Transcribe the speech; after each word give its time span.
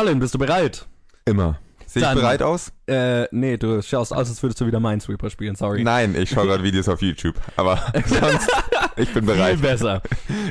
Colin, 0.00 0.18
bist 0.18 0.32
du 0.32 0.38
bereit? 0.38 0.86
Immer. 1.26 1.58
Sehe 1.84 2.00
ich 2.00 2.08
Dann- 2.08 2.16
bereit 2.16 2.40
aus? 2.40 2.72
Äh, 2.86 3.26
nee, 3.32 3.58
du 3.58 3.82
schaust 3.82 4.14
aus, 4.14 4.30
als 4.30 4.42
würdest 4.42 4.58
du 4.58 4.66
wieder 4.66 4.80
Minesweeper 4.80 5.28
spielen, 5.28 5.56
sorry. 5.56 5.84
Nein, 5.84 6.14
ich 6.14 6.30
schaue 6.30 6.46
gerade 6.46 6.62
Videos 6.62 6.88
auf 6.88 7.02
YouTube. 7.02 7.34
Aber 7.56 7.76
sonst, 8.06 8.48
ich 8.96 9.12
bin 9.12 9.26
Viel 9.26 9.34
bereit. 9.34 9.60
besser. 9.60 10.00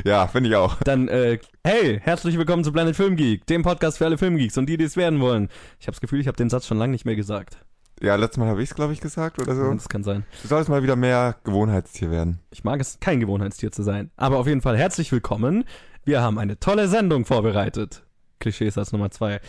Ja, 0.06 0.28
finde 0.28 0.52
ich 0.52 0.56
auch. 0.56 0.76
Dann, 0.84 1.08
äh, 1.08 1.40
hey, 1.64 2.00
herzlich 2.00 2.38
willkommen 2.38 2.64
zu 2.64 2.72
Planet 2.72 2.96
Film 2.96 3.16
Geek, 3.16 3.48
dem 3.48 3.64
Podcast 3.64 3.98
für 3.98 4.06
alle 4.06 4.20
Filmgeeks 4.20 4.56
und 4.60 4.68
die, 4.68 4.78
die 4.78 4.84
es 4.84 4.96
werden 4.98 5.20
wollen. 5.20 5.50
Ich 5.80 5.88
habe 5.88 5.94
das 5.94 6.02
Gefühl, 6.02 6.20
ich 6.20 6.28
habe 6.28 6.38
den 6.38 6.52
Satz 6.52 6.68
schon 6.68 6.78
lange 6.78 6.92
nicht 6.92 7.06
mehr 7.06 7.16
gesagt. 7.16 7.58
Ja, 8.04 8.18
letztes 8.18 8.38
Mal 8.38 8.50
habe 8.50 8.62
ich 8.62 8.70
es, 8.70 8.76
glaube 8.76 8.94
ich, 8.94 9.02
gesagt 9.02 9.42
oder 9.42 9.56
so. 9.56 9.74
Das 9.74 9.90
kann 9.90 10.04
sein. 10.04 10.26
Du 10.44 10.48
sollst 10.48 10.70
mal 10.70 10.84
wieder 10.84 10.96
mehr 10.96 11.38
Gewohnheitstier 11.44 12.12
werden. 12.12 12.40
Ich 12.52 12.64
mag 12.64 12.80
es, 12.80 13.00
kein 13.00 13.20
Gewohnheitstier 13.20 13.72
zu 13.72 13.82
sein. 13.82 14.12
Aber 14.16 14.38
auf 14.38 14.46
jeden 14.46 14.62
Fall 14.62 14.78
herzlich 14.78 15.12
willkommen. 15.12 15.64
Wir 16.06 16.22
haben 16.22 16.38
eine 16.38 16.60
tolle 16.60 16.88
Sendung 16.88 17.26
vorbereitet. 17.26 18.04
Klischeesatz 18.40 18.92
Nummer 18.92 19.12
zwei. 19.12 19.40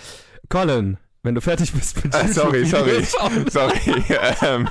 Colin, 0.48 0.98
wenn 1.22 1.34
du 1.34 1.40
fertig 1.40 1.72
bist 1.72 2.02
mit 2.04 2.14
Ah, 2.14 2.26
sorry, 2.28 2.64
sorry. 2.64 3.02
Sorry. 3.50 4.04
ähm, 4.42 4.68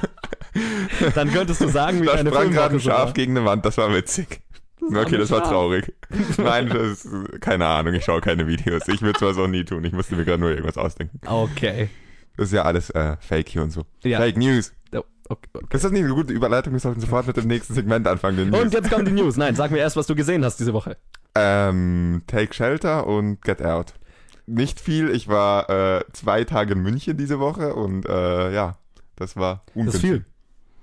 dann 1.16 1.32
könntest 1.32 1.62
du 1.62 1.68
sagen, 1.70 2.02
wie 2.02 2.05
da 2.08 2.16
deine 2.16 2.30
sprang 2.32 2.52
gerade 2.52 2.76
ein 2.76 2.80
so 2.80 2.90
Schaf 2.90 3.14
gegen 3.14 3.38
eine 3.38 3.45
Wand, 3.45 3.66
das 3.66 3.78
war 3.78 3.94
witzig. 3.94 4.42
war 4.80 5.04
Okay, 5.04 5.18
das 5.18 5.30
war 5.32 5.44
traurig. 5.44 5.94
Nein, 6.38 6.70
das 6.70 7.05
ist, 7.05 7.42
keine 7.42 7.66
Ahnung, 7.68 7.94
ich 7.94 8.04
schaue 8.04 8.22
keine 8.22 8.48
Videos. 8.48 8.88
Ich 8.88 9.02
würde 9.02 9.20
sowas 9.20 9.38
auch 9.38 9.48
nie 9.48 9.64
tun. 9.64 9.84
Ich 9.84 9.94
musste 9.94 10.16
mir 10.16 10.26
gerade 10.26 10.40
nur 10.40 10.50
irgendwas 10.50 10.78
ausdenken. 10.78 11.20
Okay. 11.26 11.89
Das 12.38 12.48
ist 12.48 12.54
ja 12.54 12.64
alles 12.64 12.89
äh, 12.92 13.17
Fake 13.20 13.50
hier 13.50 13.61
und 13.61 13.72
so. 13.72 13.86
Ja. 14.04 14.20
Fake 14.20 14.38
News. 14.38 14.73
Oh, 14.94 15.04
okay, 15.28 15.50
okay. 15.54 15.76
Ist 15.76 15.83
das 15.83 15.92
nicht 15.92 16.04
eine 16.06 16.14
gute 16.14 16.33
Überleitung? 16.33 16.73
Wir 16.73 16.80
sollten 16.80 17.02
sofort 17.02 17.28
mit 17.28 17.38
dem 17.38 17.48
nächsten 17.48 17.73
Segment 17.73 18.08
anfangen. 18.08 18.54
Und 18.54 18.73
jetzt 18.73 18.89
kommen 18.89 19.06
die 19.06 19.11
News. 19.11 19.36
Nein, 19.38 19.56
sag 19.56 19.72
mir 19.72 19.80
erst, 19.80 19.98
was 19.98 20.08
du 20.08 20.16
gesehen 20.16 20.44
hast 20.45 20.58
diese 20.59 20.73
Woche. 20.73 20.98
Ähm, 21.36 22.23
Take 22.28 22.54
Shelter 22.54 23.06
und 23.06 23.42
Get 23.44 23.61
Out. 23.61 23.94
Nicht 24.50 24.80
viel. 24.80 25.09
Ich 25.11 25.28
war 25.28 25.69
äh, 25.69 26.03
zwei 26.14 26.44
Tage 26.44 26.73
in 26.73 26.80
München 26.81 27.17
diese 27.17 27.39
Woche 27.39 27.75
und 27.75 28.08
äh, 28.08 28.53
ja, 28.53 28.78
das 29.16 29.36
war 29.38 29.64
Das 29.66 29.66
ist 29.67 29.75
ungünstig. 29.75 30.02
viel. 30.02 30.25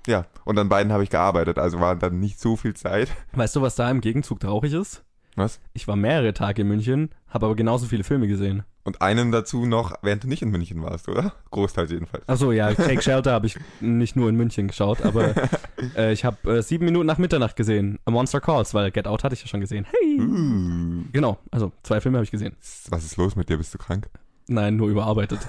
Ja, 0.07 0.25
und 0.45 0.57
an 0.57 0.69
beiden 0.69 0.93
habe 0.93 1.03
ich 1.03 1.09
gearbeitet, 1.09 1.59
also 1.59 1.81
war 1.81 1.95
dann 1.97 2.19
nicht 2.19 2.39
so 2.39 2.55
viel 2.55 2.73
Zeit. 2.75 3.09
Weißt 3.33 3.55
du, 3.57 3.61
was 3.61 3.75
da 3.75 3.91
im 3.91 3.99
Gegenzug 3.99 4.39
traurig 4.39 4.71
ist? 4.73 5.03
Was? 5.35 5.59
Ich 5.73 5.87
war 5.87 5.95
mehrere 5.97 6.33
Tage 6.33 6.61
in 6.61 6.69
München, 6.69 7.09
habe 7.27 7.45
aber 7.45 7.55
genauso 7.55 7.85
viele 7.87 8.03
Filme 8.05 8.27
gesehen. 8.27 8.63
Und 8.87 9.01
einen 9.01 9.33
dazu 9.33 9.65
noch, 9.65 9.95
während 10.01 10.23
du 10.23 10.29
nicht 10.29 10.41
in 10.41 10.49
München 10.49 10.81
warst, 10.81 11.09
oder? 11.09 11.33
Großteils 11.51 11.91
jedenfalls. 11.91 12.23
Achso, 12.29 12.53
ja, 12.53 12.73
Take 12.73 13.01
Shelter 13.01 13.33
habe 13.33 13.45
ich 13.45 13.57
nicht 13.81 14.15
nur 14.15 14.29
in 14.29 14.37
München 14.37 14.69
geschaut, 14.69 15.01
aber 15.01 15.33
äh, 15.97 16.13
ich 16.13 16.23
habe 16.23 16.59
äh, 16.59 16.61
sieben 16.61 16.85
Minuten 16.85 17.05
nach 17.05 17.17
Mitternacht 17.17 17.57
gesehen. 17.57 17.99
A 18.05 18.11
Monster 18.11 18.39
Calls, 18.39 18.73
weil 18.73 18.89
Get 18.91 19.05
Out 19.05 19.25
hatte 19.25 19.33
ich 19.35 19.41
ja 19.41 19.47
schon 19.47 19.59
gesehen. 19.59 19.85
Hey! 19.91 20.21
Uh, 20.21 21.03
Genau, 21.11 21.37
also 21.51 21.73
zwei 21.83 21.99
Filme 21.99 22.17
habe 22.17 22.23
ich 22.23 22.31
gesehen. 22.31 22.55
was 22.89 23.03
ist 23.03 23.17
los 23.17 23.35
mit 23.35 23.49
dir? 23.49 23.57
Bist 23.57 23.73
du 23.73 23.77
krank? 23.77 24.07
Nein, 24.47 24.77
nur 24.77 24.87
überarbeitet. 24.87 25.39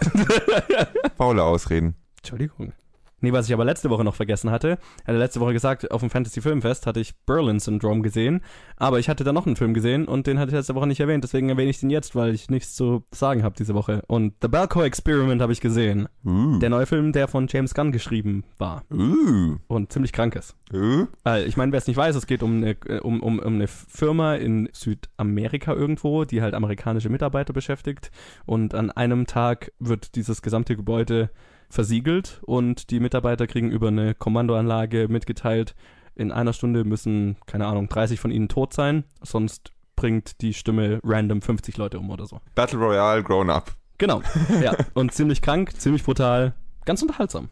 Faule 1.17 1.45
Ausreden. 1.45 1.95
Entschuldigung. 2.17 2.73
Nee, 3.21 3.33
was 3.33 3.47
ich 3.47 3.53
aber 3.53 3.65
letzte 3.65 3.91
Woche 3.91 4.05
noch 4.05 4.15
vergessen 4.15 4.51
hatte, 4.51 4.79
hatte 5.07 5.19
letzte 5.19 5.41
Woche 5.41 5.53
gesagt, 5.53 5.91
auf 5.91 6.01
dem 6.01 6.11
Fantasy 6.11 6.41
Filmfest 6.41 6.87
hatte 6.87 7.01
ich 7.01 7.17
Berlin 7.27 7.59
Syndrome 7.59 8.03
gesehen, 8.03 8.43
aber 8.77 8.99
ich 8.99 9.09
hatte 9.09 9.25
da 9.25 9.33
noch 9.33 9.47
einen 9.47 9.57
Film 9.57 9.75
gesehen 9.75 10.07
und 10.07 10.27
den 10.27 10.39
hatte 10.39 10.51
ich 10.51 10.55
letzte 10.57 10.75
Woche 10.75 10.87
nicht 10.87 11.01
erwähnt, 11.01 11.25
deswegen 11.25 11.49
erwähne 11.49 11.71
ich 11.71 11.81
den 11.81 11.91
jetzt, 11.91 12.15
weil 12.15 12.35
ich 12.35 12.49
nichts 12.51 12.75
zu 12.75 13.05
sagen 13.13 13.43
habe 13.43 13.55
diese 13.59 13.75
Woche. 13.75 14.03
Und 14.07 14.35
The 14.43 14.49
Balco 14.49 14.83
Experiment 14.83 15.43
habe 15.43 15.53
ich 15.53 15.61
gesehen. 15.61 16.09
Uh, 16.25 16.59
Der 16.59 16.71
neue 16.71 16.87
Film, 16.87 17.13
der 17.13 17.29
von 17.29 17.47
James 17.49 17.75
Gunn 17.75 17.93
geschrieben 17.93 18.45
war 18.59 18.85
uh, 18.93 19.57
und 19.67 19.93
ziemlich 19.93 20.13
krank 20.13 20.37
ist. 20.37 20.55
uh. 20.73 21.07
Weil, 21.25 21.47
ich 21.47 21.57
meine, 21.57 21.73
wer 21.73 21.79
es 21.79 21.87
nicht 21.87 21.97
weiß, 21.97 22.15
es 22.17 22.27
geht 22.27 22.43
um 22.43 22.59
eine, 22.59 22.77
äh, 22.87 23.01
um, 23.01 23.23
um, 23.23 23.39
um 23.39 23.55
eine 23.55 23.67
Firma 23.67 24.35
in 24.35 24.69
Südamerika 24.73 25.73
irgendwo, 25.73 26.25
die 26.25 26.43
halt 26.43 26.55
amerikanische 26.55 27.09
Mitarbeiter 27.09 27.53
beschäftigt. 27.53 28.11
Und 28.47 28.75
an 28.75 28.91
einem 28.91 29.27
Tag 29.27 29.73
wird 29.79 30.15
dieses 30.15 30.43
gesamte 30.43 30.77
Gebäude 30.77 31.31
versiegelt 31.69 32.41
und 32.45 32.91
die 32.91 33.01
Mitarbeiter 33.01 33.47
kriegen 33.47 33.71
über 33.71 33.89
eine 33.89 34.15
Kommandoanlage 34.15 35.09
mitgeteilt, 35.09 35.75
in 36.15 36.33
einer 36.33 36.53
Stunde 36.53 36.85
müssen, 36.85 37.37
keine 37.47 37.67
Ahnung, 37.67 37.89
30 37.89 38.19
von 38.19 38.31
ihnen 38.31 38.49
tot 38.49 38.75
sein, 38.75 39.05
sonst 39.23 39.73
bringt 39.97 40.41
die 40.41 40.55
Stimme 40.55 41.01
random 41.03 41.43
50 41.43 41.77
Leute 41.77 41.99
um 41.99 42.11
oder 42.11 42.27
so. 42.27 42.41
Battle 42.55 42.79
Royale 42.79 43.23
Grown 43.23 43.51
Up. 43.51 43.73
Genau, 43.99 44.23
ja. 44.63 44.77
Und 44.95 45.13
ziemlich 45.13 45.43
krank, 45.43 45.73
ziemlich 45.81 46.05
brutal, 46.05 46.55
ganz 46.85 47.03
unterhaltsam. 47.03 47.49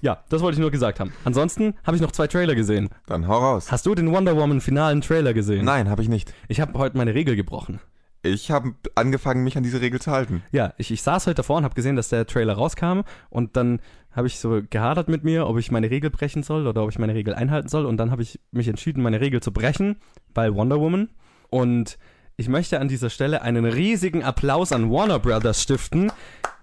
Ja, 0.00 0.24
das 0.28 0.42
wollte 0.42 0.56
ich 0.56 0.60
nur 0.60 0.70
gesagt 0.70 1.00
haben. 1.00 1.12
Ansonsten 1.24 1.74
habe 1.84 1.96
ich 1.96 2.02
noch 2.02 2.12
zwei 2.12 2.26
Trailer 2.26 2.54
gesehen. 2.54 2.90
Dann 3.06 3.28
hau 3.28 3.38
raus. 3.38 3.70
Hast 3.70 3.86
du 3.86 3.94
den 3.94 4.12
Wonder 4.12 4.36
Woman 4.36 4.60
finalen 4.60 5.00
Trailer 5.00 5.32
gesehen? 5.34 5.64
Nein, 5.64 5.88
habe 5.88 6.02
ich 6.02 6.08
nicht. 6.08 6.34
Ich 6.48 6.60
habe 6.60 6.78
heute 6.78 6.96
meine 6.96 7.14
Regel 7.14 7.36
gebrochen. 7.36 7.80
Ich 8.24 8.50
habe 8.50 8.74
angefangen, 8.94 9.44
mich 9.44 9.56
an 9.56 9.62
diese 9.62 9.82
Regel 9.82 10.00
zu 10.00 10.10
halten. 10.10 10.42
Ja, 10.50 10.72
ich, 10.78 10.90
ich 10.90 11.02
saß 11.02 11.26
heute 11.26 11.36
davor 11.36 11.58
und 11.58 11.64
habe 11.64 11.74
gesehen, 11.74 11.94
dass 11.94 12.08
der 12.08 12.26
Trailer 12.26 12.54
rauskam 12.54 13.00
und 13.28 13.56
dann 13.56 13.80
habe 14.12 14.26
ich 14.28 14.38
so 14.38 14.62
gehadert 14.70 15.08
mit 15.08 15.24
mir, 15.24 15.46
ob 15.46 15.58
ich 15.58 15.70
meine 15.70 15.90
Regel 15.90 16.08
brechen 16.08 16.42
soll 16.42 16.66
oder 16.66 16.84
ob 16.84 16.90
ich 16.90 16.98
meine 16.98 17.14
Regel 17.14 17.34
einhalten 17.34 17.68
soll 17.68 17.84
und 17.84 17.98
dann 17.98 18.10
habe 18.10 18.22
ich 18.22 18.40
mich 18.50 18.68
entschieden, 18.68 19.02
meine 19.02 19.20
Regel 19.20 19.42
zu 19.42 19.52
brechen 19.52 19.96
bei 20.32 20.54
Wonder 20.54 20.80
Woman 20.80 21.10
und 21.50 21.98
ich 22.36 22.48
möchte 22.48 22.80
an 22.80 22.88
dieser 22.88 23.10
Stelle 23.10 23.42
einen 23.42 23.64
riesigen 23.64 24.24
Applaus 24.24 24.72
an 24.72 24.90
Warner 24.90 25.18
Brothers 25.18 25.62
stiften. 25.62 26.10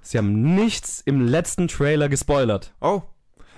Sie 0.02 0.18
haben 0.18 0.56
nichts 0.56 1.02
im 1.06 1.22
letzten 1.22 1.68
Trailer 1.68 2.10
gespoilert. 2.10 2.74
Oh. 2.82 3.04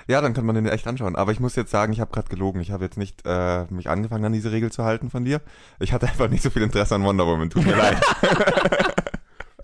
Ja, 0.07 0.21
dann 0.21 0.33
kann 0.33 0.45
man 0.45 0.55
den 0.55 0.67
echt 0.67 0.87
anschauen. 0.87 1.15
Aber 1.15 1.31
ich 1.31 1.39
muss 1.39 1.55
jetzt 1.55 1.71
sagen, 1.71 1.93
ich 1.93 1.99
habe 1.99 2.11
gerade 2.11 2.29
gelogen. 2.29 2.61
Ich 2.61 2.71
habe 2.71 2.83
jetzt 2.83 2.97
nicht 2.97 3.21
äh, 3.25 3.65
mich 3.69 3.89
angefangen, 3.89 4.25
an 4.25 4.33
diese 4.33 4.51
Regel 4.51 4.71
zu 4.71 4.83
halten 4.83 5.09
von 5.09 5.25
dir. 5.25 5.41
Ich 5.79 5.93
hatte 5.93 6.07
einfach 6.07 6.29
nicht 6.29 6.43
so 6.43 6.49
viel 6.49 6.61
Interesse 6.61 6.95
an 6.95 7.03
Wonder 7.03 7.25
Woman. 7.25 7.49
Tut 7.49 7.65
mir 7.65 7.75
leid. 7.75 8.01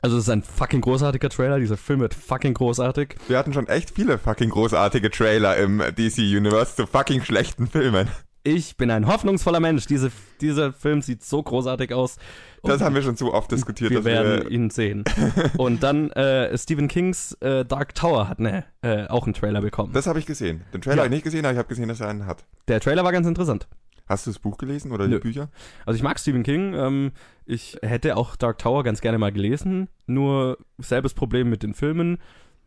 Also 0.01 0.17
es 0.17 0.23
ist 0.23 0.29
ein 0.29 0.43
fucking 0.43 0.79
großartiger 0.81 1.29
Trailer, 1.29 1.59
dieser 1.59 1.75
Film 1.75 1.99
wird 1.99 2.13
fucking 2.13 2.53
großartig. 2.53 3.15
Wir 3.27 3.37
hatten 3.37 3.51
schon 3.51 3.67
echt 3.67 3.91
viele 3.91 4.17
fucking 4.17 4.49
großartige 4.49 5.11
Trailer 5.11 5.57
im 5.57 5.79
DC 5.79 6.19
Universe 6.19 6.75
zu 6.77 6.87
fucking 6.87 7.21
schlechten 7.21 7.67
Filmen. 7.67 8.07
Ich 8.43 8.77
bin 8.77 8.89
ein 8.89 9.05
hoffnungsvoller 9.07 9.59
Mensch. 9.59 9.85
Diese, 9.85 10.11
dieser 10.39 10.71
Film 10.71 11.01
sieht 11.01 11.23
so 11.23 11.43
großartig 11.43 11.93
aus. 11.93 12.17
Das 12.63 12.75
Und 12.75 12.81
haben 12.85 12.95
wir 12.95 13.01
schon 13.01 13.15
so 13.17 13.33
oft 13.33 13.51
diskutiert, 13.51 13.91
wir 13.91 14.05
werden 14.05 14.43
wir. 14.43 14.51
ihn 14.51 14.69
sehen. 14.69 15.03
Und 15.57 15.83
dann 15.83 16.09
äh, 16.11 16.57
Stephen 16.57 16.87
Kings 16.87 17.33
äh, 17.41 17.65
Dark 17.65 17.95
Tower 17.95 18.29
hat 18.29 18.39
ne, 18.39 18.63
äh, 18.81 19.07
auch 19.07 19.25
einen 19.25 19.33
Trailer 19.33 19.61
bekommen. 19.61 19.91
Das 19.93 20.07
habe 20.07 20.19
ich 20.19 20.25
gesehen. 20.25 20.61
Den 20.73 20.81
Trailer 20.81 20.97
Ja. 20.97 21.03
habe 21.03 21.07
ich 21.07 21.17
nicht 21.17 21.23
gesehen, 21.23 21.45
aber 21.45 21.51
ich 21.53 21.57
habe 21.57 21.67
gesehen, 21.67 21.89
dass 21.89 21.99
er 21.99 22.07
einen 22.07 22.25
hat. 22.25 22.45
Der 22.69 22.79
Trailer 22.79 23.03
war 23.03 23.11
ganz 23.11 23.27
interessant. 23.27 23.67
Hast 24.07 24.25
du 24.25 24.31
das 24.31 24.39
Buch 24.39 24.57
gelesen 24.57 24.91
oder 24.91 25.07
Nö. 25.07 25.15
die 25.17 25.21
Bücher? 25.21 25.49
Also 25.85 25.95
ich 25.97 26.03
mag 26.03 26.17
Stephen 26.19 26.43
King. 26.43 26.73
Ähm, 26.73 27.11
ich 27.45 27.77
hätte 27.83 28.17
auch 28.17 28.35
Dark 28.35 28.57
Tower 28.57 28.83
ganz 28.83 29.01
gerne 29.01 29.19
mal 29.19 29.31
gelesen. 29.31 29.87
Nur 30.07 30.57
selbes 30.79 31.13
Problem 31.13 31.49
mit 31.49 31.61
den 31.61 31.73
Filmen. 31.75 32.17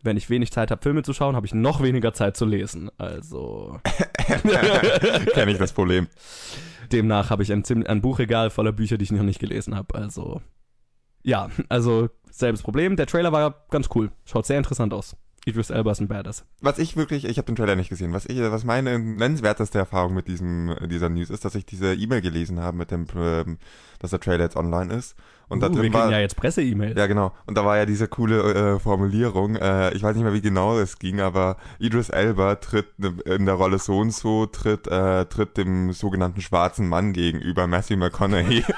Wenn 0.03 0.17
ich 0.17 0.31
wenig 0.31 0.51
Zeit 0.53 0.71
habe, 0.71 0.83
Filme 0.83 1.03
zu 1.03 1.13
schauen, 1.13 1.37
habe 1.37 1.47
ich 1.47 1.55
noch 1.55 1.83
weniger 1.83 2.13
Zeit 2.13 2.37
zu 2.37 2.45
lesen. 2.45 2.91
Also 2.99 3.79
Kenne 5.35 5.53
ich 5.53 5.59
das 5.59 5.73
Problem. 5.73 6.09
demnach 6.91 7.31
habe 7.31 7.43
ich 7.43 7.53
ein, 7.53 7.65
ein 7.87 8.01
Buchregal 8.01 8.51
voller 8.51 8.73
Bücher, 8.73 8.99
die 8.99 9.05
ich 9.05 9.13
noch 9.13 9.23
nicht 9.23 9.39
gelesen 9.39 9.77
habe. 9.77 9.95
Also 9.95 10.43
ja, 11.23 11.51
also 11.69 12.09
selbes 12.31 12.63
Problem. 12.63 12.97
Der 12.97 13.07
Trailer 13.07 13.33
war 13.33 13.65
ganz 13.71 13.89
cool. 13.95 14.11
Schaut 14.25 14.47
sehr 14.47 14.59
interessant 14.59 14.93
aus. 14.93 15.17
Idris 15.45 15.71
Elba 15.71 15.91
ist 15.91 16.01
ein 16.01 16.07
Badass. 16.07 16.45
Was 16.61 16.79
ich 16.79 16.97
wirklich, 16.97 17.25
ich 17.25 17.37
habe 17.37 17.47
den 17.47 17.57
Trailer 17.57 17.75
nicht 17.75 17.89
gesehen. 17.89 18.13
Was 18.13 18.27
ich, 18.27 18.39
was 18.39 18.65
meine 18.65 18.99
nennenswerteste 18.99 19.79
Erfahrung 19.79 20.15
mit 20.15 20.29
diesem 20.29 20.77
dieser 20.89 21.09
News 21.09 21.31
ist, 21.31 21.45
dass 21.45 21.57
ich 21.57 21.67
diese 21.67 21.95
E-Mail 21.95 22.21
gelesen 22.21 22.61
habe 22.61 22.77
mit 22.77 22.93
dem, 22.93 23.07
ähm, 23.17 23.59
dass 23.99 24.11
der 24.11 24.21
Trailer 24.21 24.45
jetzt 24.45 24.57
online 24.57 24.95
ist. 24.95 25.17
Und 25.53 25.61
da 25.61 25.67
uh, 25.67 25.71
wir 25.71 25.75
drin 25.83 25.93
kriegen 25.93 25.95
war, 25.95 26.11
ja 26.11 26.19
jetzt 26.19 26.37
Presse-E-Mails. 26.37 26.99
Ja, 26.99 27.07
genau. 27.07 27.33
Und 27.47 27.57
da 27.57 27.65
war 27.65 27.77
ja 27.77 27.87
diese 27.87 28.09
coole 28.09 28.75
äh, 28.75 28.79
Formulierung. 28.81 29.57
Äh, 29.57 29.95
ich 29.95 30.03
weiß 30.03 30.15
nicht 30.15 30.25
mehr, 30.25 30.33
wie 30.33 30.41
genau 30.41 30.79
es 30.79 30.99
ging, 30.99 31.21
aber 31.21 31.57
Idris 31.79 32.09
Elba 32.09 32.57
tritt 32.57 32.87
in 33.25 33.47
der 33.47 33.55
Rolle 33.55 33.79
so 33.79 33.99
und 33.99 34.13
so, 34.13 34.47
tritt, 34.47 34.87
äh, 34.87 35.27
tritt 35.27 35.57
dem 35.57 35.93
sogenannten 35.93 36.41
schwarzen 36.41 36.89
Mann 36.89 37.13
gegenüber, 37.13 37.67
Matthew 37.67 37.97
McConaughey. 37.97 38.65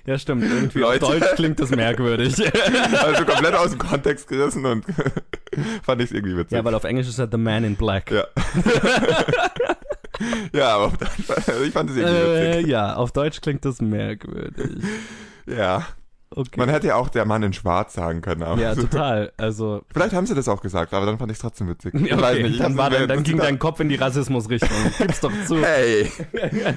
Ja, 0.06 0.18
stimmt. 0.18 0.44
Irgendwie 0.44 0.78
Leute. 0.78 1.06
auf 1.06 1.12
Deutsch 1.12 1.34
klingt 1.36 1.60
das 1.60 1.70
merkwürdig. 1.70 2.34
also 3.02 3.24
komplett 3.24 3.54
aus 3.54 3.70
dem 3.70 3.78
Kontext 3.78 4.28
gerissen 4.28 4.64
und 4.64 4.84
fand 5.82 6.02
ich 6.02 6.12
irgendwie 6.12 6.36
witzig. 6.36 6.56
ja, 6.56 6.64
weil 6.64 6.74
auf 6.74 6.84
Englisch 6.84 7.08
ist 7.08 7.18
er 7.18 7.28
The 7.30 7.36
Man 7.36 7.64
in 7.64 7.76
Black. 7.76 8.10
Ja. 8.10 8.24
ja, 10.52 10.76
aber 10.76 10.84
auf 10.86 10.96
Deutsch, 10.98 11.18
ich 11.66 11.72
fand 11.72 11.90
es 11.90 11.96
irgendwie 11.96 12.16
Äh, 12.16 12.52
witzig. 12.58 12.66
ja, 12.68 12.94
auf 12.96 13.12
Deutsch 13.12 13.40
klingt 13.40 13.64
das 13.64 13.80
merkwürdig. 13.80 14.82
Ja. 15.46 15.86
Okay. 16.32 16.60
Man 16.60 16.68
hätte 16.68 16.86
ja 16.86 16.94
auch 16.94 17.08
der 17.08 17.24
Mann 17.24 17.42
in 17.42 17.52
Schwarz 17.52 17.94
sagen 17.94 18.20
können. 18.20 18.44
Aber 18.44 18.60
ja, 18.62 18.72
total. 18.76 19.32
Also, 19.36 19.82
Vielleicht 19.92 20.14
haben 20.14 20.26
sie 20.26 20.34
das 20.36 20.46
auch 20.46 20.60
gesagt, 20.62 20.94
aber 20.94 21.04
dann 21.04 21.18
fand 21.18 21.32
ich 21.32 21.38
es 21.38 21.42
trotzdem 21.42 21.68
witzig. 21.68 21.92
Ich 21.94 22.12
okay, 22.12 22.22
weiß 22.22 22.38
nicht, 22.38 22.52
ich 22.52 22.58
dann, 22.58 22.76
dann, 22.76 22.92
dann 23.08 23.22
ging 23.24 23.34
Zitat- 23.34 23.46
dein 23.46 23.58
Kopf 23.58 23.80
in 23.80 23.88
die 23.88 23.96
Rassismusrichtung. 23.96 24.70
Gib's 24.98 25.18
doch 25.18 25.32
zu. 25.48 25.60
Hey! 25.60 26.08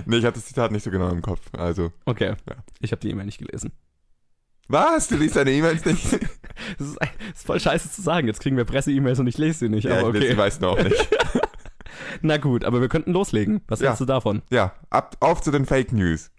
nee, 0.07 0.17
ich 0.17 0.25
hatte 0.25 0.39
das 0.39 0.45
Zitat 0.47 0.71
nicht 0.71 0.81
so 0.83 0.89
genau 0.89 1.09
im 1.09 1.21
Kopf. 1.21 1.41
Also. 1.55 1.91
Okay, 2.05 2.29
Ja. 2.49 2.55
ich 2.79 2.91
habe 2.91 3.01
die 3.01 3.11
E-Mail 3.11 3.25
nicht 3.25 3.37
gelesen. 3.37 3.71
Was? 4.69 5.07
Du 5.09 5.17
liest 5.17 5.35
deine 5.35 5.51
E-Mails 5.51 5.85
nicht? 5.85 6.03
Das 6.79 6.87
ist, 6.87 6.97
das 6.99 7.09
ist 7.35 7.45
voll 7.45 7.59
scheiße 7.59 7.91
zu 7.91 8.01
sagen. 8.01 8.25
Jetzt 8.27 8.39
kriegen 8.39 8.57
wir 8.57 8.63
Presse-E-Mails 8.65 9.19
und 9.19 9.27
ich 9.27 9.37
lese 9.37 9.59
sie 9.59 9.69
nicht. 9.69 9.83
ja, 9.83 9.99
aber 9.99 10.09
ich 10.15 10.21
okay. 10.21 10.29
die 10.29 10.35
meisten 10.35 10.65
auch 10.65 10.81
nicht. 10.81 11.09
Na 12.25 12.37
gut, 12.37 12.63
aber 12.63 12.79
wir 12.79 12.87
könnten 12.87 13.11
loslegen. 13.11 13.61
Was 13.67 13.81
Ja. 13.81 13.87
hältst 13.87 13.99
du 13.99 14.05
davon? 14.05 14.41
Ja, 14.49 14.71
ab, 14.89 15.17
auf 15.19 15.41
zu 15.41 15.51
den 15.51 15.65
Fake 15.65 15.91
News. 15.91 16.31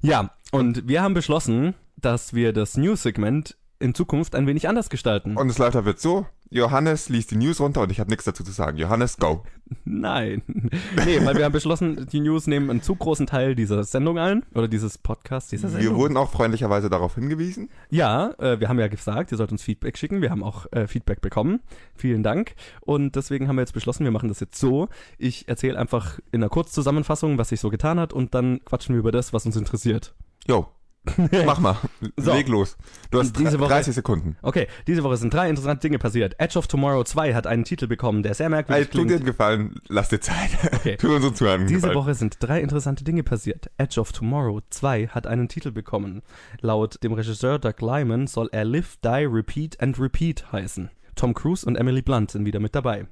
Ja, 0.00 0.30
Und 0.52 0.86
wir 0.88 1.02
haben 1.02 1.12
beschlossen, 1.14 1.74
dass 1.96 2.32
wir 2.32 2.52
das 2.52 2.76
News-Segment 2.76 3.56
in 3.80 3.92
Zukunft 3.94 4.34
ein 4.36 4.46
wenig 4.46 4.68
anders 4.68 4.88
gestalten. 4.88 5.36
Und 5.36 5.50
es 5.50 5.58
läuft 5.58 5.74
jetzt 5.84 6.00
so, 6.00 6.26
Johannes 6.50 7.08
liest 7.08 7.30
die 7.30 7.36
News 7.36 7.60
runter 7.60 7.82
und 7.82 7.92
ich 7.92 8.00
habe 8.00 8.10
nichts 8.10 8.24
dazu 8.24 8.42
zu 8.42 8.52
sagen. 8.52 8.78
Johannes, 8.78 9.18
go. 9.18 9.44
Nein. 9.84 10.42
Nee, 10.46 11.24
weil 11.24 11.36
wir 11.36 11.44
haben 11.44 11.52
beschlossen, 11.52 12.06
die 12.10 12.20
News 12.20 12.46
nehmen 12.46 12.70
einen 12.70 12.82
zu 12.82 12.94
großen 12.94 13.26
Teil 13.26 13.54
dieser 13.54 13.84
Sendung 13.84 14.18
ein. 14.18 14.44
Oder 14.54 14.68
dieses 14.68 14.96
Podcasts, 14.96 15.50
dieser 15.50 15.68
Sendung. 15.68 15.92
Wir 15.92 15.96
wurden 15.96 16.16
auch 16.16 16.30
freundlicherweise 16.30 16.88
darauf 16.88 17.16
hingewiesen. 17.16 17.68
Ja, 17.90 18.30
äh, 18.38 18.60
wir 18.60 18.68
haben 18.68 18.78
ja 18.78 18.88
gesagt, 18.88 19.30
ihr 19.30 19.36
sollt 19.36 19.52
uns 19.52 19.62
Feedback 19.62 19.98
schicken. 19.98 20.22
Wir 20.22 20.30
haben 20.30 20.42
auch 20.42 20.66
äh, 20.72 20.86
Feedback 20.86 21.20
bekommen. 21.20 21.60
Vielen 21.94 22.22
Dank. 22.22 22.54
Und 22.80 23.16
deswegen 23.16 23.48
haben 23.48 23.56
wir 23.56 23.62
jetzt 23.62 23.74
beschlossen, 23.74 24.04
wir 24.04 24.10
machen 24.10 24.28
das 24.28 24.40
jetzt 24.40 24.58
so. 24.58 24.88
Ich 25.18 25.48
erzähle 25.48 25.78
einfach 25.78 26.18
in 26.32 26.42
einer 26.42 26.50
Kurzzusammenfassung, 26.50 27.36
was 27.36 27.50
sich 27.50 27.60
so 27.60 27.68
getan 27.68 28.00
hat 28.00 28.12
und 28.12 28.34
dann 28.34 28.64
quatschen 28.64 28.94
wir 28.94 29.00
über 29.00 29.12
das, 29.12 29.32
was 29.32 29.44
uns 29.44 29.56
interessiert. 29.56 30.14
Jo, 30.46 30.68
mach 31.46 31.58
mal. 31.60 31.76
So. 32.16 32.32
Leg 32.32 32.48
los. 32.48 32.76
Du 33.10 33.18
hast 33.20 33.38
Diese 33.38 33.58
Woche- 33.58 33.68
30 33.70 33.94
Sekunden. 33.94 34.36
Okay, 34.42 34.66
diese 34.86 35.02
Woche 35.04 35.16
sind 35.16 35.32
drei 35.32 35.48
interessante 35.48 35.82
Dinge 35.82 35.98
passiert. 35.98 36.34
Edge 36.38 36.58
of 36.58 36.66
Tomorrow 36.66 37.04
2 37.04 37.34
hat 37.34 37.46
einen 37.46 37.64
Titel 37.64 37.86
bekommen, 37.86 38.22
der 38.22 38.34
sehr 38.34 38.48
merkwürdig 38.48 38.86
dir 38.86 38.90
klingt. 38.92 39.12
einen 39.12 39.24
Gefallen, 39.24 39.74
lass 39.88 40.08
dir 40.08 40.20
Zeit. 40.20 40.50
Okay. 40.74 40.96
tu 41.00 41.14
unseren 41.14 41.34
Zuhörern 41.34 41.66
Diese 41.66 41.80
Gefallen. 41.80 41.94
Woche 41.96 42.14
sind 42.14 42.36
drei 42.40 42.60
interessante 42.60 43.04
Dinge 43.04 43.22
passiert. 43.22 43.70
Edge 43.78 44.00
of 44.00 44.12
Tomorrow 44.12 44.60
2 44.70 45.08
hat 45.08 45.26
einen 45.26 45.48
Titel 45.48 45.70
bekommen. 45.70 46.22
Laut 46.60 47.02
dem 47.02 47.12
Regisseur 47.12 47.58
Doug 47.58 47.74
Lyman 47.80 48.26
soll 48.26 48.48
er 48.52 48.64
Live, 48.64 48.96
Die, 49.04 49.26
Repeat 49.30 49.80
and 49.80 49.98
Repeat 49.98 50.52
heißen. 50.52 50.90
Tom 51.14 51.34
Cruise 51.34 51.66
und 51.66 51.74
Emily 51.74 52.00
Blunt 52.00 52.30
sind 52.30 52.44
wieder 52.44 52.60
mit 52.60 52.76
dabei. 52.76 53.06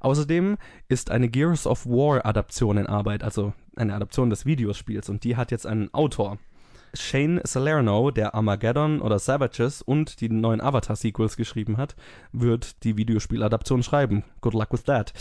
Außerdem 0.00 0.56
ist 0.88 1.10
eine 1.10 1.28
Gears 1.28 1.66
of 1.66 1.84
War 1.84 2.24
Adaption 2.24 2.78
in 2.78 2.86
Arbeit, 2.86 3.22
also 3.22 3.52
eine 3.76 3.94
Adaption 3.94 4.30
des 4.30 4.46
Videospiels 4.46 5.10
und 5.10 5.24
die 5.24 5.36
hat 5.36 5.50
jetzt 5.50 5.66
einen 5.66 5.92
Autor. 5.92 6.38
Shane 6.94 7.40
Salerno, 7.44 8.10
der 8.10 8.34
Armageddon 8.34 9.00
oder 9.00 9.18
Savages 9.18 9.82
und 9.82 10.20
die 10.20 10.28
neuen 10.28 10.60
Avatar-Sequels 10.60 11.36
geschrieben 11.36 11.76
hat, 11.76 11.96
wird 12.32 12.84
die 12.84 12.96
Videospieladaption 12.96 13.82
schreiben. 13.82 14.24
Good 14.40 14.54
luck 14.54 14.72
with 14.72 14.84
that. 14.84 15.12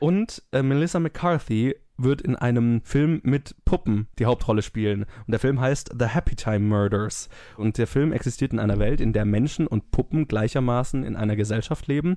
Und 0.00 0.42
äh, 0.52 0.62
Melissa 0.62 1.00
McCarthy 1.00 1.76
wird 1.96 2.22
in 2.22 2.36
einem 2.36 2.82
Film 2.82 3.20
mit 3.22 3.54
Puppen 3.64 4.08
die 4.18 4.26
Hauptrolle 4.26 4.62
spielen. 4.62 5.04
Und 5.26 5.30
der 5.30 5.38
Film 5.38 5.60
heißt 5.60 5.92
The 5.98 6.06
Happy 6.06 6.34
Time 6.34 6.60
Murders. 6.60 7.28
Und 7.56 7.78
der 7.78 7.86
Film 7.86 8.12
existiert 8.12 8.52
in 8.52 8.58
einer 8.58 8.78
Welt, 8.78 9.00
in 9.00 9.12
der 9.12 9.24
Menschen 9.24 9.66
und 9.66 9.90
Puppen 9.90 10.26
gleichermaßen 10.28 11.04
in 11.04 11.16
einer 11.16 11.36
Gesellschaft 11.36 11.86
leben. 11.86 12.16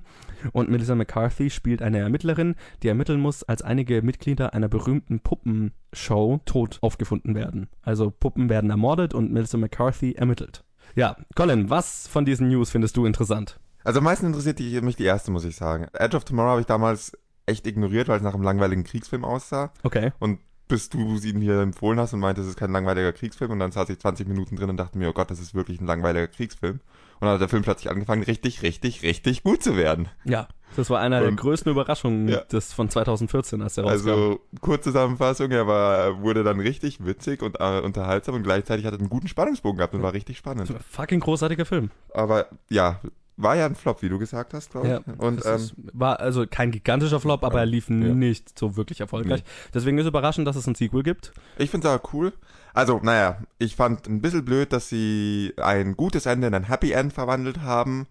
Und 0.52 0.68
Melissa 0.68 0.94
McCarthy 0.94 1.50
spielt 1.50 1.82
eine 1.82 1.98
Ermittlerin, 1.98 2.54
die 2.82 2.88
ermitteln 2.88 3.20
muss, 3.20 3.42
als 3.42 3.62
einige 3.62 4.02
Mitglieder 4.02 4.54
einer 4.54 4.68
berühmten 4.68 5.20
Puppenshow 5.20 6.40
tot 6.44 6.78
aufgefunden 6.80 7.34
werden. 7.34 7.68
Also 7.82 8.10
Puppen 8.10 8.48
werden 8.48 8.70
ermordet 8.70 9.14
und 9.14 9.32
Melissa 9.32 9.58
McCarthy 9.58 10.12
ermittelt. 10.12 10.64
Ja, 10.94 11.16
Colin, 11.34 11.70
was 11.70 12.08
von 12.08 12.24
diesen 12.24 12.48
News 12.48 12.70
findest 12.70 12.96
du 12.96 13.06
interessant? 13.06 13.60
Also 13.84 13.98
am 13.98 14.04
meisten 14.04 14.26
interessiert 14.26 14.60
mich 14.82 14.96
die 14.96 15.04
erste, 15.04 15.30
muss 15.30 15.44
ich 15.44 15.56
sagen. 15.56 15.86
Edge 15.92 16.16
of 16.16 16.24
Tomorrow 16.24 16.50
habe 16.50 16.60
ich 16.60 16.66
damals 16.66 17.16
echt 17.48 17.66
ignoriert, 17.66 18.08
weil 18.08 18.18
es 18.18 18.22
nach 18.22 18.34
einem 18.34 18.42
langweiligen 18.44 18.84
Kriegsfilm 18.84 19.24
aussah. 19.24 19.72
Okay. 19.82 20.12
Und 20.18 20.38
bis 20.68 20.90
du 20.90 21.16
sie 21.16 21.32
mir 21.32 21.60
empfohlen 21.62 21.98
hast 21.98 22.12
und 22.12 22.20
meinte, 22.20 22.42
es 22.42 22.46
ist 22.46 22.58
kein 22.58 22.70
langweiliger 22.72 23.12
Kriegsfilm 23.14 23.50
und 23.52 23.58
dann 23.58 23.72
saß 23.72 23.88
ich 23.88 23.98
20 23.98 24.28
Minuten 24.28 24.54
drin 24.56 24.68
und 24.68 24.76
dachte 24.76 24.98
mir, 24.98 25.08
oh 25.08 25.12
Gott, 25.14 25.30
das 25.30 25.40
ist 25.40 25.54
wirklich 25.54 25.80
ein 25.80 25.86
langweiliger 25.86 26.26
Kriegsfilm. 26.28 26.80
Und 27.20 27.24
dann 27.24 27.30
hat 27.30 27.40
der 27.40 27.48
Film 27.48 27.62
plötzlich 27.62 27.90
angefangen, 27.90 28.22
richtig, 28.22 28.60
richtig, 28.62 29.02
richtig 29.02 29.42
gut 29.42 29.62
zu 29.62 29.76
werden. 29.78 30.08
Ja, 30.24 30.46
das 30.76 30.90
war 30.90 31.00
einer 31.00 31.20
der 31.20 31.30
Und- 31.30 31.36
größten 31.36 31.72
Überraschungen 31.72 32.28
Ja. 32.28 32.40
des 32.42 32.74
von 32.74 32.90
2014, 32.90 33.62
als 33.62 33.76
der 33.76 33.84
rauskam. 33.84 34.08
Also, 34.10 34.40
Kurzzusammenfassung, 34.60 35.50
er 35.50 35.66
war, 35.66 35.96
er 35.96 36.20
wurde 36.20 36.44
dann 36.44 36.60
richtig 36.60 37.04
witzig 37.04 37.42
und 37.42 37.56
äh, 37.58 37.80
unterhaltsam 37.80 38.34
und 38.34 38.42
gleichzeitig 38.42 38.84
hat 38.84 38.92
er 38.92 38.98
einen 39.00 39.08
guten 39.08 39.26
Spannungsbogen 39.26 39.78
gehabt 39.78 39.94
und 39.94 40.02
war 40.02 40.12
richtig 40.12 40.36
spannend. 40.36 40.72
Fucking 40.90 41.20
großartiger 41.20 41.64
Film. 41.64 41.90
Aber 42.12 42.46
ja, 42.68 43.00
war 43.38 43.56
ja 43.56 43.66
ein 43.66 43.74
Flop, 43.74 44.02
wie 44.02 44.08
du 44.08 44.18
gesagt 44.18 44.52
hast, 44.52 44.70
glaube 44.72 44.86
ich. 44.86 44.92
Ja, 44.92 45.00
und 45.18 45.44
ähm, 45.46 45.54
ist, 45.54 45.74
war 45.92 46.20
also 46.20 46.44
kein 46.46 46.70
gigantischer 46.70 47.20
Flop, 47.20 47.44
aber 47.44 47.60
er 47.60 47.66
lief 47.66 47.88
nicht 47.88 48.58
so 48.58 48.76
wirklich 48.76 49.00
erfolgreich. 49.00 49.42
Deswegen 49.72 49.96
ist 49.98 50.06
überraschend, 50.06 50.46
dass 50.46 50.56
es 50.56 50.66
ein 50.66 50.74
Sequel 50.74 51.02
gibt. 51.02 51.32
ich 51.56 51.70
finde 51.70 51.88
es 51.88 51.94
aber 51.94 52.02
cool. 52.12 52.32
Also, 52.74 53.00
naja, 53.02 53.38
ich 53.58 53.74
fand 53.76 54.06
ein 54.06 54.20
bisschen 54.20 54.44
blöd, 54.44 54.72
dass 54.72 54.88
sie 54.88 55.54
ein 55.56 55.96
gutes 55.96 56.26
Ende 56.26 56.46
in 56.48 56.54
ein 56.54 56.64
Happy 56.64 56.92
End 56.92 57.12
verwandelt 57.12 57.62
haben. 57.62 58.06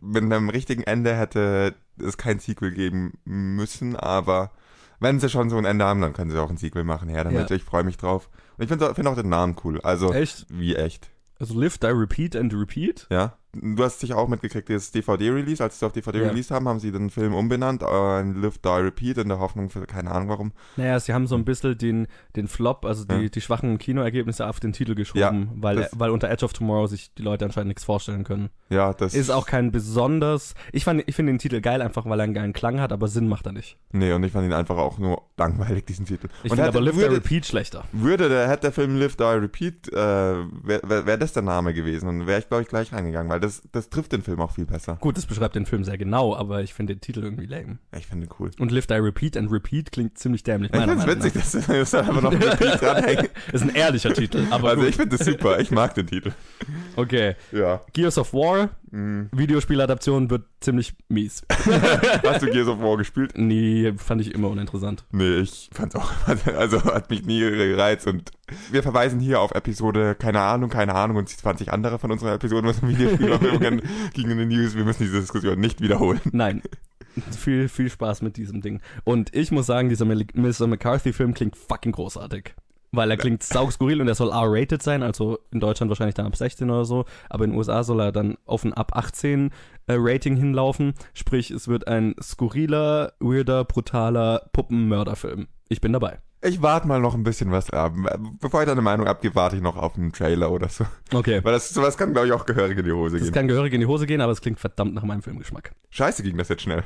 Mit 0.00 0.22
einem 0.22 0.48
richtigen 0.50 0.82
Ende 0.82 1.14
hätte 1.16 1.74
es 1.98 2.16
kein 2.18 2.38
Sequel 2.38 2.72
geben 2.72 3.14
müssen, 3.24 3.96
aber 3.96 4.50
wenn 5.00 5.18
sie 5.18 5.28
schon 5.28 5.50
so 5.50 5.56
ein 5.56 5.64
Ende 5.64 5.84
haben, 5.84 6.00
dann 6.00 6.12
können 6.12 6.30
sie 6.30 6.38
auch 6.40 6.50
ein 6.50 6.56
Sequel 6.56 6.84
machen. 6.84 7.08
Ja, 7.08 7.24
damit 7.24 7.50
Ja. 7.50 7.56
ich 7.56 7.64
freue 7.64 7.82
mich 7.84 7.96
drauf. 7.96 8.28
Und 8.56 8.64
ich 8.64 8.68
finde 8.68 8.94
find 8.94 9.08
auch 9.08 9.16
den 9.16 9.28
Namen 9.28 9.56
cool. 9.64 9.80
Also, 9.80 10.12
Echt? 10.12 10.46
wie 10.48 10.76
echt. 10.76 11.10
Also 11.40 11.58
Live, 11.58 11.78
Die, 11.78 11.86
Repeat 11.86 12.36
and 12.36 12.54
Repeat. 12.54 13.06
Ja. 13.10 13.36
Du 13.54 13.84
hast 13.84 14.00
sicher 14.00 14.16
auch 14.16 14.28
mitgekriegt, 14.28 14.70
das 14.70 14.92
DVD-Release, 14.92 15.62
als 15.62 15.78
sie 15.78 15.84
es 15.84 15.86
auf 15.86 15.92
DVD 15.92 16.20
Ja. 16.22 16.28
released 16.28 16.50
haben, 16.50 16.66
haben 16.68 16.80
sie 16.80 16.90
den 16.90 17.10
Film 17.10 17.34
umbenannt, 17.34 17.82
äh, 17.82 18.20
in 18.20 18.40
Live, 18.40 18.56
Die, 18.56 18.68
Repeat, 18.68 19.18
in 19.18 19.28
der 19.28 19.40
Hoffnung 19.40 19.68
für, 19.68 19.84
keine 19.84 20.10
Ahnung 20.10 20.30
warum. 20.30 20.52
Naja, 20.78 20.98
sie 20.98 21.12
haben 21.12 21.26
so 21.26 21.34
ein 21.34 21.44
bisschen 21.44 21.76
den, 21.76 22.06
den 22.34 22.48
Flop, 22.48 22.86
also 22.86 23.04
die, 23.04 23.14
Ja. 23.24 23.28
die 23.28 23.40
schwachen 23.42 23.76
Kinoergebnisse 23.76 24.46
auf 24.46 24.58
den 24.58 24.72
Titel 24.72 24.94
geschoben, 24.94 25.20
Ja, 25.20 25.48
weil, 25.56 25.86
weil 25.92 26.08
unter 26.10 26.30
Edge 26.30 26.46
of 26.46 26.54
Tomorrow 26.54 26.86
sich 26.86 27.12
die 27.12 27.20
Leute 27.20 27.44
anscheinend 27.44 27.68
nichts 27.68 27.84
vorstellen 27.84 28.24
können. 28.24 28.48
Ja, 28.70 28.94
das 28.94 29.12
Ist 29.12 29.28
auch 29.28 29.44
kein 29.46 29.70
besonders. 29.70 30.54
Ich, 30.72 30.84
fand- 30.84 31.04
ich 31.06 31.14
finde 31.14 31.32
den 31.32 31.38
Titel 31.38 31.60
geil, 31.60 31.82
einfach 31.82 32.06
weil 32.06 32.20
er 32.20 32.24
einen 32.24 32.32
geilen 32.34 32.54
Klang 32.54 32.80
hat, 32.80 32.90
aber 32.90 33.06
Sinn 33.06 33.28
macht 33.28 33.44
er 33.44 33.52
nicht. 33.52 33.76
Nee, 33.92 34.14
und 34.14 34.24
ich 34.24 34.32
fand 34.32 34.46
ihn 34.46 34.54
einfach 34.54 34.78
auch 34.78 34.96
nur 34.98 35.24
langweilig, 35.36 35.84
diesen 35.84 36.06
Titel. 36.06 36.28
Ich 36.42 36.50
und 36.50 36.56
finde 36.56 36.68
aber 36.68 36.80
Live, 36.80 36.94
Die, 36.96 37.02
Repeat 37.04 37.44
schlechter. 37.44 37.84
würde 37.92 38.30
der, 38.30 38.48
hätte 38.48 38.62
der 38.62 38.72
Film 38.72 38.96
Live, 38.96 39.16
Die, 39.16 39.24
Repeat, 39.24 39.88
äh, 39.92 39.94
wäre 39.94 40.80
wär, 40.84 41.04
wär 41.04 41.18
das 41.18 41.34
der 41.34 41.42
Name 41.42 41.74
gewesen, 41.74 42.06
dann 42.06 42.26
wäre 42.26 42.38
ich, 42.38 42.48
glaube 42.48 42.62
ich, 42.62 42.68
gleich 42.68 42.90
reingegangen, 42.94 43.30
weil 43.30 43.41
das, 43.42 43.62
das 43.72 43.90
trifft 43.90 44.12
den 44.12 44.22
Film 44.22 44.40
auch 44.40 44.52
viel 44.52 44.64
besser. 44.66 44.96
Gut, 45.00 45.16
das 45.16 45.26
beschreibt 45.26 45.54
den 45.54 45.66
Film 45.66 45.84
sehr 45.84 45.98
genau, 45.98 46.34
aber 46.34 46.62
ich 46.62 46.72
finde 46.74 46.94
den 46.94 47.00
Titel 47.00 47.22
irgendwie 47.22 47.46
lame. 47.46 47.78
Ich 47.96 48.06
finde 48.06 48.26
ihn 48.26 48.30
cool. 48.38 48.50
Und 48.58 48.72
Live, 48.72 48.86
Die, 48.86 48.94
Repeat 48.94 49.36
and 49.36 49.50
Repeat 49.52 49.92
klingt 49.92 50.16
ziemlich 50.18 50.42
dämlich. 50.44 50.72
Ich 50.72 50.78
finde 50.80 50.94
es 50.94 51.06
witzig, 51.06 51.32
dass 51.34 51.52
dass 51.66 51.90
da 51.90 52.00
einfach 52.00 52.22
noch 52.22 52.32
ein 52.32 52.42
Repeat 52.42 52.80
dranhängt. 52.80 53.22
nach. 53.22 53.32
Ist 53.52 53.62
ein 53.62 53.74
ehrlicher 53.74 54.12
Titel, 54.14 54.46
aber 54.50 54.70
Also 54.70 54.80
gut. 54.80 54.90
ich 54.90 54.96
finde 54.96 55.16
das 55.16 55.26
super, 55.26 55.60
ich 55.60 55.70
mag 55.70 55.94
den 55.94 56.06
Titel. 56.06 56.32
Okay. 56.96 57.34
Ja. 57.52 57.80
Gears 57.92 58.18
of 58.18 58.32
War, 58.32 58.70
Mhm. 58.94 59.30
Videospieladaption 59.32 60.28
wird 60.28 60.44
ziemlich 60.60 60.92
mies. 61.08 61.42
Hast 62.26 62.42
du 62.42 62.46
Gears 62.50 62.68
of 62.68 62.80
War 62.82 62.98
gespielt? 62.98 63.32
Nee, 63.38 63.94
fand 63.96 64.20
ich 64.20 64.34
immer 64.34 64.48
uninteressant. 64.50 65.06
Nee, 65.12 65.36
ich 65.38 65.70
fand's 65.72 65.94
auch, 65.96 66.10
also 66.58 66.84
hat 66.84 67.08
mich 67.08 67.24
nie 67.24 67.40
gereizt 67.40 68.06
und 68.06 68.30
wir 68.70 68.82
verweisen 68.82 69.18
hier 69.18 69.40
auf 69.40 69.52
Episode, 69.52 70.14
keine 70.14 70.40
Ahnung, 70.40 70.68
keine 70.68 70.94
Ahnung 70.94 71.16
und 71.16 71.28
20 71.30 71.72
andere 71.72 71.98
von 71.98 72.10
unseren 72.10 72.34
Episoden, 72.34 72.68
was 72.68 72.82
um 73.34 73.40
Videospielverfilmungen 73.40 73.82
gegen 74.12 74.38
die 74.38 74.46
News, 74.46 74.74
wir 74.74 74.84
müssen 74.84 75.04
diese 75.04 75.20
Diskussion 75.20 75.60
nicht 75.60 75.80
wiederholen. 75.80 76.20
Nein. 76.32 76.62
viel, 77.38 77.68
viel 77.68 77.90
Spaß 77.90 78.22
mit 78.22 78.36
diesem 78.36 78.60
Ding. 78.60 78.80
Und 79.04 79.34
ich 79.34 79.50
muss 79.50 79.66
sagen, 79.66 79.88
dieser 79.88 80.04
Mr. 80.04 80.66
McCarthy-Film 80.66 81.34
klingt 81.34 81.56
fucking 81.56 81.92
großartig. 81.92 82.54
Weil 82.94 83.10
er 83.10 83.16
klingt 83.16 83.42
saugskurril 83.42 84.02
und 84.02 84.08
er 84.08 84.14
soll 84.14 84.30
R-rated 84.30 84.82
sein, 84.82 85.02
also 85.02 85.38
in 85.50 85.60
Deutschland 85.60 85.88
wahrscheinlich 85.88 86.14
dann 86.14 86.26
ab 86.26 86.36
16 86.36 86.68
oder 86.68 86.84
so, 86.84 87.06
aber 87.30 87.44
in 87.44 87.52
den 87.52 87.58
USA 87.58 87.84
soll 87.84 88.00
er 88.00 88.12
dann 88.12 88.36
auf 88.44 88.64
ein 88.64 88.74
ab 88.74 88.94
18 88.94 89.50
äh, 89.86 89.94
Rating 89.96 90.36
hinlaufen. 90.36 90.92
Sprich, 91.14 91.50
es 91.50 91.68
wird 91.68 91.88
ein 91.88 92.14
skurriler, 92.20 93.14
weirder, 93.18 93.64
brutaler 93.64 94.50
Puppenmörderfilm. 94.52 95.48
Ich 95.70 95.80
bin 95.80 95.94
dabei. 95.94 96.18
Ich 96.44 96.60
warte 96.60 96.88
mal 96.88 97.00
noch 97.00 97.14
ein 97.14 97.22
bisschen 97.22 97.52
was 97.52 97.70
ab. 97.70 97.92
Bevor 98.40 98.62
ich 98.62 98.66
deine 98.66 98.82
Meinung 98.82 99.06
abgebe, 99.06 99.34
warte 99.36 99.56
ich 99.56 99.62
noch 99.62 99.76
auf 99.76 99.96
einen 99.96 100.12
Trailer 100.12 100.50
oder 100.50 100.68
so. 100.68 100.84
Okay. 101.12 101.40
Weil 101.42 101.52
das, 101.52 101.70
sowas 101.70 101.96
kann, 101.96 102.12
glaube 102.12 102.26
ich, 102.26 102.32
auch 102.32 102.44
gehörig 102.46 102.76
in 102.76 102.84
die 102.84 102.92
Hose 102.92 103.16
Das 103.16 103.26
gehen. 103.26 103.32
kann 103.32 103.48
gehörig 103.48 103.72
in 103.72 103.80
die 103.80 103.86
Hose 103.86 104.06
gehen, 104.06 104.20
aber 104.20 104.32
es 104.32 104.40
klingt 104.40 104.58
verdammt 104.58 104.92
nach 104.94 105.04
meinem 105.04 105.22
Filmgeschmack. 105.22 105.72
Scheiße 105.90 106.22
ging 106.24 106.36
das 106.36 106.48
jetzt 106.48 106.62
schnell. 106.62 106.82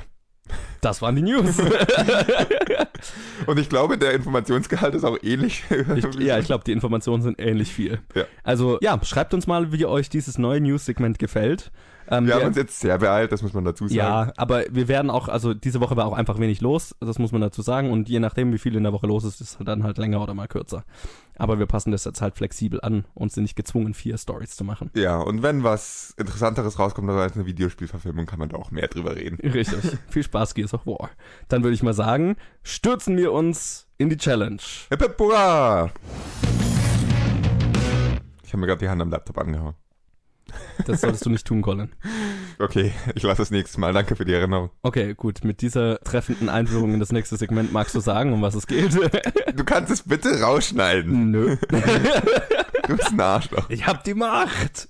Das 0.80 1.02
waren 1.02 1.16
die 1.16 1.22
News. 1.22 1.58
Und 3.46 3.58
ich 3.58 3.68
glaube, 3.68 3.98
der 3.98 4.12
Informationsgehalt 4.12 4.94
ist 4.94 5.04
auch 5.04 5.18
ähnlich. 5.22 5.64
Ich, 5.96 6.04
ja, 6.20 6.38
ich 6.38 6.46
glaube, 6.46 6.64
die 6.64 6.72
Informationen 6.72 7.22
sind 7.22 7.40
ähnlich 7.40 7.72
viel. 7.72 7.98
Ja. 8.14 8.24
Also, 8.44 8.78
ja, 8.80 9.02
schreibt 9.04 9.34
uns 9.34 9.46
mal, 9.46 9.72
wie 9.72 9.86
euch 9.86 10.08
dieses 10.08 10.38
neue 10.38 10.60
News-Segment 10.60 11.18
gefällt. 11.18 11.72
Ähm, 12.08 12.26
Wir 12.26 12.34
haben 12.34 12.40
wir- 12.42 12.46
uns 12.48 12.56
jetzt 12.56 12.78
sehr 12.80 12.98
beeilt, 12.98 13.32
das 13.32 13.42
muss 13.42 13.52
man 13.52 13.64
dazu 13.64 13.88
sagen. 13.88 13.96
ja, 13.98 14.32
aber 14.36 14.64
wir 14.70 14.88
werden 14.88 15.10
auch, 15.10 15.28
also 15.28 15.54
diese 15.54 15.80
Woche 15.80 15.96
war 15.96 16.06
auch 16.06 16.12
einfach 16.12 16.38
wenig 16.38 16.60
los, 16.60 16.94
das 17.00 17.18
muss 17.18 17.32
man 17.32 17.40
dazu 17.40 17.62
sagen. 17.62 17.90
Und 17.90 18.08
je 18.08 18.20
nachdem, 18.20 18.52
wie 18.52 18.58
viel 18.58 18.76
in 18.76 18.82
der 18.84 18.92
Woche 18.92 19.06
los 19.06 19.24
ist, 19.24 19.40
ist 19.40 19.58
es 19.60 19.64
dann 19.64 19.82
halt 19.82 19.98
länger 19.98 20.22
oder 20.22 20.34
mal 20.34 20.46
kürzer. 20.48 20.84
Aber 21.38 21.58
wir 21.58 21.66
passen 21.66 21.90
das 21.92 22.04
jetzt 22.04 22.22
halt 22.22 22.34
flexibel 22.34 22.80
an 22.80 23.04
und 23.14 23.30
sind 23.30 23.42
nicht 23.42 23.56
gezwungen, 23.56 23.92
vier 23.92 24.16
Stories 24.16 24.56
zu 24.56 24.64
machen. 24.64 24.90
Ja, 24.96 25.18
und 25.18 25.42
wenn 25.42 25.64
was 25.64 26.14
Interessanteres 26.16 26.78
rauskommt 26.78 27.10
als 27.10 27.34
eine 27.36 27.44
Videospielverfilmung, 27.46 28.24
kann 28.26 28.38
man 28.38 28.48
da 28.48 28.56
auch 28.56 28.70
mehr 28.70 28.88
drüber 28.88 29.16
reden. 29.16 29.36
Richtig. 29.46 29.98
viel 30.08 30.22
Spaß, 30.22 30.54
Gears 30.54 30.72
of 30.74 30.86
War. 30.86 31.10
Dann 31.48 31.62
würde 31.62 31.74
ich 31.74 31.82
mal 31.82 31.92
sagen, 31.92 32.36
stürzen 32.62 33.16
wir 33.18 33.32
uns 33.32 33.86
in 33.98 34.08
die 34.08 34.16
Challenge. 34.16 34.60
Hip 34.90 35.02
hip 35.02 35.16
hurra! 35.18 35.90
Ich 38.44 38.52
habe 38.52 38.60
mir 38.60 38.66
gerade 38.66 38.78
die 38.78 38.88
Hand 38.88 39.02
am 39.02 39.10
Laptop 39.10 39.38
angehauen. 39.38 39.74
Das 40.86 41.00
solltest 41.00 41.26
du 41.26 41.30
nicht 41.30 41.46
tun, 41.46 41.62
Colin. 41.62 41.90
Okay, 42.58 42.92
ich 43.14 43.22
lasse 43.22 43.42
das 43.42 43.50
nächste 43.50 43.80
Mal. 43.80 43.92
Danke 43.92 44.16
für 44.16 44.24
die 44.24 44.32
Erinnerung. 44.32 44.70
Okay, 44.82 45.14
gut. 45.14 45.44
Mit 45.44 45.60
dieser 45.60 45.98
treffenden 46.00 46.48
Einführung 46.48 46.94
in 46.94 47.00
das 47.00 47.12
nächste 47.12 47.36
Segment 47.36 47.72
magst 47.72 47.94
du 47.94 48.00
sagen, 48.00 48.32
um 48.32 48.42
was 48.42 48.54
es 48.54 48.66
geht? 48.66 48.94
Du 49.56 49.64
kannst 49.64 49.90
es 49.90 50.02
bitte 50.02 50.40
rausschneiden. 50.40 51.30
Nö. 51.30 51.56
Du 52.86 52.96
bist 52.96 53.10
ein 53.12 53.20
Arschloch. 53.20 53.68
Ich 53.70 53.86
hab 53.86 54.04
die 54.04 54.14
Macht. 54.14 54.88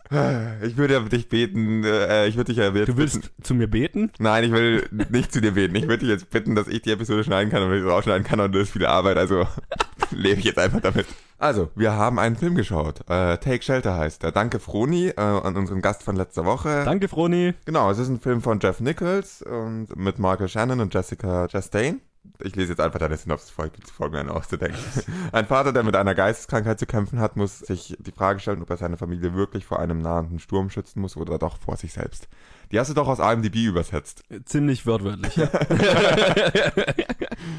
Ich 0.62 0.76
würde 0.76 0.94
ja 0.94 1.00
dich 1.00 1.28
beten, 1.28 1.84
äh, 1.84 2.26
ich 2.26 2.36
würde 2.36 2.52
dich 2.52 2.58
ja 2.58 2.70
jetzt 2.70 2.88
Du 2.88 2.96
willst 2.96 3.22
bitten. 3.22 3.42
zu 3.42 3.54
mir 3.54 3.68
beten? 3.68 4.10
Nein, 4.18 4.44
ich 4.44 4.52
will 4.52 4.88
nicht 5.10 5.32
zu 5.32 5.40
dir 5.40 5.52
beten. 5.52 5.74
Ich 5.76 5.84
würde 5.84 5.98
dich 5.98 6.08
jetzt 6.08 6.30
bitten, 6.30 6.54
dass 6.54 6.68
ich 6.68 6.82
die 6.82 6.90
Episode 6.90 7.24
schneiden 7.24 7.50
kann 7.50 7.62
und 7.62 7.70
wenn 7.70 7.78
ich 7.78 7.84
es 7.84 7.90
rausschneiden 7.90 8.24
kann 8.26 8.40
und 8.40 8.54
das 8.54 8.62
ist 8.64 8.70
viel 8.70 8.86
Arbeit, 8.86 9.16
also 9.18 9.46
lebe 10.10 10.38
ich 10.40 10.44
jetzt 10.46 10.58
einfach 10.58 10.80
damit. 10.80 11.06
Also, 11.38 11.70
wir 11.74 11.92
haben 11.92 12.18
einen 12.18 12.36
Film 12.36 12.54
geschaut. 12.54 13.00
Äh, 13.10 13.36
Take 13.38 13.62
Shelter 13.62 13.96
heißt 13.96 14.24
er. 14.24 14.32
Danke 14.32 14.58
Froni 14.58 15.08
äh, 15.08 15.20
an 15.20 15.56
unseren 15.56 15.82
Gast 15.82 16.02
von 16.02 16.16
letzter 16.16 16.44
Woche. 16.46 16.82
Danke, 16.84 17.08
Froni. 17.08 17.52
Genau, 17.66 17.90
es 17.90 17.98
ist 17.98 18.08
ein 18.08 18.20
Film 18.20 18.40
von 18.40 18.58
Jeff 18.60 18.80
Nichols 18.80 19.42
und 19.42 19.94
mit 19.96 20.18
Michael 20.18 20.48
Shannon 20.48 20.80
und 20.80 20.94
Jessica 20.94 21.46
Chastain. 21.48 22.00
Ich 22.42 22.56
lese 22.56 22.72
jetzt 22.72 22.80
einfach 22.80 22.98
deine 22.98 23.16
Synopsis 23.16 23.50
vor, 23.50 23.66
ich 23.66 23.92
folge 23.92 24.14
mir 24.14 24.20
einen 24.20 24.30
auszudenken. 24.30 24.78
Ein 25.32 25.46
Vater, 25.46 25.72
der 25.72 25.82
mit 25.82 25.96
einer 25.96 26.14
Geisteskrankheit 26.14 26.78
zu 26.78 26.86
kämpfen 26.86 27.20
hat, 27.20 27.36
muss 27.36 27.60
sich 27.60 27.96
die 27.98 28.12
Frage 28.12 28.40
stellen, 28.40 28.62
ob 28.62 28.70
er 28.70 28.76
seine 28.76 28.96
Familie 28.96 29.34
wirklich 29.34 29.64
vor 29.64 29.80
einem 29.80 30.00
nahenden 30.00 30.38
Sturm 30.38 30.70
schützen 30.70 31.00
muss 31.00 31.16
oder 31.16 31.38
doch 31.38 31.58
vor 31.58 31.76
sich 31.76 31.92
selbst. 31.92 32.28
Die 32.72 32.80
hast 32.80 32.90
du 32.90 32.94
doch 32.94 33.08
aus 33.08 33.18
IMDb 33.18 33.56
übersetzt. 33.66 34.24
Ziemlich 34.44 34.86
wörtwörtlich. 34.86 35.36
Ja. 35.36 35.48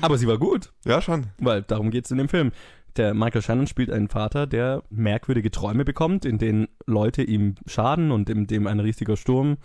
Aber 0.02 0.18
sie 0.18 0.28
war 0.28 0.38
gut, 0.38 0.72
Ja, 0.86 1.02
schon. 1.02 1.28
weil 1.40 1.62
darum 1.64 1.92
geht's 1.92 2.12
in 2.12 2.18
dem 2.18 2.30
Film. 2.30 2.52
Der 2.98 3.14
Michael 3.14 3.44
Shannon 3.44 3.68
spielt 3.68 3.92
einen 3.92 4.10
Vater, 4.10 4.48
der 4.48 4.82
merkwürdige 4.90 5.52
Träume 5.52 5.86
bekommt, 5.86 6.26
in 6.26 6.40
denen 6.40 6.68
Leute 6.88 7.22
ihm 7.22 7.56
schaden 7.68 8.12
und 8.12 8.28
in 8.30 8.48
dem 8.48 8.66
ein 8.66 8.80
riesiger 8.80 9.18
Sturm 9.18 9.58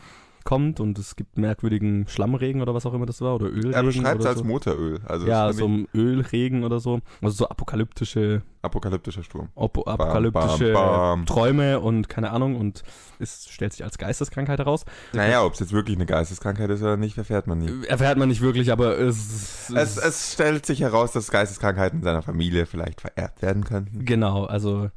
kommt 0.44 0.80
und 0.80 0.98
es 0.98 1.16
gibt 1.16 1.38
merkwürdigen 1.38 2.06
Schlammregen 2.08 2.60
oder 2.62 2.74
was 2.74 2.86
auch 2.86 2.94
immer 2.94 3.06
das 3.06 3.20
war 3.20 3.34
oder 3.34 3.46
Ölregen. 3.46 3.72
Er 3.72 3.82
beschreibt 3.82 4.20
es 4.20 4.26
als 4.26 4.38
so. 4.38 4.44
Motoröl. 4.44 5.00
Also 5.06 5.26
ja, 5.26 5.52
so 5.52 5.66
ein 5.66 5.88
Ölregen 5.94 6.64
oder 6.64 6.80
so. 6.80 7.00
Also 7.20 7.36
so 7.36 7.48
apokalyptische, 7.48 8.42
apokalyptischer 8.62 9.22
Sturm. 9.22 9.48
op 9.54 9.86
apokalyptische 9.86 10.72
bam, 10.72 11.24
bam. 11.24 11.26
Träume 11.26 11.80
und 11.80 12.08
keine 12.08 12.30
Ahnung 12.30 12.56
und 12.56 12.82
es 13.18 13.48
stellt 13.48 13.72
sich 13.72 13.84
als 13.84 13.98
Geisteskrankheit 13.98 14.58
heraus. 14.58 14.84
Naja, 15.12 15.44
ob 15.44 15.54
es 15.54 15.60
jetzt 15.60 15.72
wirklich 15.72 15.96
eine 15.96 16.06
Geisteskrankheit 16.06 16.70
ist 16.70 16.82
oder 16.82 16.96
nicht, 16.96 17.16
erfährt 17.18 17.46
man 17.46 17.58
nie. 17.58 17.86
Erfährt 17.86 18.18
man 18.18 18.28
nicht 18.28 18.40
wirklich, 18.40 18.72
aber 18.72 18.98
es, 18.98 19.70
Es, 19.70 19.96
es 19.96 20.32
stellt 20.32 20.66
sich 20.66 20.80
heraus, 20.80 21.12
dass 21.12 21.30
Geisteskrankheiten 21.30 22.00
in 22.00 22.04
seiner 22.04 22.22
Familie 22.22 22.66
vielleicht 22.66 23.00
vererbt 23.00 23.42
werden 23.42 23.64
könnten. 23.64 24.04
Genau, 24.04 24.44
also 24.44 24.90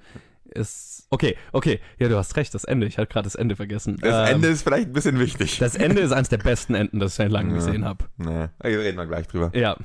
es. 0.58 1.08
Okay, 1.12 1.38
okay, 1.52 1.80
ja, 2.00 2.10
du 2.10 2.18
hast 2.18 2.36
recht, 2.36 2.54
das 2.54 2.64
Ende. 2.64 2.88
Ich 2.88 2.98
hatte 2.98 3.08
gerade 3.08 3.26
das 3.26 3.36
Ende 3.36 3.56
vergessen. 3.56 3.98
Das 4.02 4.30
Ähm, 4.30 4.36
Ende 4.38 4.48
ist 4.50 4.64
vielleicht 4.64 4.88
ein 4.88 4.94
bisschen 4.94 5.20
wichtig. 5.20 5.60
Das 5.60 5.76
Ende 5.76 6.02
ist 6.02 6.12
eines 6.12 6.30
der 6.30 6.38
besten 6.40 6.74
Enden, 6.74 7.00
das 7.00 7.12
ich 7.12 7.16
seit 7.18 7.32
langem 7.32 7.52
Ja. 7.52 7.58
gesehen 7.58 7.86
habe. 7.86 8.06
Nee, 8.18 8.48
reden 8.64 8.98
wir 8.98 9.06
gleich 9.06 9.28
drüber. 9.28 9.52
Ja. 9.54 9.78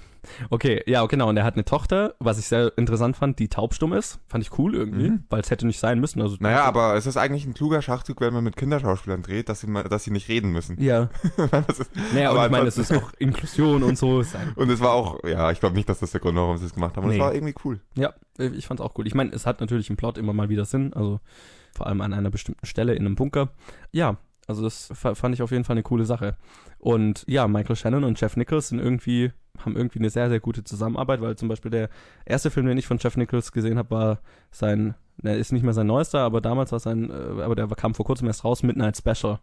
Okay, 0.51 0.83
ja, 0.87 1.05
genau. 1.07 1.29
Und 1.29 1.37
er 1.37 1.45
hat 1.45 1.55
eine 1.55 1.65
Tochter, 1.65 2.15
was 2.19 2.39
ich 2.39 2.47
sehr 2.47 2.73
interessant 2.77 3.17
fand, 3.17 3.39
die 3.39 3.49
taubstumm 3.49 3.93
ist. 3.93 4.21
Fand 4.29 4.45
ich 4.45 4.59
cool 4.59 4.75
irgendwie, 4.75 5.11
Mhm. 5.11 5.25
weil 5.31 5.41
es 5.41 5.51
hätte 5.51 5.67
nicht 5.67 5.79
sein 5.81 5.99
müssen. 6.01 6.21
Also, 6.23 6.37
Naja, 6.41 6.65
aber 6.65 6.95
es 6.95 7.07
ist 7.07 7.17
eigentlich 7.17 7.47
ein 7.47 7.55
kluger 7.55 7.83
Schachzug, 7.83 8.21
wenn 8.21 8.33
man 8.35 8.45
mit 8.45 8.57
Kinderschauspielern 8.57 9.23
dreht, 9.23 9.49
dass 9.49 9.61
sie, 9.61 9.67
mal, 9.67 9.85
dass 9.85 10.05
sie 10.05 10.11
nicht 10.11 10.29
reden 10.29 10.53
müssen. 10.53 10.81
Ja. 10.83 11.09
Ist- 11.69 11.91
Naja, 12.15 12.31
und 12.31 12.37
aber 12.37 12.47
ich 12.47 12.53
meine, 12.53 12.67
es 12.69 12.79
ist 12.79 12.93
auch 12.93 13.13
Inklusion 13.19 13.83
und 13.83 13.97
so. 13.99 14.23
Und 14.57 14.71
es 14.71 14.81
war 14.81 14.93
auch, 14.93 15.23
ja, 15.25 15.51
ich 15.51 15.61
glaube 15.61 15.75
nicht, 15.77 15.89
dass 15.89 16.01
das 16.01 16.11
der 16.13 16.21
Grund 16.21 16.37
war, 16.37 16.45
warum 16.45 16.57
sie 16.59 16.67
es 16.67 16.75
gemacht 16.75 16.97
haben. 16.97 17.05
Aber 17.05 17.13
es 17.13 17.19
Nee. 17.19 17.23
war 17.25 17.35
irgendwie 17.35 17.55
cool. 17.65 17.81
ja, 17.95 18.13
ich 18.39 18.67
fand's 18.67 18.81
auch 18.83 18.93
cool. 18.99 19.07
Ich 19.07 19.15
meine, 19.15 19.31
es 19.33 19.47
hat 19.47 19.61
natürlich 19.61 19.91
im 19.91 19.97
Plot 19.97 20.19
immer 20.19 20.33
mal 20.33 20.49
wieder 20.49 20.65
Sinn. 20.65 20.93
Also 20.95 21.21
vor 21.75 21.87
allem 21.87 22.01
an 22.01 22.13
einer 22.13 22.31
bestimmten 22.31 22.67
Stelle 22.67 22.95
in 22.95 23.07
einem 23.07 23.15
Bunker. 23.15 23.51
Ja, 23.93 24.17
also 24.47 24.63
das 24.63 24.89
fa- 24.95 25.15
fand 25.15 25.35
ich 25.35 25.43
auf 25.43 25.51
jeden 25.51 25.65
Fall 25.65 25.75
eine 25.75 25.83
coole 25.83 26.05
Sache. 26.05 26.37
Und 26.79 27.25
ja, 27.27 27.47
Michael 27.49 27.77
Shannon 27.77 28.05
und 28.05 28.21
Jeff 28.21 28.37
Nichols 28.37 28.69
sind 28.69 28.79
irgendwie, 28.79 29.33
haben 29.59 29.77
irgendwie 29.77 29.99
eine 29.99 30.11
sehr, 30.11 30.29
sehr 30.29 30.41
gute 30.41 30.65
Zusammenarbeit, 30.65 31.21
weil 31.21 31.37
zum 31.37 31.49
Beispiel 31.49 31.71
der 31.71 31.89
erste 32.25 32.51
Film, 32.51 32.67
den 32.67 32.79
ich 32.79 32.87
von 32.87 32.99
Jeff 32.99 33.17
Nichols 33.17 33.53
gesehen 33.53 33.79
habe, 33.79 33.91
war 33.91 34.21
sein, 34.51 34.95
der 35.19 35.37
ist 35.39 35.53
nicht 35.53 35.63
mehr 35.63 35.75
sein 35.75 35.87
neuester, 35.87 36.21
aber 36.21 36.41
damals 36.41 36.73
war 36.73 36.81
sein, 36.81 37.11
äh, 37.11 37.43
aber 37.43 37.55
der 37.55 37.69
kam 37.69 37.95
vor 37.95 38.07
kurzem 38.07 38.27
erst 38.29 38.45
raus, 38.45 38.63
Midnight 38.63 38.97
Special. 38.97 39.39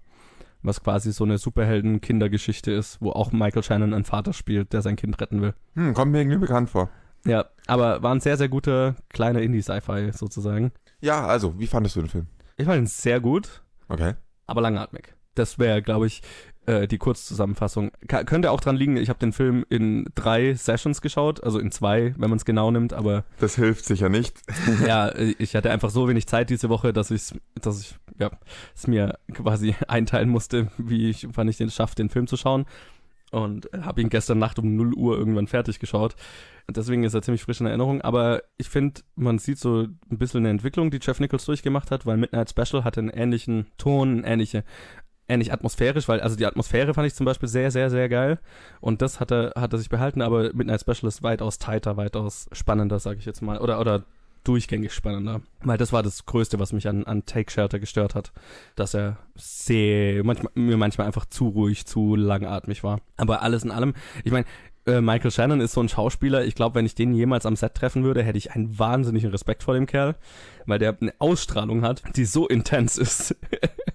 Was 0.64 0.82
quasi 0.82 1.12
so 1.14 1.24
eine 1.24 1.38
Superhelden-Kindergeschichte 1.38 2.72
ist, 2.72 2.98
wo 3.00 3.12
auch 3.12 3.32
Michael 3.32 3.62
Shannon 3.64 3.94
einen 3.94 4.04
Vater 4.06 4.34
spielt, 4.34 4.74
der 4.74 4.82
sein 4.82 4.96
Kind 4.96 5.20
retten 5.22 5.42
will. 5.42 5.54
Hm, 5.76 5.94
kommt 5.94 6.12
mir 6.12 6.20
irgendwie 6.22 6.40
bekannt 6.40 6.70
vor. 6.72 6.90
Ja, 7.26 7.46
aber 7.68 8.02
war 8.02 8.14
ein 8.14 8.22
sehr, 8.22 8.38
sehr 8.38 8.50
guter 8.50 8.96
kleiner 9.10 9.42
Indie-Sci-Fi 9.42 10.12
sozusagen. 10.14 10.72
Ja, 11.00 11.26
also, 11.28 11.60
wie 11.60 11.68
fandest 11.68 11.96
du 11.96 12.02
den 12.02 12.10
Film? 12.10 12.28
Ich 12.58 12.66
fand 12.66 12.80
ihn 12.80 12.88
sehr 12.88 13.20
gut, 13.20 13.62
Okay. 13.90 14.16
Aber 14.48 14.62
langatmig. 14.62 15.14
Das 15.36 15.60
wäre, 15.60 15.84
glaube 15.84 16.08
ich, 16.08 16.24
äh, 16.66 16.88
die 16.88 16.98
Kurzzusammenfassung. 16.98 17.92
Ka 18.08 18.24
könnte 18.24 18.52
auch 18.52 18.60
dran 18.60 18.76
liegen, 18.76 18.98
ich 18.98 19.10
habe 19.10 19.20
den 19.20 19.34
Film 19.34 19.66
in 19.70 20.06
drei 20.16 20.56
Sessions 20.56 21.02
geschaut, 21.02 21.44
also 21.44 21.60
in 21.60 21.72
zwei, 21.72 22.14
wenn 22.18 22.30
man 22.30 22.38
es 22.38 22.46
genau 22.46 22.72
nimmt, 22.72 22.94
aber 22.94 23.24
Das 23.40 23.56
hilft 23.56 23.86
sicher 23.86 24.10
nicht. 24.10 24.42
ja, 24.86 25.08
äh, 25.16 25.36
ich 25.38 25.56
hatte 25.56 25.72
einfach 25.72 25.92
so 25.92 26.10
wenig 26.10 26.28
Zeit 26.28 26.50
diese 26.50 26.70
Woche, 26.70 26.92
dass 26.92 27.12
ich 27.12 27.40
dass 27.56 27.82
ich 27.82 27.96
ja, 28.18 28.32
es 28.76 28.88
mir 28.88 29.20
quasi 29.32 29.76
einteilen 29.88 30.30
musste, 30.30 30.72
wie 30.78 31.10
ich 31.10 31.28
wann 31.34 31.48
ich 31.48 31.58
den 31.58 31.70
schaffe, 31.70 31.96
den 31.96 32.10
Film 32.10 32.28
zu 32.28 32.36
schauen 32.36 32.66
und 33.32 33.70
habe 33.82 34.02
ihn 34.02 34.10
gestern 34.10 34.40
Nacht 34.40 34.60
um 34.60 34.76
0 34.76 34.94
Uhr 34.94 35.18
irgendwann 35.18 35.48
fertig 35.48 35.80
geschaut. 35.80 36.16
Deswegen 36.70 37.04
ist 37.04 37.14
er 37.14 37.22
ziemlich 37.22 37.44
frisch 37.44 37.62
in 37.62 37.66
Erinnerung, 37.68 38.02
aber 38.02 38.44
ich 38.58 38.70
finde, 38.70 39.02
man 39.16 39.40
sieht 39.40 39.58
so 39.58 39.84
ein 39.84 40.18
bisschen 40.18 40.40
eine 40.42 40.50
Entwicklung, 40.50 40.92
die 40.92 41.00
Jeff 41.02 41.20
Nichols 41.20 41.46
durchgemacht 41.46 41.92
hat, 41.92 42.06
weil 42.06 42.18
Midnight 42.18 42.50
Special 42.50 42.84
hatte 42.84 43.00
einen 43.00 43.10
ähnlichen 43.10 43.68
Ton, 43.78 44.24
ähnliche 44.24 44.64
ähnlich 45.30 45.52
atmosphärisch, 45.52 46.08
weil 46.08 46.22
also 46.22 46.36
die 46.36 46.46
Atmosphäre 46.46 46.94
fand 46.94 47.08
ich 47.08 47.16
zum 47.16 47.26
Beispiel 47.26 47.50
sehr, 47.50 47.72
sehr, 47.72 47.90
sehr 47.90 48.10
geil. 48.10 48.40
Und 48.80 49.02
das 49.02 49.20
hat 49.20 49.32
er, 49.32 49.54
hat 49.56 49.74
er 49.74 49.80
sich 49.80 49.90
behalten, 49.90 50.22
aber 50.22 50.54
Midnight 50.54 50.82
Special 50.82 51.08
ist 51.08 51.24
weitaus 51.24 51.58
tighter, 51.58 51.98
weitaus 51.98 52.48
spannender, 52.52 53.00
sage 53.00 53.20
ich 53.20 53.26
jetzt 53.26 53.42
mal, 53.42 53.60
oder, 53.60 53.80
oder 53.80 54.06
durchgängig 54.48 54.94
spannender, 54.94 55.42
weil 55.62 55.78
das 55.78 55.92
war 55.92 56.04
das 56.04 56.26
Größte, 56.26 56.60
was 56.60 56.74
mich 56.74 56.88
an, 56.88 57.04
an 57.04 57.26
Take 57.26 57.52
Shelter 57.52 57.80
gestört 57.80 58.16
hat, 58.16 58.32
dass 58.76 58.94
er 58.94 59.18
sehr, 59.36 60.24
manchmal, 60.24 60.52
mir 60.56 60.78
manchmal 60.78 61.08
einfach 61.08 61.26
zu 61.26 61.50
ruhig, 61.50 61.86
zu 61.86 62.16
langatmig 62.16 62.84
war, 62.84 63.02
aber 63.18 63.42
alles 63.42 63.64
in 63.64 63.72
allem, 63.72 63.94
ich 64.24 64.32
meine, 64.32 64.46
äh, 64.88 65.02
Michael 65.02 65.32
Shannon 65.32 65.60
ist 65.60 65.74
so 65.74 65.82
ein 65.82 65.90
Schauspieler, 65.90 66.46
ich 66.46 66.56
glaube, 66.56 66.76
wenn 66.76 66.86
ich 66.86 66.96
den 66.96 67.14
jemals 67.14 67.46
am 67.46 67.56
Set 67.56 67.76
treffen 67.76 68.04
würde, 68.04 68.24
hätte 68.24 68.38
ich 68.38 68.52
einen 68.52 68.80
wahnsinnigen 68.80 69.32
Respekt 69.32 69.64
vor 69.64 69.74
dem 69.74 69.86
Kerl, 69.86 70.16
weil 70.66 70.80
der 70.80 70.98
eine 71.00 71.14
Ausstrahlung 71.20 71.82
hat, 71.82 72.04
die 72.16 72.26
so 72.26 72.48
intens 72.48 72.98
ist. 72.98 73.36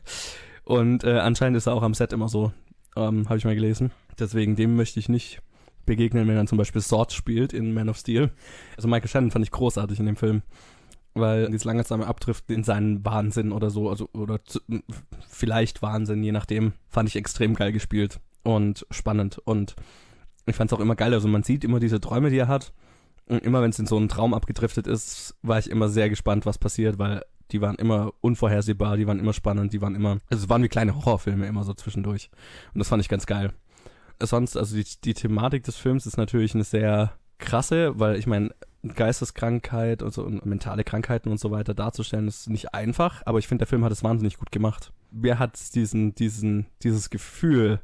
Und 0.65 1.03
äh, 1.05 1.19
anscheinend 1.19 1.57
ist 1.57 1.67
er 1.67 1.75
auch 1.75 1.83
am 1.83 1.95
Set 1.95 2.13
immer 2.13 2.29
so, 2.29 2.53
ähm, 2.95 3.29
habe 3.29 3.39
ich 3.39 3.45
mal 3.45 3.55
gelesen. 3.55 3.91
Deswegen 4.19 4.55
dem 4.55 4.77
möchte 4.77 5.01
ich 5.01 5.09
nicht 5.09 5.41
begegnen, 5.87 6.29
wenn 6.29 6.37
er 6.37 6.47
zum 6.47 6.59
Beispiel 6.59 6.81
Sword 6.81 7.13
spielt 7.13 7.53
in 7.53 7.75
Man 7.75 7.89
of 7.89 7.99
Steel. 7.99 8.31
Also 8.77 8.89
Michael 8.89 9.09
Shannon 9.09 9.31
fand 9.31 9.45
ich 9.45 9.51
großartig 9.51 9.99
in 9.99 10.07
dem 10.07 10.17
Film, 10.17 10.43
weil 11.15 11.47
dieses 11.47 11.65
langsame 11.65 12.07
Abdriften 12.07 12.55
in 12.55 12.65
seinen 12.65 13.05
Wahnsinn 13.05 13.53
oder 13.53 13.71
so, 13.71 13.91
also 13.91 14.09
oder 14.13 14.45
zu, 14.45 14.61
vielleicht 15.29 15.83
Wahnsinn, 15.83 16.23
je 16.23 16.33
nachdem, 16.33 16.73
fand 16.89 17.09
ich 17.09 17.17
extrem 17.17 17.55
geil 17.55 17.73
gespielt 17.73 18.21
und 18.43 18.87
spannend 18.91 19.39
und 19.39 19.77
ich 20.47 20.57
fand 20.57 20.73
es 20.73 20.77
auch 20.77 20.83
immer 20.83 20.97
geil. 20.97 21.15
Also 21.15 21.29
man 21.29 21.43
sieht 21.43 21.65
immer 21.65 21.81
diese 21.81 22.01
Träume, 22.01 22.31
die 22.31 22.39
er 22.39 22.49
hat. 22.49 22.73
Und 23.27 23.45
immer 23.45 23.63
wenn 23.63 23.71
es 23.71 23.79
in 23.79 23.87
so 23.87 23.97
einen 23.97 24.09
Traum 24.09 24.35
abgedriftet 24.35 24.87
ist, 24.87 25.37
war 25.43 25.59
ich 25.59 25.71
immer 25.71 25.89
sehr 25.89 26.11
gespannt, 26.11 26.45
was 26.45 26.59
passiert, 26.59 26.99
weil 26.99 27.23
die 27.53 27.61
waren 27.61 27.77
immer 27.77 28.13
unvorhersehbar, 28.21 28.97
die 28.97 29.07
waren 29.07 29.21
immer 29.21 29.33
spannend, 29.33 29.73
die 29.73 29.81
waren 29.81 29.95
immer, 29.95 30.19
also 30.31 30.45
es 30.45 30.49
waren 30.49 30.63
wie 30.63 30.69
kleine 30.69 30.97
Horrorfilme 30.97 31.47
immer 31.47 31.65
so 31.65 31.75
zwischendurch. 31.75 32.31
Und 32.75 32.79
das 32.79 32.89
fand 32.89 33.03
ich 33.03 33.09
ganz 33.09 33.27
geil. 33.27 33.53
Sonst, 34.27 34.57
also 34.57 34.77
die, 34.77 34.87
die 35.05 35.15
Thematik 35.15 35.65
des 35.65 35.77
Films 35.77 36.07
ist 36.07 36.17
natürlich 36.17 36.55
eine 36.55 36.65
sehr 36.65 37.13
krasse, 37.39 37.99
weil 37.99 38.17
ich 38.17 38.27
meine, 38.27 38.51
Geisteskrankheit 38.83 40.03
und, 40.03 40.13
so, 40.13 40.25
und 40.25 40.45
mentale 40.45 40.83
Krankheiten 40.83 41.31
und 41.31 41.39
so 41.39 41.51
weiter 41.51 41.73
darzustellen, 41.73 42.27
ist 42.27 42.49
nicht 42.49 42.75
einfach, 42.75 43.23
aber 43.27 43.39
ich 43.39 43.47
finde, 43.47 43.63
der 43.63 43.69
Film 43.69 43.85
hat 43.85 43.93
es 43.93 44.03
wahnsinnig 44.03 44.39
gut 44.39 44.51
gemacht. 44.51 44.93
Mir 45.13 45.39
hat 45.39 45.59
diesen, 45.75 46.15
diesen, 46.15 46.67
dieses 46.83 47.11
Gefühl 47.11 47.81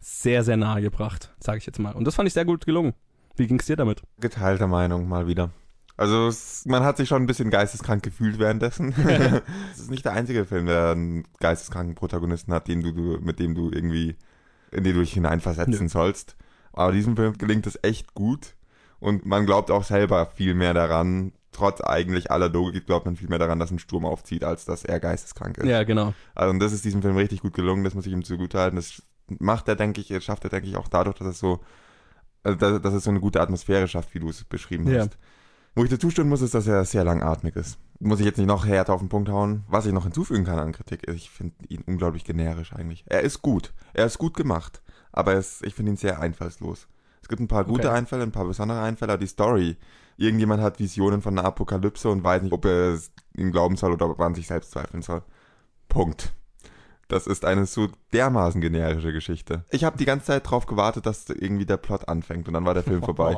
sehr, 0.00 0.42
sehr 0.42 0.56
nahe 0.56 0.82
gebracht, 0.82 1.32
sage 1.38 1.58
ich 1.58 1.66
jetzt 1.66 1.78
mal. 1.78 1.92
Und 1.92 2.04
das 2.06 2.16
fand 2.16 2.26
ich 2.26 2.32
sehr 2.32 2.44
gut 2.44 2.66
gelungen. 2.66 2.94
Wie 3.36 3.46
ging's 3.46 3.66
dir 3.66 3.76
damit? 3.76 4.02
Geteilter 4.18 4.66
Meinung 4.66 5.08
mal 5.08 5.26
wieder. 5.26 5.50
Also 5.96 6.28
es, 6.28 6.64
man 6.66 6.82
hat 6.82 6.96
sich 6.96 7.08
schon 7.08 7.22
ein 7.22 7.26
bisschen 7.26 7.50
geisteskrank 7.50 8.02
gefühlt 8.02 8.38
währenddessen. 8.38 8.94
Es 9.72 9.80
ist 9.80 9.90
nicht 9.90 10.04
der 10.04 10.14
einzige 10.14 10.46
Film, 10.46 10.66
der 10.66 10.92
einen 10.92 11.24
geisteskranken 11.38 11.94
Protagonisten 11.94 12.52
hat, 12.52 12.68
den 12.68 12.80
du, 12.80 12.92
du 12.92 13.18
mit 13.20 13.38
dem 13.38 13.54
du 13.54 13.70
irgendwie, 13.70 14.16
in 14.72 14.84
den 14.84 14.94
du 14.94 15.00
dich 15.00 15.12
hineinversetzen 15.12 15.84
Nö. 15.84 15.88
sollst. 15.88 16.36
Aber 16.72 16.92
diesem 16.92 17.16
Film 17.16 17.36
gelingt 17.38 17.66
es 17.66 17.78
echt 17.82 18.14
gut 18.14 18.54
und 19.00 19.26
man 19.26 19.46
glaubt 19.46 19.70
auch 19.70 19.84
selber 19.84 20.26
viel 20.26 20.54
mehr 20.54 20.74
daran. 20.74 21.32
Trotz 21.52 21.80
eigentlich 21.80 22.30
aller 22.30 22.48
Logik 22.48 22.86
glaubt 22.86 23.06
man 23.06 23.16
viel 23.16 23.28
mehr 23.28 23.40
daran, 23.40 23.58
dass 23.58 23.72
ein 23.72 23.80
Sturm 23.80 24.04
aufzieht, 24.04 24.44
als 24.44 24.64
dass 24.64 24.84
er 24.84 25.00
geisteskrank 25.00 25.58
ist. 25.58 25.66
Ja, 25.66 25.82
genau. 25.82 26.14
Also 26.34 26.50
und 26.50 26.60
das 26.60 26.72
ist 26.72 26.84
diesem 26.84 27.02
Film 27.02 27.16
richtig 27.16 27.40
gut 27.40 27.54
gelungen, 27.54 27.82
das 27.82 27.94
muss 27.94 28.06
ich 28.06 28.12
ihm 28.12 28.22
zugutehalten. 28.24 28.76
Das 28.76 29.02
macht 29.40 29.66
er, 29.68 29.74
denke 29.76 30.00
ich, 30.00 30.24
schafft 30.24 30.44
er, 30.44 30.50
denke 30.50 30.68
ich, 30.68 30.76
auch 30.76 30.86
dadurch, 30.88 31.16
dass 31.18 31.26
es 31.26 31.38
so, 31.40 31.60
also 32.44 32.56
dass, 32.56 32.80
dass 32.80 32.94
es 32.94 33.04
so 33.04 33.10
eine 33.10 33.20
gute 33.20 33.40
Atmosphäre 33.40 33.88
schafft, 33.88 34.14
wie 34.14 34.20
du 34.20 34.28
es 34.28 34.44
beschrieben 34.44 34.86
Ja. 34.88 35.00
hast. 35.00 35.18
Wo 35.74 35.82
ich 35.84 35.90
dir 35.90 35.98
zustimmen 35.98 36.30
muss, 36.30 36.40
ist, 36.42 36.54
dass 36.54 36.66
er 36.66 36.84
sehr 36.84 37.04
langatmig 37.04 37.54
ist. 37.56 37.78
Muss 38.02 38.18
ich 38.18 38.24
jetzt 38.26 38.38
nicht 38.38 38.46
noch 38.46 38.64
härter 38.64 38.94
auf 38.94 39.00
den 39.00 39.10
Punkt 39.10 39.28
hauen. 39.28 39.64
Was 39.68 39.84
ich 39.84 39.92
noch 39.92 40.04
hinzufügen 40.04 40.44
kann 40.44 40.58
an 40.58 40.72
Kritik, 40.72 41.04
ist, 41.04 41.16
ich 41.16 41.30
finde 41.30 41.54
ihn 41.68 41.82
unglaublich 41.86 42.24
generisch 42.24 42.72
eigentlich. 42.72 43.04
Er 43.06 43.20
ist 43.20 43.42
gut. 43.42 43.74
Er 43.92 44.06
ist 44.06 44.16
gut 44.16 44.34
gemacht. 44.34 44.82
Aber 45.12 45.34
es, 45.34 45.60
ich 45.62 45.74
finde 45.74 45.92
ihn 45.92 45.96
sehr 45.96 46.18
einfallslos. 46.18 46.88
Es 47.22 47.28
gibt 47.28 47.40
ein 47.42 47.48
paar 47.48 47.64
gute 47.64 47.88
Okay. 47.88 47.98
Einfälle, 47.98 48.22
ein 48.22 48.32
paar 48.32 48.46
besondere 48.46 48.80
Einfälle, 48.80 49.12
aber 49.12 49.20
die 49.20 49.26
Story. 49.26 49.76
Irgendjemand 50.16 50.62
hat 50.62 50.78
Visionen 50.78 51.20
von 51.20 51.38
einer 51.38 51.46
Apokalypse 51.46 52.08
und 52.08 52.24
weiß 52.24 52.42
nicht, 52.42 52.52
ob 52.52 52.64
er 52.64 52.94
es 52.94 53.12
ihm 53.36 53.52
glauben 53.52 53.76
soll 53.76 53.92
oder 53.92 54.08
ob 54.08 54.18
er 54.18 54.26
an 54.26 54.34
sich 54.34 54.46
selbst 54.46 54.70
zweifeln 54.70 55.02
soll. 55.02 55.22
Punkt. 55.88 56.32
Das 57.08 57.26
ist 57.26 57.44
eine 57.44 57.66
so 57.66 57.88
dermaßen 58.12 58.60
generische 58.60 59.12
Geschichte. 59.12 59.64
Ich 59.70 59.84
habe 59.84 59.98
die 59.98 60.04
ganze 60.04 60.26
Zeit 60.26 60.48
drauf 60.48 60.66
gewartet, 60.66 61.06
dass 61.06 61.28
irgendwie 61.28 61.66
der 61.66 61.76
Plot 61.76 62.08
anfängt 62.08 62.46
und 62.48 62.54
dann 62.54 62.64
war 62.64 62.74
der 62.74 62.84
Film 62.84 63.02
vorbei. 63.04 63.36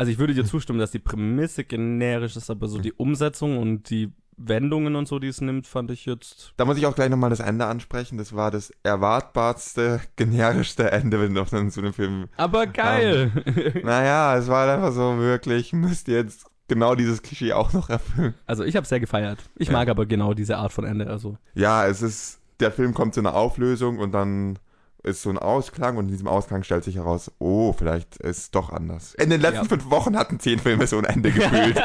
Also 0.00 0.10
ich 0.12 0.18
würde 0.18 0.32
dir 0.32 0.46
zustimmen, 0.46 0.78
dass 0.78 0.92
die 0.92 0.98
Prämisse 0.98 1.62
generisch 1.62 2.34
ist, 2.34 2.48
aber 2.48 2.68
so 2.68 2.78
die 2.78 2.94
Umsetzung 2.94 3.58
und 3.58 3.90
die 3.90 4.10
Wendungen 4.38 4.96
und 4.96 5.06
so, 5.06 5.18
die 5.18 5.28
es 5.28 5.42
nimmt, 5.42 5.66
fand 5.66 5.90
ich 5.90 6.06
jetzt. 6.06 6.54
Da 6.56 6.64
muss 6.64 6.78
ich 6.78 6.86
auch 6.86 6.94
gleich 6.94 7.10
nochmal 7.10 7.28
das 7.28 7.40
Ende 7.40 7.66
ansprechen. 7.66 8.16
Das 8.16 8.34
war 8.34 8.50
das 8.50 8.72
erwartbarste, 8.82 10.00
generischste 10.16 10.90
Ende, 10.90 11.20
wenn 11.20 11.34
du 11.34 11.42
auf 11.42 11.50
so 11.50 11.58
einem 11.58 11.92
Film 11.92 12.28
Aber 12.38 12.66
geil! 12.66 13.30
Naja, 13.84 14.38
es 14.38 14.48
war 14.48 14.72
einfach 14.72 14.92
so 14.92 15.18
wirklich, 15.18 15.74
müsst 15.74 16.08
ihr 16.08 16.16
jetzt 16.16 16.46
genau 16.66 16.94
dieses 16.94 17.20
Klischee 17.20 17.52
auch 17.52 17.74
noch 17.74 17.90
erfüllen. 17.90 18.32
also 18.46 18.64
ich 18.64 18.76
habe 18.76 18.86
sehr 18.86 19.00
gefeiert. 19.00 19.40
Ich 19.56 19.68
Ja. 19.68 19.74
mag 19.74 19.90
aber 19.90 20.06
genau 20.06 20.32
diese 20.32 20.56
Art 20.56 20.72
von 20.72 20.86
Ende. 20.86 21.08
Also 21.08 21.36
Ja, 21.52 21.86
es 21.86 22.00
ist, 22.00 22.40
der 22.60 22.72
Film 22.72 22.94
kommt 22.94 23.12
zu 23.12 23.20
einer 23.20 23.34
Auflösung 23.34 23.98
und 23.98 24.12
dann 24.12 24.58
ist 25.02 25.22
so 25.22 25.30
ein 25.30 25.38
Ausklang 25.38 25.96
und 25.96 26.04
in 26.06 26.10
diesem 26.10 26.28
Ausklang 26.28 26.62
stellt 26.62 26.84
sich 26.84 26.96
heraus, 26.96 27.30
oh, 27.38 27.72
vielleicht 27.72 28.16
ist 28.18 28.38
es 28.38 28.50
doch 28.50 28.70
anders. 28.70 29.14
In 29.14 29.30
den 29.30 29.40
letzten 29.40 29.62
Ja. 29.64 29.68
fünf 29.68 29.90
Wochen 29.90 30.16
hatten 30.16 30.38
zehn 30.40 30.58
Filme 30.58 30.86
so 30.86 30.98
ein 30.98 31.04
Ende 31.04 31.30
gefühlt. 31.32 31.76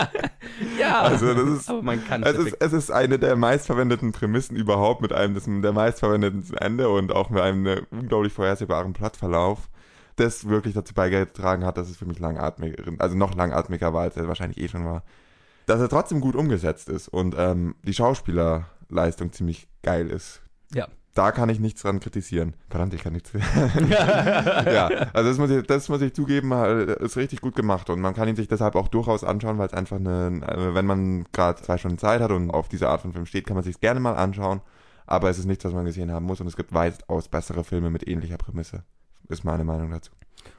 ja, 0.79 1.01
Also 1.01 1.33
das 1.33 1.47
ist- 1.59 1.69
aber 1.69 1.81
man 1.81 2.03
kann 2.05 2.23
es, 2.23 2.35
ist, 2.37 2.57
es 2.59 2.73
ist 2.73 2.91
eine 2.91 3.17
der 3.19 3.35
meistverwendeten 3.35 4.11
Prämissen 4.11 4.55
überhaupt 4.57 5.01
mit 5.01 5.13
einem 5.13 5.33
des, 5.33 5.45
der 5.45 5.71
meistverwendeten 5.73 6.43
Ende 6.57 6.89
und 6.89 7.11
auch 7.13 7.29
mit 7.29 7.41
einem 7.41 7.65
äh, 7.65 7.81
unglaublich 7.91 8.33
vorhersehbaren 8.33 8.93
Plotverlauf, 8.93 9.69
das 10.17 10.47
wirklich 10.47 10.73
dazu 10.73 10.93
beigetragen 10.93 11.65
hat, 11.65 11.77
dass 11.77 11.89
es 11.89 11.97
für 11.97 12.05
mich 12.05 12.19
langatmig, 12.19 12.75
also 12.99 13.15
noch 13.15 13.35
langatmiger 13.35 13.93
war, 13.93 14.03
als 14.03 14.17
er 14.17 14.27
wahrscheinlich 14.27 14.59
eh 14.59 14.67
schon 14.67 14.85
war. 14.85 15.03
Dass 15.65 15.79
er 15.81 15.89
trotzdem 15.89 16.21
gut 16.21 16.35
umgesetzt 16.35 16.89
ist 16.89 17.07
und 17.07 17.33
ähm, 17.37 17.75
die 17.83 17.93
Schauspielerleistung 17.93 19.31
ziemlich 19.31 19.67
geil 19.83 20.09
ist. 20.09 20.41
Ja. 20.73 20.87
Da 21.15 21.31
kann 21.31 21.47
ich 21.47 21.61
nichts 21.61 21.81
dran 21.81 22.01
kritisieren. 22.01 22.55
Verdammt, 22.69 22.93
ich 22.93 23.01
kann 23.01 23.13
nichts. 23.13 23.31
ja, 23.89 24.87
also 25.13 25.29
das 25.29 25.37
muss 25.37 25.49
ich, 25.49 25.65
das 25.65 25.87
muss 25.87 26.01
ich 26.01 26.13
zugeben, 26.13 26.51
äh, 26.51 27.01
ist 27.01 27.15
richtig 27.15 27.39
gut 27.39 27.55
gemacht 27.55 27.89
und 27.89 28.01
man 28.01 28.13
kann 28.13 28.27
ihn 28.27 28.35
sich 28.35 28.49
deshalb 28.49 28.75
auch 28.75 28.89
durchaus 28.89 29.23
anschauen, 29.23 29.57
weil 29.57 29.67
es 29.67 29.73
einfach 29.73 29.95
eine, 29.95 30.41
äh, 30.45 30.75
wenn 30.75 30.85
man 30.85 31.23
gerade 31.31 31.61
zwei 31.61 31.77
Stunden 31.77 31.97
Zeit 31.97 32.19
hat 32.19 32.31
und 32.31 32.51
auf 32.51 32.67
diese 32.67 32.89
Art 32.89 32.99
von 32.99 33.13
Film 33.13 33.25
steht, 33.25 33.47
kann 33.47 33.55
man 33.55 33.63
sich 33.63 33.79
gerne 33.79 34.01
mal 34.01 34.15
anschauen. 34.15 34.59
Aber 35.07 35.29
es 35.29 35.39
ist 35.39 35.45
nichts, 35.45 35.63
was 35.63 35.71
man 35.71 35.85
gesehen 35.85 36.11
haben 36.11 36.25
muss 36.25 36.41
und 36.41 36.47
es 36.47 36.57
gibt 36.57 36.73
weitaus 36.73 37.29
bessere 37.29 37.63
Filme 37.63 37.89
mit 37.89 38.05
ähnlicher 38.05 38.37
Prämisse. 38.37 38.83
Ist 39.29 39.45
meine 39.45 39.63
Meinung 39.63 39.91
dazu. 39.91 40.11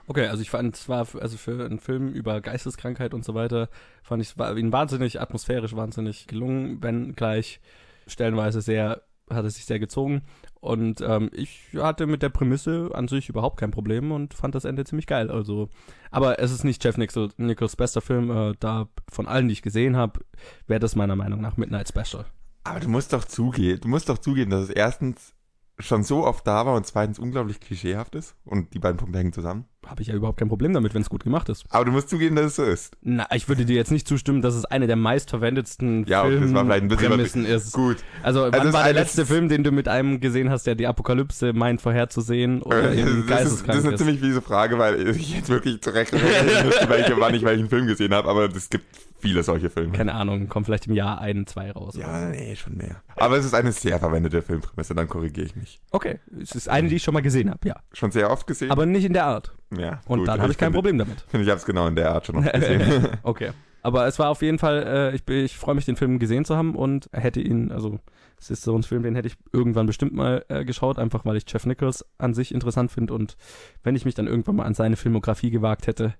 Okay, 0.07 0.27
also 0.29 0.41
ich 0.41 0.49
fand 0.49 0.75
es 0.75 0.89
war 0.89 1.07
also 1.21 1.37
für 1.37 1.67
einen 1.67 1.81
Film 1.81 2.13
über 2.13 2.41
Geisteskrankheit 2.41 3.13
und 3.13 3.27
so 3.27 3.35
weiter, 3.35 3.69
fand 4.03 4.23
ich 4.23 4.35
es 4.37 4.57
ihn 4.57 4.73
wahnsinnig 4.73 5.21
atmosphärisch, 5.21 5.77
wahnsinnig 5.77 6.27
gelungen, 6.27 6.83
wenn 6.83 7.15
gleich 7.15 7.61
stellenweise 8.07 8.61
sehr, 8.61 9.03
hat 9.31 9.45
es 9.45 9.57
sich 9.57 9.65
sehr 9.65 9.79
gezogen. 9.79 10.23
Und 10.61 11.01
ähm, 11.01 11.31
ich 11.33 11.69
hatte 11.77 12.07
mit 12.07 12.23
der 12.23 12.29
Prämisse 12.29 12.91
an 12.93 13.09
sich 13.09 13.29
überhaupt 13.29 13.59
kein 13.59 13.71
Problem 13.71 14.11
und 14.13 14.35
fand 14.35 14.55
das 14.55 14.65
Ende 14.65 14.85
ziemlich 14.85 15.07
geil. 15.07 15.31
Also, 15.31 15.69
aber 16.11 16.39
es 16.41 16.51
ist 16.53 16.65
nicht 16.65 16.83
Jeff 16.85 16.97
Nichol- 16.97 17.31
Nichols 17.37 17.77
bester 17.77 18.01
Film. 18.01 18.31
Äh, 18.31 18.55
da 18.59 18.89
von 19.11 19.29
allen, 19.29 19.49
die 19.49 19.53
ich 19.53 19.63
gesehen 19.63 19.97
habe, 19.97 20.21
wäre 20.67 20.81
das 20.81 20.97
meiner 20.97 21.17
Meinung 21.17 21.41
nach 21.41 21.57
Midnight 21.57 21.89
Special. 21.89 22.25
Aber 22.65 22.81
du 22.81 22.89
musst 22.89 23.13
doch 23.13 23.25
zugeben, 23.25 23.81
du 23.83 23.89
musst 23.89 24.09
doch 24.09 24.19
zugeben, 24.19 24.51
dass 24.51 24.65
es 24.65 24.71
erstens 24.71 25.35
schon 25.79 26.03
so 26.05 26.25
oft 26.25 26.47
da 26.47 26.65
war 26.65 26.75
und 26.75 26.87
zweitens 26.87 27.19
unglaublich 27.19 27.61
klischeehaft 27.61 28.15
ist 28.15 28.35
und 28.45 28.73
die 28.73 28.79
beiden 28.79 28.97
Punkte 28.97 29.19
hängen 29.19 29.33
zusammen. 29.33 29.67
Habe 29.87 30.03
ich 30.03 30.09
ja 30.09 30.15
überhaupt 30.15 30.39
kein 30.39 30.49
Problem 30.49 30.73
damit, 30.73 30.95
wenn 30.95 31.03
es 31.03 31.11
gut 31.11 31.23
gemacht 31.23 31.49
ist. 31.49 31.65
Aber 31.69 31.85
du 31.85 31.93
musst 31.93 32.09
zugeben, 32.09 32.35
dass 32.35 32.47
es 32.47 32.57
so 32.57 32.65
ist. 32.65 32.97
Na, 33.03 33.27
ich 33.33 33.49
würde 33.49 33.65
dir 33.65 33.77
jetzt 33.77 33.93
nicht 33.93 34.09
zustimmen, 34.09 34.43
dass 34.43 34.55
es 34.55 34.65
eine 34.65 34.87
der 34.89 34.97
meistverwendetsten 34.97 36.05
Ja, 36.07 36.25
okay, 36.25 36.41
das 36.41 36.53
war 36.55 36.65
vielleicht 36.65 36.83
ein 36.83 36.89
bisschen 36.89 37.07
Filmprämissen 37.07 37.45
ist. 37.45 37.73
Gut. 37.73 37.99
Also, 38.23 38.41
wann 38.41 38.55
es 38.55 38.65
ist 38.67 38.73
war 38.73 38.85
der 38.85 38.95
letzte 38.95 39.27
Film, 39.27 39.49
den 39.49 39.63
du 39.63 39.71
mit 39.71 39.87
einem 39.87 40.19
gesehen 40.19 40.51
hast, 40.51 40.67
der 40.67 40.75
die 40.75 40.89
Apokalypse 40.89 41.53
meint 41.53 41.81
vorherzusehen 41.83 42.63
oder 42.63 42.91
Äh, 42.91 43.01
eben 43.01 43.27
das, 43.29 43.45
ist, 43.45 43.69
das 43.69 43.77
ist 43.77 43.87
eine 43.87 43.97
ziemlich 43.97 44.19
fiese 44.19 44.43
Frage, 44.43 44.79
weil 44.79 45.09
ich 45.09 45.37
jetzt 45.37 45.51
wirklich 45.51 45.81
zurecht 45.83 46.13
welche, 46.13 47.21
wann 47.21 47.35
ich 47.35 47.45
welchen 47.45 47.69
Film 47.69 47.87
gesehen 47.87 48.13
habe, 48.13 48.29
aber 48.29 48.47
es 48.47 48.71
gibt 48.71 48.87
viele 49.19 49.43
solche 49.43 49.71
Filme. 49.71 49.93
Keine 49.93 50.15
Ahnung, 50.15 50.49
kommt 50.49 50.67
vielleicht 50.67 50.87
im 50.87 50.95
Jahr 50.95 51.21
ein, 51.21 51.47
zwei 51.47 51.71
raus. 51.71 51.97
Ja, 51.97 52.29
nee, 52.29 52.55
schon 52.57 52.77
mehr. 52.77 53.03
Aber 53.17 53.37
es 53.37 53.45
ist 53.45 53.55
eine 53.55 53.73
sehr 53.73 53.99
verwendete 53.99 54.43
Filmprämisse, 54.43 54.95
dann 54.95 55.09
korrigiere 55.09 55.47
ich 55.47 55.57
mich. 55.57 55.81
Okay, 55.91 56.21
es 56.41 56.53
ist 56.55 56.69
eine, 56.69 56.89
die 56.89 56.97
ich 56.97 57.03
schon 57.03 57.15
mal 57.15 57.21
gesehen 57.23 57.51
habe, 57.51 57.69
ja. 57.69 57.77
Schon 57.93 58.11
sehr 58.11 58.31
oft 58.31 58.47
gesehen? 58.47 58.71
Aber 58.71 58.87
nicht 58.87 59.05
in 59.05 59.13
der 59.13 59.25
Art. 59.25 59.53
ja, 59.77 60.01
Und 60.07 60.21
gut, 60.21 60.29
dann 60.29 60.41
habe 60.41 60.53
ich 60.53 60.59
kein 60.59 60.67
finde- 60.69 60.77
Problem 60.77 60.99
damit. 60.99 61.21
Finde 61.29 61.43
ich, 61.45 61.51
habe 61.51 61.59
es 61.59 61.65
genau 61.67 61.87
in 61.87 61.97
der 61.97 62.11
Art 62.13 62.27
schon 62.27 62.37
oft 62.37 62.53
gesehen. 62.55 63.09
okay. 63.23 63.51
Aber 63.83 64.07
es 64.09 64.19
war 64.19 64.31
auf 64.31 64.43
jeden 64.43 64.59
Fall, 64.59 64.83
äh, 64.85 65.15
ich, 65.15 65.23
ich 65.29 65.57
freue 65.57 65.77
mich, 65.77 65.85
den 65.85 65.95
Film 65.95 66.19
gesehen 66.19 66.45
zu 66.45 66.57
haben 66.57 66.75
und 66.75 67.09
hätte 67.13 67.41
ihn, 67.41 67.71
also 67.71 68.01
es 68.37 68.51
ist 68.51 68.65
so 68.65 68.77
ein 68.77 68.83
Film, 68.83 69.05
den 69.05 69.15
hätte 69.15 69.29
ich 69.29 69.37
irgendwann 69.53 69.87
bestimmt 69.87 70.13
mal 70.13 70.45
äh, 70.49 70.65
geschaut, 70.65 70.99
einfach 70.99 71.25
weil 71.25 71.37
ich 71.37 71.45
Jeff 71.47 71.67
Nichols 71.67 72.05
an 72.19 72.35
sich 72.35 72.53
interessant 72.53 72.91
finde 72.91 73.15
und 73.15 73.37
wenn 73.85 73.95
ich 73.95 74.05
mich 74.05 74.17
dann 74.17 74.27
irgendwann 74.27 74.57
mal 74.57 74.65
an 74.65 74.75
seine 74.75 74.97
Filmografie 74.97 75.51
gewagt 75.51 75.87
hätte, 75.87 76.15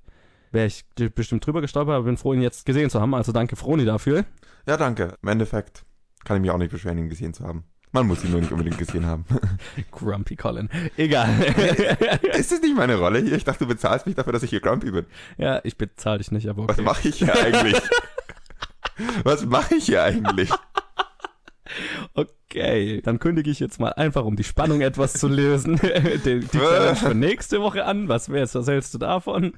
wäre 0.53 0.67
ich 0.67 0.85
bestimmt 1.15 1.47
drüber 1.47 1.61
gestolpert, 1.61 1.95
aber 1.95 2.05
bin 2.05 2.17
froh, 2.17 2.35
ihn 2.35 2.43
jetzt 2.43 2.67
gesehen 2.67 2.91
zu 2.91 3.01
haben. 3.01 3.15
Also 3.15 3.33
danke 3.33 3.57
Froni 3.57 3.85
dafür. 3.85 4.25
ja, 4.67 4.77
danke. 4.77 5.15
Im 5.23 5.29
Endeffekt 5.29 5.85
kann 6.25 6.37
ich 6.37 6.41
mich 6.43 6.51
auch 6.51 6.59
nicht 6.59 6.71
beschweren, 6.71 6.99
ihn 6.99 7.09
gesehen 7.09 7.35
zu 7.35 7.45
haben. 7.45 7.65
Man 7.93 8.09
muss 8.09 8.25
ihn 8.25 8.31
nur 8.31 8.41
nicht 8.41 8.53
unbedingt 8.53 8.79
gesehen 8.79 9.07
haben. 9.07 9.25
Grumpy 9.91 10.37
Colin. 10.37 10.69
Egal. 10.97 11.31
ist 12.37 12.53
das 12.53 12.61
nicht 12.61 12.77
meine 12.77 12.97
Rolle 12.99 13.21
hier? 13.21 13.37
Ich 13.37 13.45
dachte, 13.45 13.61
du 13.61 13.69
bezahlst 13.69 14.07
mich 14.07 14.17
dafür, 14.17 14.33
dass 14.33 14.43
ich 14.43 14.51
hier 14.51 14.61
grumpy 14.61 14.91
bin. 14.91 15.07
ja, 15.39 15.61
ich 15.65 15.79
bezahle 15.79 16.19
dich 16.19 16.31
nicht, 16.31 16.49
aber 16.49 16.65
okay. 16.65 16.75
Was 16.77 16.85
mache 16.85 17.09
ich 17.09 17.17
hier 17.17 17.35
eigentlich? 17.35 17.81
Was 19.25 19.47
mache 19.47 19.77
ich 19.77 19.87
hier 19.87 20.03
eigentlich? 20.03 20.51
Okay, 22.15 23.03
dann 23.03 23.19
kündige 23.19 23.51
ich 23.51 23.61
jetzt 23.61 23.81
mal 23.81 23.93
einfach, 23.93 24.25
um 24.25 24.37
die 24.37 24.45
Spannung 24.45 24.81
etwas 24.81 25.15
zu 25.15 25.29
lösen, 25.29 25.77
die, 26.25 26.41
die 26.41 26.49
Challenge 26.49 26.97
für 26.97 27.15
nächste 27.15 27.61
Woche 27.61 27.85
an. 27.85 28.09
Was 28.09 28.31
wär's, 28.31 28.55
was 28.55 28.67
hältst 28.67 28.95
du 28.95 28.99
davon? 28.99 29.53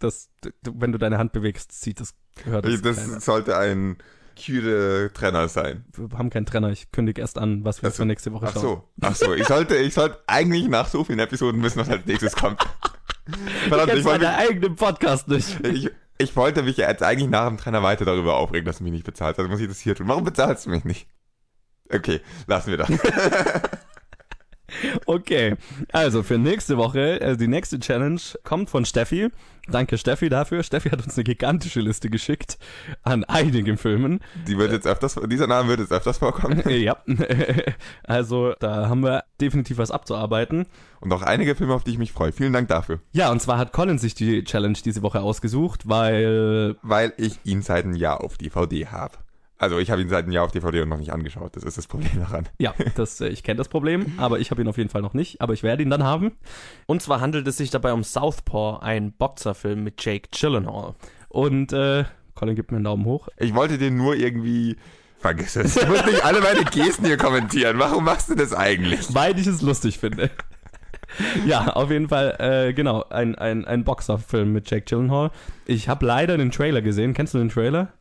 Das, 0.00 0.28
wenn 0.62 0.92
du 0.92 0.98
deine 0.98 1.18
Hand 1.18 1.32
bewegst, 1.32 1.72
zieht 1.72 2.00
das, 2.00 2.14
hört 2.44 2.64
das, 2.64 2.82
Das 2.82 2.96
keiner. 2.96 3.20
sollte 3.20 3.56
ein 3.56 3.98
cute 4.36 5.10
Trenner 5.14 5.48
sein. 5.48 5.84
Wir 5.94 6.16
haben 6.18 6.30
keinen 6.30 6.46
Trenner, 6.46 6.70
ich 6.70 6.90
kündige 6.90 7.20
erst 7.20 7.38
an, 7.38 7.64
was 7.64 7.82
wir 7.82 7.88
Ach 7.90 7.92
so. 7.92 8.02
für 8.02 8.06
nächste 8.06 8.32
Woche 8.32 8.46
Ach 8.48 8.52
schauen. 8.54 8.62
so, 8.62 8.84
ach 9.02 9.14
so. 9.14 9.34
Ich 9.34 9.46
sollte, 9.46 9.76
ich 9.76 9.92
sollte 9.94 10.18
eigentlich 10.26 10.68
nach 10.68 10.88
so 10.88 11.04
vielen 11.04 11.18
Episoden 11.18 11.62
wissen, 11.62 11.78
was 11.78 11.90
als 11.90 12.06
nächstes 12.06 12.34
kommt. 12.34 12.60
Verdammt, 13.68 13.92
ich 13.92 14.04
wollte, 14.04 14.24
deinen 14.24 14.38
eigenen 14.48 14.76
Podcast 14.76 15.28
nicht. 15.28 15.60
ich, 15.66 15.90
ich 16.18 16.34
wollte 16.36 16.62
mich 16.62 16.78
jetzt 16.78 17.02
eigentlich 17.02 17.28
nach 17.28 17.46
dem 17.48 17.58
Trainer 17.58 17.82
weiter 17.82 18.04
darüber 18.06 18.36
aufregen, 18.36 18.64
dass 18.64 18.78
du 18.78 18.84
mich 18.84 18.92
nicht 18.92 19.04
bezahlst. 19.04 19.38
Also 19.38 19.50
muss 19.50 19.60
ich 19.60 19.68
das 19.68 19.78
hier 19.78 19.94
tun. 19.94 20.08
Warum 20.08 20.24
bezahlst 20.24 20.66
du 20.66 20.70
mich 20.70 20.84
nicht? 20.84 21.06
Okay, 21.92 22.20
lassen 22.46 22.70
wir 22.70 22.78
das. 22.78 22.88
Okay, 25.06 25.56
also 25.92 26.22
für 26.22 26.38
nächste 26.38 26.76
Woche, 26.76 27.20
äh, 27.20 27.36
die 27.36 27.48
nächste 27.48 27.78
Challenge 27.78 28.20
kommt 28.44 28.70
von 28.70 28.84
Steffi. 28.84 29.28
Danke 29.68 29.98
Steffi 29.98 30.28
dafür. 30.28 30.62
Steffi 30.62 30.90
hat 30.90 31.04
uns 31.04 31.16
eine 31.16 31.24
gigantische 31.24 31.80
Liste 31.80 32.10
geschickt 32.10 32.58
an 33.02 33.24
einigen 33.24 33.76
Filmen. 33.76 34.20
Die 34.46 34.58
wird 34.58 34.72
jetzt 34.72 34.86
öfters, 34.86 35.18
dieser 35.28 35.46
Name 35.46 35.68
wird 35.68 35.80
jetzt 35.80 35.92
öfters 35.92 36.18
vorkommen. 36.18 36.62
ja, 36.68 36.96
also 38.04 38.54
da 38.58 38.88
haben 38.88 39.02
wir 39.02 39.24
definitiv 39.40 39.78
was 39.78 39.90
abzuarbeiten. 39.90 40.66
Und 41.00 41.12
auch 41.12 41.22
einige 41.22 41.54
Filme, 41.54 41.74
auf 41.74 41.84
die 41.84 41.92
ich 41.92 41.98
mich 41.98 42.12
freue. 42.12 42.32
Vielen 42.32 42.52
Dank 42.52 42.68
dafür. 42.68 43.00
Ja, 43.12 43.30
und 43.30 43.40
zwar 43.40 43.58
hat 43.58 43.72
Colin 43.72 43.98
sich 43.98 44.14
die 44.14 44.44
Challenge 44.44 44.78
diese 44.84 45.02
Woche 45.02 45.20
ausgesucht, 45.20 45.88
weil 45.88 46.76
Weil 46.82 47.12
ich 47.16 47.38
ihn 47.44 47.62
seit 47.62 47.84
einem 47.84 47.96
Jahr 47.96 48.22
auf 48.22 48.38
DVD 48.38 48.86
habe. 48.86 49.14
Also 49.60 49.78
ich 49.78 49.90
habe 49.90 50.00
ihn 50.00 50.08
seit 50.08 50.24
einem 50.24 50.32
Jahr 50.32 50.46
auf 50.46 50.52
DVD 50.52 50.80
und 50.80 50.88
noch 50.88 50.96
nicht 50.96 51.12
angeschaut. 51.12 51.54
Das 51.54 51.64
ist 51.64 51.76
das 51.76 51.86
Problem 51.86 52.10
daran. 52.18 52.48
Ja, 52.58 52.74
das, 52.96 53.20
äh, 53.20 53.28
ich 53.28 53.42
kenne 53.42 53.58
das 53.58 53.68
Problem, 53.68 54.14
aber 54.16 54.40
ich 54.40 54.50
habe 54.50 54.62
ihn 54.62 54.68
auf 54.68 54.78
jeden 54.78 54.88
Fall 54.88 55.02
noch 55.02 55.12
nicht, 55.12 55.42
aber 55.42 55.52
ich 55.52 55.62
werde 55.62 55.82
ihn 55.82 55.90
dann 55.90 56.02
haben. 56.02 56.32
Und 56.86 57.02
zwar 57.02 57.20
handelt 57.20 57.46
es 57.46 57.58
sich 57.58 57.70
dabei 57.70 57.92
um 57.92 58.02
Southpaw, 58.02 58.78
ein 58.80 59.12
Boxerfilm 59.12 59.84
mit 59.84 60.02
Jake 60.02 60.30
Gyllenhaal. 60.32 60.94
Und 61.28 61.74
äh, 61.74 62.04
Colin 62.34 62.56
gibt 62.56 62.70
mir 62.72 62.78
einen 62.78 62.86
Daumen 62.86 63.04
hoch. 63.04 63.28
Ich 63.36 63.54
wollte 63.54 63.76
den 63.76 63.96
nur 63.96 64.16
irgendwie... 64.16 64.76
Vergiss 65.18 65.56
es. 65.56 65.74
Du 65.74 65.86
musst 65.86 66.06
nicht 66.06 66.24
alle 66.24 66.40
meine 66.40 66.64
Gesten 66.64 67.04
hier 67.04 67.18
kommentieren. 67.18 67.78
Warum 67.78 68.04
machst 68.04 68.30
du 68.30 68.34
das 68.34 68.54
eigentlich? 68.54 69.14
Weil 69.14 69.38
ich 69.38 69.46
es 69.46 69.60
lustig 69.60 69.98
finde. 69.98 70.30
ja, 71.44 71.66
auf 71.74 71.90
jeden 71.90 72.08
Fall, 72.08 72.36
äh, 72.38 72.72
genau, 72.72 73.04
ein, 73.10 73.34
ein, 73.34 73.66
ein 73.66 73.84
Boxerfilm 73.84 74.54
mit 74.54 74.70
Jake 74.70 74.86
Gyllenhaal. 74.86 75.30
Ich 75.66 75.90
habe 75.90 76.06
leider 76.06 76.38
den 76.38 76.50
Trailer 76.50 76.80
gesehen. 76.80 77.12
Kennst 77.12 77.34
du 77.34 77.38
den 77.38 77.50
Trailer? 77.50 77.92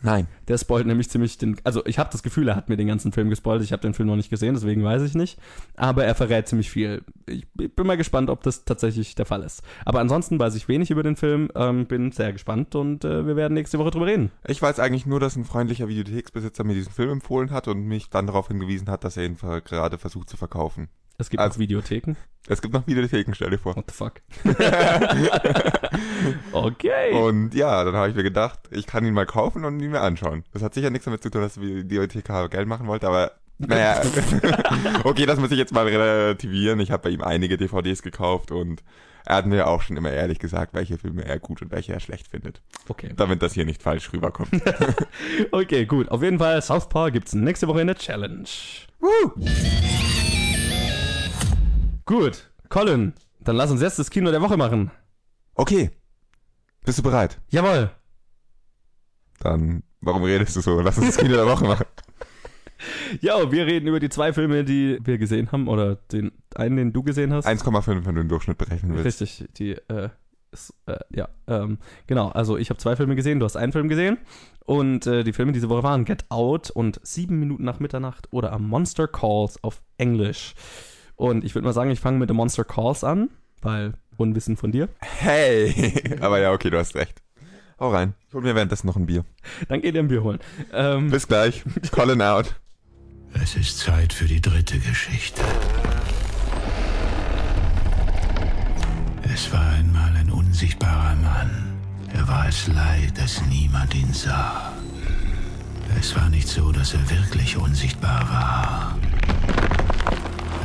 Nein. 0.00 0.28
Der 0.46 0.58
spoilt 0.58 0.86
nämlich 0.86 1.10
ziemlich 1.10 1.38
den. 1.38 1.56
Also, 1.64 1.84
ich 1.84 1.98
habe 1.98 2.10
das 2.10 2.22
Gefühl, 2.22 2.48
er 2.48 2.56
hat 2.56 2.68
mir 2.68 2.76
den 2.76 2.86
ganzen 2.86 3.12
Film 3.12 3.30
gespoilt. 3.30 3.62
Ich 3.62 3.72
habe 3.72 3.82
den 3.82 3.94
Film 3.94 4.08
noch 4.08 4.16
nicht 4.16 4.30
gesehen, 4.30 4.54
deswegen 4.54 4.84
weiß 4.84 5.02
ich 5.02 5.14
nicht. 5.14 5.38
Aber 5.76 6.04
er 6.04 6.14
verrät 6.14 6.48
ziemlich 6.48 6.70
viel. 6.70 7.02
Ich 7.26 7.46
bin 7.52 7.86
mal 7.86 7.96
gespannt, 7.96 8.30
ob 8.30 8.42
das 8.42 8.64
tatsächlich 8.64 9.14
der 9.14 9.26
Fall 9.26 9.42
ist. 9.42 9.62
Aber 9.84 10.00
ansonsten 10.00 10.38
weiß 10.38 10.54
ich 10.54 10.68
wenig 10.68 10.90
über 10.90 11.02
den 11.02 11.16
Film, 11.16 11.50
ähm, 11.54 11.86
bin 11.86 12.12
sehr 12.12 12.32
gespannt 12.32 12.74
und 12.74 13.04
äh, 13.04 13.26
wir 13.26 13.36
werden 13.36 13.54
nächste 13.54 13.78
Woche 13.78 13.90
drüber 13.90 14.06
reden. 14.06 14.30
Ich 14.46 14.62
weiß 14.62 14.78
eigentlich 14.78 15.06
nur, 15.06 15.20
dass 15.20 15.36
ein 15.36 15.44
freundlicher 15.44 15.88
Videotheksbesitzer 15.88 16.64
mir 16.64 16.74
diesen 16.74 16.92
Film 16.92 17.10
empfohlen 17.10 17.50
hat 17.50 17.68
und 17.68 17.84
mich 17.84 18.08
dann 18.10 18.26
darauf 18.26 18.48
hingewiesen 18.48 18.88
hat, 18.88 19.04
dass 19.04 19.16
er 19.16 19.24
ihn 19.24 19.36
gerade 19.36 19.98
versucht 19.98 20.28
zu 20.28 20.36
verkaufen. 20.36 20.88
Es 21.20 21.30
gibt 21.30 21.40
Also- 21.40 21.56
auch 21.56 21.58
Videotheken. 21.58 22.14
Es 22.46 22.62
gibt 22.62 22.72
noch 22.72 22.86
Videotheken, 22.86 23.34
stell 23.34 23.50
dir 23.50 23.58
vor. 23.58 23.76
What 23.76 23.90
the 23.90 23.94
fuck? 23.94 24.14
okay. 26.52 27.12
Und 27.12 27.54
ja, 27.54 27.84
dann 27.84 27.94
habe 27.94 28.08
ich 28.08 28.14
mir 28.14 28.22
gedacht, 28.22 28.60
ich 28.70 28.86
kann 28.86 29.04
ihn 29.04 29.14
mal 29.14 29.26
kaufen 29.26 29.64
und 29.64 29.80
ihn 29.80 29.90
mir 29.90 30.00
anschauen. 30.00 30.44
Das 30.52 30.62
hat 30.62 30.74
sicher 30.74 30.90
nichts 30.90 31.04
damit 31.04 31.22
zu 31.22 31.30
tun, 31.30 31.42
dass 31.42 31.54
die 31.54 31.60
Videothek 31.90 32.24
Geld 32.50 32.68
machen 32.68 32.86
wollte, 32.86 33.08
aber 33.08 33.32
naja. 33.58 34.00
okay, 35.04 35.26
das 35.26 35.40
muss 35.40 35.50
ich 35.50 35.58
jetzt 35.58 35.72
mal 35.74 35.86
relativieren. 35.86 36.78
Ich 36.80 36.90
habe 36.92 37.02
bei 37.02 37.10
ihm 37.10 37.22
einige 37.22 37.56
DVDs 37.56 38.02
gekauft 38.02 38.52
und 38.52 38.82
er 39.26 39.36
hat 39.36 39.46
mir 39.46 39.66
auch 39.66 39.82
schon 39.82 39.96
immer 39.96 40.12
ehrlich 40.12 40.38
gesagt, 40.38 40.72
welche 40.72 40.96
Filme 40.96 41.24
er 41.24 41.38
gut 41.40 41.60
und 41.60 41.70
welche 41.72 41.92
er 41.92 42.00
schlecht 42.00 42.28
findet. 42.28 42.62
okay. 42.88 43.12
Damit 43.16 43.42
das 43.42 43.52
hier 43.54 43.66
nicht 43.66 43.82
falsch 43.82 44.12
rüberkommt. 44.12 44.50
Okay, 45.50 45.84
gut. 45.86 46.08
Auf 46.10 46.22
jeden 46.22 46.38
Fall, 46.38 46.62
Southpaw 46.62 47.10
gibt's 47.10 47.34
nächste 47.34 47.66
Woche 47.68 47.80
in 47.80 47.88
der 47.88 47.96
Challenge. 47.96 48.44
Gut. 52.08 52.50
Colin, 52.70 53.12
dann 53.40 53.56
lass 53.56 53.70
uns 53.70 53.82
jetzt 53.82 53.98
das 53.98 54.10
Kino 54.10 54.30
der 54.30 54.40
Woche 54.40 54.56
machen. 54.56 54.90
Okay. 55.54 55.90
Bist 56.82 56.98
du 56.98 57.02
bereit? 57.02 57.38
Jawohl. 57.50 57.90
Dann, 59.40 59.82
warum 60.00 60.22
redest 60.22 60.56
du 60.56 60.62
so? 60.62 60.80
Lass 60.80 60.96
uns 60.96 61.08
das 61.08 61.18
Kino 61.18 61.36
der 61.36 61.46
Woche 61.46 61.64
machen. 61.64 61.86
Ja, 63.20 63.50
wir 63.50 63.66
reden 63.66 63.88
über 63.88 63.98
die 63.98 64.08
zwei 64.08 64.32
Filme, 64.32 64.62
die 64.62 65.00
wir 65.02 65.18
gesehen 65.18 65.50
haben, 65.50 65.66
oder 65.66 65.96
den 65.96 66.30
einen, 66.54 66.76
den 66.76 66.92
du 66.92 67.02
gesehen 67.02 67.32
hast. 67.32 67.44
1,5, 67.44 67.86
wenn 68.06 68.14
du 68.14 68.20
den 68.20 68.28
Durchschnitt 68.28 68.56
berechnen 68.56 68.94
willst. 68.94 69.20
Richtig, 69.20 69.48
die, 69.56 69.72
äh, 69.72 70.10
ist, 70.52 70.74
äh, 70.86 70.96
ja, 71.10 71.28
ähm, 71.48 71.78
genau, 72.06 72.28
also 72.28 72.56
ich 72.56 72.70
habe 72.70 72.78
zwei 72.78 72.94
Filme 72.94 73.16
gesehen, 73.16 73.40
du 73.40 73.46
hast 73.46 73.56
einen 73.56 73.72
Film 73.72 73.88
gesehen 73.88 74.18
und 74.64 75.08
äh, 75.08 75.24
die 75.24 75.32
Filme 75.32 75.50
diese 75.50 75.68
Woche 75.68 75.82
waren 75.82 76.04
Get 76.04 76.26
Out 76.28 76.70
und 76.70 77.00
Sieben 77.02 77.40
Minuten 77.40 77.64
nach 77.64 77.80
Mitternacht 77.80 78.28
oder 78.30 78.52
A 78.52 78.60
Monster 78.60 79.08
Calls 79.08 79.60
auf 79.64 79.82
Englisch. 79.96 80.54
Und 81.18 81.44
ich 81.44 81.54
würde 81.56 81.66
mal 81.66 81.72
sagen, 81.72 81.90
ich 81.90 81.98
fange 81.98 82.18
mit 82.18 82.28
The 82.28 82.34
Monster 82.34 82.62
Calls 82.64 83.02
an, 83.02 83.28
weil 83.60 83.94
Unwissen 84.16 84.56
von 84.56 84.70
dir. 84.70 84.88
Hey! 85.00 86.16
Aber 86.20 86.38
ja, 86.38 86.52
okay, 86.52 86.70
du 86.70 86.78
hast 86.78 86.94
recht. 86.94 87.20
Hau 87.80 87.90
rein. 87.90 88.14
Ich 88.28 88.34
hol 88.34 88.42
mir 88.42 88.54
währenddessen 88.54 88.86
noch 88.86 88.96
ein 88.96 89.06
Bier. 89.06 89.24
Dann 89.68 89.80
geht 89.80 89.94
ihr 89.94 90.00
ein 90.00 90.08
Bier 90.08 90.22
holen. 90.22 90.38
Ähm, 90.72 91.10
Bis 91.10 91.26
gleich. 91.26 91.64
Colin 91.90 92.22
out. 92.22 92.54
Es 93.34 93.56
ist 93.56 93.78
Zeit 93.78 94.12
für 94.12 94.26
die 94.26 94.40
dritte 94.40 94.78
Geschichte. 94.78 95.42
Es 99.32 99.52
war 99.52 99.68
einmal 99.70 100.16
ein 100.16 100.30
unsichtbarer 100.30 101.16
Mann. 101.16 101.80
Er 102.14 102.26
war 102.28 102.48
es 102.48 102.68
leid, 102.68 103.12
dass 103.16 103.44
niemand 103.46 103.92
ihn 103.94 104.12
sah. 104.12 104.72
Es 105.98 106.14
war 106.14 106.28
nicht 106.28 106.46
so, 106.46 106.70
dass 106.70 106.94
er 106.94 107.10
wirklich 107.10 107.56
unsichtbar 107.56 108.20
war. 108.30 108.98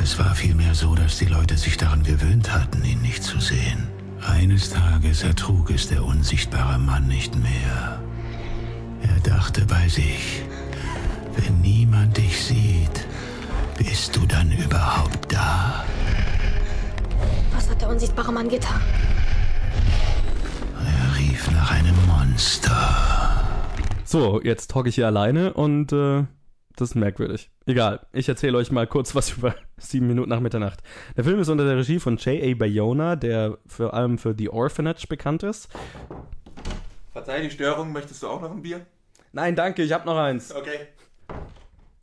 Es 0.04 0.18
war 0.18 0.34
vielmehr 0.34 0.74
so, 0.74 0.94
dass 0.94 1.16
die 1.16 1.24
Leute 1.24 1.56
sich 1.56 1.78
daran 1.78 2.02
gewöhnt 2.02 2.52
hatten, 2.52 2.84
ihn 2.84 3.00
nicht 3.00 3.22
zu 3.22 3.40
sehen. 3.40 3.88
Eines 4.20 4.68
Tages 4.68 5.22
ertrug 5.22 5.70
es 5.70 5.88
der 5.88 6.04
unsichtbare 6.04 6.78
Mann 6.78 7.08
nicht 7.08 7.34
mehr. 7.36 8.02
Er 9.00 9.20
dachte 9.22 9.64
bei 9.64 9.88
sich, 9.88 10.42
wenn 11.38 11.58
niemand 11.62 12.18
dich 12.18 12.44
sieht, 12.44 13.06
bist 13.78 14.14
du 14.14 14.26
dann 14.26 14.52
überhaupt 14.52 15.32
da? 15.32 15.86
Was 17.54 17.70
hat 17.70 17.80
der 17.80 17.88
unsichtbare 17.88 18.30
Mann 18.30 18.50
getan? 18.50 18.82
Er 20.84 21.18
rief 21.18 21.50
nach 21.50 21.70
einem 21.70 21.96
Monster. 22.06 23.42
so, 24.04 24.42
jetzt 24.42 24.74
hocke 24.74 24.90
ich 24.90 24.96
hier 24.96 25.06
alleine 25.06 25.54
und 25.54 25.94
äh, 25.94 26.24
das 26.76 26.90
ist 26.90 26.94
merkwürdig. 26.94 27.53
Egal, 27.66 28.00
ich 28.12 28.28
erzähle 28.28 28.58
euch 28.58 28.70
mal 28.70 28.86
kurz 28.86 29.14
was 29.14 29.30
über 29.36 29.54
Sieben 29.78 30.06
Minuten 30.06 30.30
nach 30.30 30.40
Mitternacht. 30.40 30.82
Der 31.16 31.24
Film 31.24 31.40
ist 31.40 31.48
unter 31.48 31.64
der 31.64 31.76
Regie 31.76 31.98
von 31.98 32.16
J.A. 32.16 32.54
Bayona, 32.54 33.16
der 33.16 33.58
vor 33.66 33.94
allem 33.94 34.18
für 34.18 34.34
The 34.36 34.50
Orphanage 34.50 35.06
bekannt 35.08 35.42
ist. 35.42 35.68
Verzeih 37.12 37.42
die 37.42 37.50
Störung, 37.50 37.92
möchtest 37.92 38.22
du 38.22 38.28
auch 38.28 38.40
noch 38.40 38.50
ein 38.50 38.62
Bier? 38.62 38.84
Nein, 39.32 39.56
danke, 39.56 39.82
ich 39.82 39.92
habe 39.92 40.04
noch 40.06 40.16
eins. 40.16 40.54
Okay. 40.54 40.78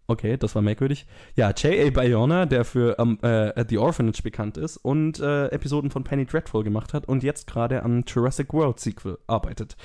Okay, 0.08 0.36
das 0.36 0.56
war 0.56 0.62
merkwürdig. 0.62 1.06
Ja, 1.36 1.52
J.A. 1.52 1.90
Bayona, 1.92 2.46
der 2.46 2.66
für 2.66 2.98
ähm, 3.00 3.18
äh, 3.22 3.64
The 3.68 3.78
Orphanage 3.78 4.24
bekannt 4.24 4.58
ist 4.58 4.78
und 4.78 5.20
äh, 5.20 5.48
Episoden 5.48 5.92
von 5.92 6.04
Penny 6.04 6.26
Dreadful 6.26 6.64
gemacht 6.64 6.94
hat 6.94 7.08
und 7.08 7.24
jetzt 7.24 7.48
gerade 7.48 7.84
am 7.84 8.04
Jurassic 8.06 8.54
World 8.54 8.80
Sequel 8.80 9.20
arbeitet. 9.28 9.78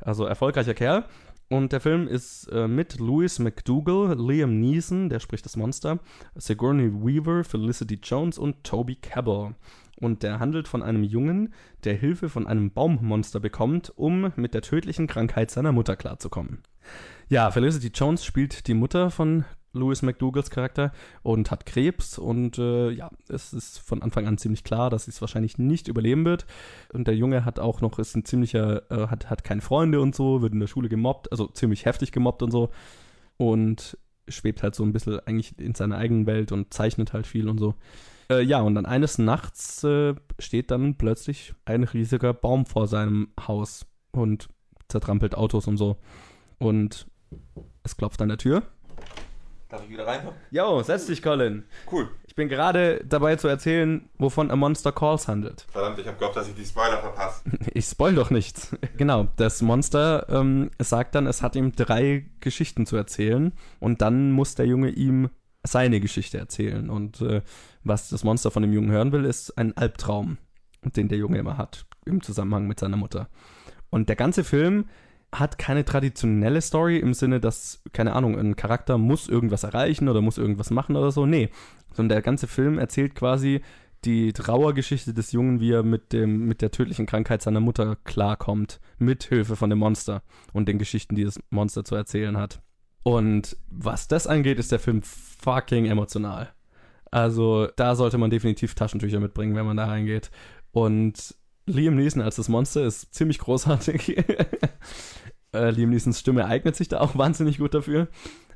Also 0.00 0.26
erfolgreicher 0.26 0.74
Kerl. 0.74 1.04
Und 1.50 1.72
der 1.72 1.80
Film 1.80 2.06
ist 2.06 2.46
äh, 2.52 2.68
mit 2.68 3.00
Louis 3.00 3.40
McDougall, 3.40 4.16
Liam 4.16 4.60
Neeson, 4.60 5.08
der 5.08 5.18
spricht 5.18 5.44
das 5.44 5.56
Monster, 5.56 5.98
Sigourney 6.36 6.92
Weaver, 6.92 7.42
Felicity 7.42 7.98
Jones 8.00 8.38
und 8.38 8.62
Toby 8.62 8.94
Cabell. 8.94 9.56
Und 10.00 10.22
der 10.22 10.38
handelt 10.38 10.68
von 10.68 10.80
einem 10.80 11.02
Jungen, 11.02 11.52
der 11.82 11.94
Hilfe 11.94 12.28
von 12.28 12.46
einem 12.46 12.70
Baummonster 12.70 13.40
bekommt, 13.40 13.92
um 13.96 14.32
mit 14.36 14.54
der 14.54 14.62
tödlichen 14.62 15.08
Krankheit 15.08 15.50
seiner 15.50 15.72
Mutter 15.72 15.96
klarzukommen. 15.96 16.62
Ja, 17.28 17.50
Felicity 17.50 17.90
Jones 17.92 18.24
spielt 18.24 18.68
die 18.68 18.74
Mutter 18.74 19.10
von 19.10 19.44
Louis 19.72 20.02
McDougalls 20.02 20.50
Charakter 20.50 20.92
und 21.22 21.50
hat 21.50 21.66
Krebs 21.66 22.18
und 22.18 22.58
äh, 22.58 22.90
ja, 22.90 23.10
es 23.28 23.52
ist 23.52 23.78
von 23.78 24.02
Anfang 24.02 24.26
an 24.26 24.38
ziemlich 24.38 24.64
klar, 24.64 24.90
dass 24.90 25.04
sie 25.04 25.10
es 25.10 25.20
wahrscheinlich 25.20 25.58
nicht 25.58 25.88
überleben 25.88 26.24
wird. 26.24 26.46
Und 26.92 27.06
der 27.06 27.16
Junge 27.16 27.44
hat 27.44 27.58
auch 27.60 27.80
noch, 27.80 27.98
ist 27.98 28.16
ein 28.16 28.24
ziemlicher, 28.24 28.90
äh, 28.90 29.08
hat, 29.08 29.30
hat 29.30 29.44
keine 29.44 29.60
Freunde 29.60 30.00
und 30.00 30.14
so, 30.14 30.42
wird 30.42 30.52
in 30.52 30.60
der 30.60 30.66
Schule 30.66 30.88
gemobbt, 30.88 31.30
also 31.30 31.46
ziemlich 31.46 31.84
heftig 31.84 32.12
gemobbt 32.12 32.42
und 32.42 32.50
so. 32.50 32.70
Und 33.36 33.96
schwebt 34.28 34.62
halt 34.62 34.74
so 34.74 34.84
ein 34.84 34.92
bisschen 34.92 35.20
eigentlich 35.20 35.58
in 35.58 35.74
seiner 35.74 35.96
eigenen 35.96 36.26
Welt 36.26 36.52
und 36.52 36.72
zeichnet 36.72 37.12
halt 37.12 37.26
viel 37.26 37.48
und 37.48 37.58
so. 37.58 37.74
Äh, 38.30 38.42
ja, 38.42 38.60
und 38.60 38.74
dann 38.76 38.86
eines 38.86 39.18
Nachts 39.18 39.82
äh, 39.84 40.14
steht 40.38 40.70
dann 40.70 40.96
plötzlich 40.96 41.54
ein 41.64 41.84
riesiger 41.84 42.32
Baum 42.32 42.64
vor 42.66 42.86
seinem 42.86 43.28
Haus 43.46 43.86
und 44.12 44.48
zertrampelt 44.88 45.34
Autos 45.34 45.66
und 45.66 45.76
so. 45.76 45.96
Und 46.58 47.06
es 47.82 47.96
klopft 47.96 48.22
an 48.22 48.28
der 48.28 48.38
Tür. 48.38 48.62
Darf 49.70 49.84
ich 49.84 49.90
wieder 49.90 50.04
reinkommen? 50.04 50.34
Jo, 50.50 50.82
setz 50.82 51.06
dich, 51.06 51.22
Colin. 51.22 51.62
Cool. 51.90 52.08
Ich 52.26 52.34
bin 52.34 52.48
gerade 52.48 53.04
dabei 53.04 53.36
zu 53.36 53.46
erzählen, 53.46 54.08
wovon 54.18 54.50
A 54.50 54.56
Monster 54.56 54.90
Calls 54.90 55.28
handelt. 55.28 55.64
Verdammt, 55.70 56.00
ich 56.00 56.06
hab 56.08 56.18
gehofft, 56.18 56.36
dass 56.36 56.48
ich 56.48 56.54
die 56.54 56.64
Spoiler 56.64 56.98
verpasse. 56.98 57.42
Ich 57.72 57.84
spoil 57.84 58.14
doch 58.14 58.30
nichts. 58.30 58.76
Genau, 58.96 59.28
das 59.36 59.62
Monster 59.62 60.26
ähm, 60.28 60.70
sagt 60.80 61.14
dann, 61.14 61.28
es 61.28 61.40
hat 61.40 61.54
ihm 61.54 61.72
drei 61.72 62.26
Geschichten 62.40 62.84
zu 62.84 62.96
erzählen 62.96 63.52
und 63.78 64.02
dann 64.02 64.32
muss 64.32 64.56
der 64.56 64.66
Junge 64.66 64.90
ihm 64.90 65.30
seine 65.62 66.00
Geschichte 66.00 66.38
erzählen. 66.38 66.90
Und 66.90 67.20
äh, 67.20 67.42
was 67.84 68.08
das 68.08 68.24
Monster 68.24 68.50
von 68.50 68.62
dem 68.62 68.72
Jungen 68.72 68.90
hören 68.90 69.12
will, 69.12 69.24
ist 69.24 69.56
ein 69.56 69.76
Albtraum, 69.76 70.38
den 70.82 71.08
der 71.08 71.18
Junge 71.18 71.38
immer 71.38 71.58
hat 71.58 71.86
im 72.06 72.22
Zusammenhang 72.22 72.66
mit 72.66 72.80
seiner 72.80 72.96
Mutter. 72.96 73.28
Und 73.88 74.08
der 74.08 74.16
ganze 74.16 74.42
Film 74.42 74.86
hat 75.32 75.58
keine 75.58 75.84
traditionelle 75.84 76.60
Story 76.60 76.98
im 76.98 77.14
Sinne, 77.14 77.40
dass, 77.40 77.82
keine 77.92 78.14
Ahnung, 78.14 78.38
ein 78.38 78.56
Charakter 78.56 78.98
muss 78.98 79.28
irgendwas 79.28 79.62
erreichen 79.62 80.08
oder 80.08 80.20
muss 80.20 80.38
irgendwas 80.38 80.70
machen 80.70 80.96
oder 80.96 81.12
so. 81.12 81.26
Nee, 81.26 81.50
sondern 81.92 82.16
der 82.16 82.22
ganze 82.22 82.46
Film 82.46 82.78
erzählt 82.78 83.14
quasi 83.14 83.60
die 84.04 84.32
Trauergeschichte 84.32 85.12
des 85.12 85.32
Jungen, 85.32 85.60
wie 85.60 85.72
er 85.72 85.82
mit, 85.82 86.12
dem, 86.12 86.46
mit 86.46 86.62
der 86.62 86.70
tödlichen 86.70 87.06
Krankheit 87.06 87.42
seiner 87.42 87.60
Mutter 87.60 87.96
klarkommt, 88.04 88.80
mit 88.98 89.24
Hilfe 89.24 89.56
von 89.56 89.70
dem 89.70 89.78
Monster 89.78 90.22
und 90.52 90.68
den 90.68 90.78
Geschichten, 90.78 91.14
die 91.14 91.24
das 91.24 91.38
Monster 91.50 91.84
zu 91.84 91.94
erzählen 91.94 92.36
hat. 92.36 92.62
Und 93.02 93.56
was 93.68 94.08
das 94.08 94.26
angeht, 94.26 94.58
ist 94.58 94.72
der 94.72 94.78
Film 94.78 95.02
fucking 95.02 95.86
emotional. 95.86 96.52
Also 97.10 97.68
da 97.76 97.94
sollte 97.94 98.18
man 98.18 98.30
definitiv 98.30 98.74
Taschentücher 98.74 99.20
mitbringen, 99.20 99.54
wenn 99.54 99.66
man 99.66 99.76
da 99.76 99.86
reingeht. 99.86 100.30
Und 100.72 101.34
Liam 101.66 101.96
Neeson 101.96 102.22
als 102.22 102.36
das 102.36 102.48
Monster 102.48 102.84
ist 102.84 103.14
ziemlich 103.14 103.38
großartig. 103.38 104.16
äh, 105.52 105.70
Liam 105.70 105.90
Neesons 105.90 106.20
Stimme 106.20 106.46
eignet 106.46 106.76
sich 106.76 106.88
da 106.88 107.00
auch 107.00 107.14
wahnsinnig 107.18 107.58
gut 107.58 107.74
dafür. 107.74 108.08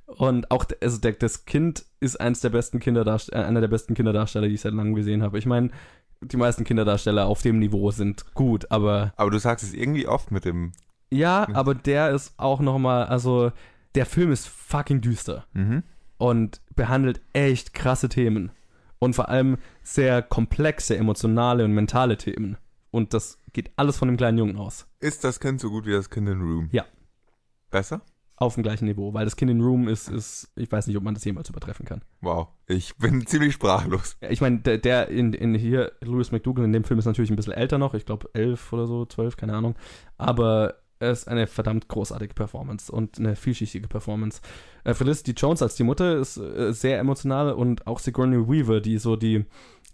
Und 0.06 0.50
auch, 0.50 0.66
also 0.82 0.98
der, 0.98 1.12
das 1.12 1.46
Kind 1.46 1.84
ist 2.00 2.20
eins 2.20 2.40
der 2.40 2.50
besten 2.50 2.78
Kinderdarsteller, 2.78 3.42
äh, 3.42 3.46
einer 3.46 3.60
der 3.62 3.68
besten 3.68 3.94
Kinderdarsteller, 3.94 4.48
die 4.48 4.54
ich 4.54 4.60
seit 4.60 4.74
langem 4.74 4.94
gesehen 4.94 5.22
habe. 5.22 5.38
Ich 5.38 5.46
meine, 5.46 5.70
die 6.20 6.36
meisten 6.36 6.64
Kinderdarsteller 6.64 7.26
auf 7.26 7.42
dem 7.42 7.58
Niveau 7.58 7.90
sind 7.90 8.34
gut, 8.34 8.70
aber 8.70 9.12
Aber 9.16 9.30
du 9.30 9.38
sagst 9.38 9.64
es 9.64 9.72
irgendwie 9.74 10.06
oft 10.06 10.30
mit 10.30 10.44
dem. 10.44 10.72
ja, 11.10 11.46
aber 11.54 11.74
der 11.74 12.10
ist 12.10 12.34
auch 12.38 12.60
nochmal, 12.60 13.04
also 13.06 13.50
der 13.94 14.06
Film 14.06 14.30
ist 14.32 14.46
fucking 14.48 15.00
düster 15.00 15.46
Mhm. 15.54 15.82
und 16.18 16.60
behandelt 16.76 17.20
echt 17.32 17.72
krasse 17.74 18.08
Themen. 18.08 18.50
Und 18.98 19.14
vor 19.14 19.28
allem 19.28 19.58
sehr 19.82 20.22
komplexe, 20.22 20.96
emotionale 20.96 21.64
und 21.64 21.72
mentale 21.72 22.16
Themen. 22.16 22.56
Und 22.94 23.12
das 23.12 23.40
geht 23.52 23.72
alles 23.74 23.96
von 23.96 24.06
dem 24.06 24.16
kleinen 24.16 24.38
Jungen 24.38 24.56
aus. 24.56 24.86
Ist 25.00 25.24
das 25.24 25.40
Kind 25.40 25.60
so 25.60 25.68
gut 25.68 25.84
wie 25.84 25.90
das 25.90 26.08
Kind 26.08 26.28
in 26.28 26.40
Room? 26.40 26.68
Ja. 26.70 26.84
Besser? 27.68 28.02
Auf 28.36 28.54
dem 28.54 28.62
gleichen 28.62 28.84
Niveau. 28.84 29.12
Weil 29.12 29.24
das 29.24 29.34
Kind 29.34 29.50
in 29.50 29.60
Room 29.60 29.88
ist, 29.88 30.08
ist, 30.08 30.52
ich 30.54 30.70
weiß 30.70 30.86
nicht, 30.86 30.96
ob 30.96 31.02
man 31.02 31.12
das 31.12 31.24
jemals 31.24 31.48
übertreffen 31.50 31.86
kann. 31.86 32.02
Wow. 32.20 32.50
Ich 32.68 32.96
bin 32.96 33.26
ziemlich 33.26 33.54
sprachlos. 33.54 34.16
Ja, 34.20 34.30
Ich 34.30 34.40
meine, 34.40 34.60
der, 34.60 34.78
der 34.78 35.08
in, 35.08 35.32
in 35.32 35.56
hier, 35.56 35.90
Louis 36.02 36.30
McDougall 36.30 36.66
in 36.66 36.72
dem 36.72 36.84
Film 36.84 37.00
ist 37.00 37.06
natürlich 37.06 37.32
ein 37.32 37.36
bisschen 37.36 37.54
älter 37.54 37.78
noch. 37.78 37.94
Ich 37.94 38.06
glaube 38.06 38.30
elf 38.32 38.72
oder 38.72 38.86
so, 38.86 39.06
zwölf, 39.06 39.36
keine 39.36 39.54
Ahnung. 39.56 39.74
Aber 40.16 40.76
es 41.00 41.22
ist 41.22 41.28
eine 41.28 41.48
verdammt 41.48 41.88
großartige 41.88 42.34
Performance 42.34 42.92
und 42.92 43.18
eine 43.18 43.34
vielschichtige 43.34 43.88
Performance. 43.88 44.40
Äh, 44.84 44.94
Felicity 44.94 45.32
Jones 45.32 45.62
als 45.62 45.74
die 45.74 45.82
Mutter 45.82 46.16
ist 46.16 46.36
äh, 46.36 46.72
sehr 46.72 47.00
emotional 47.00 47.54
und 47.54 47.88
auch 47.88 47.98
Sigourney 47.98 48.48
Weaver, 48.48 48.80
die 48.80 48.98
so 48.98 49.16
die 49.16 49.46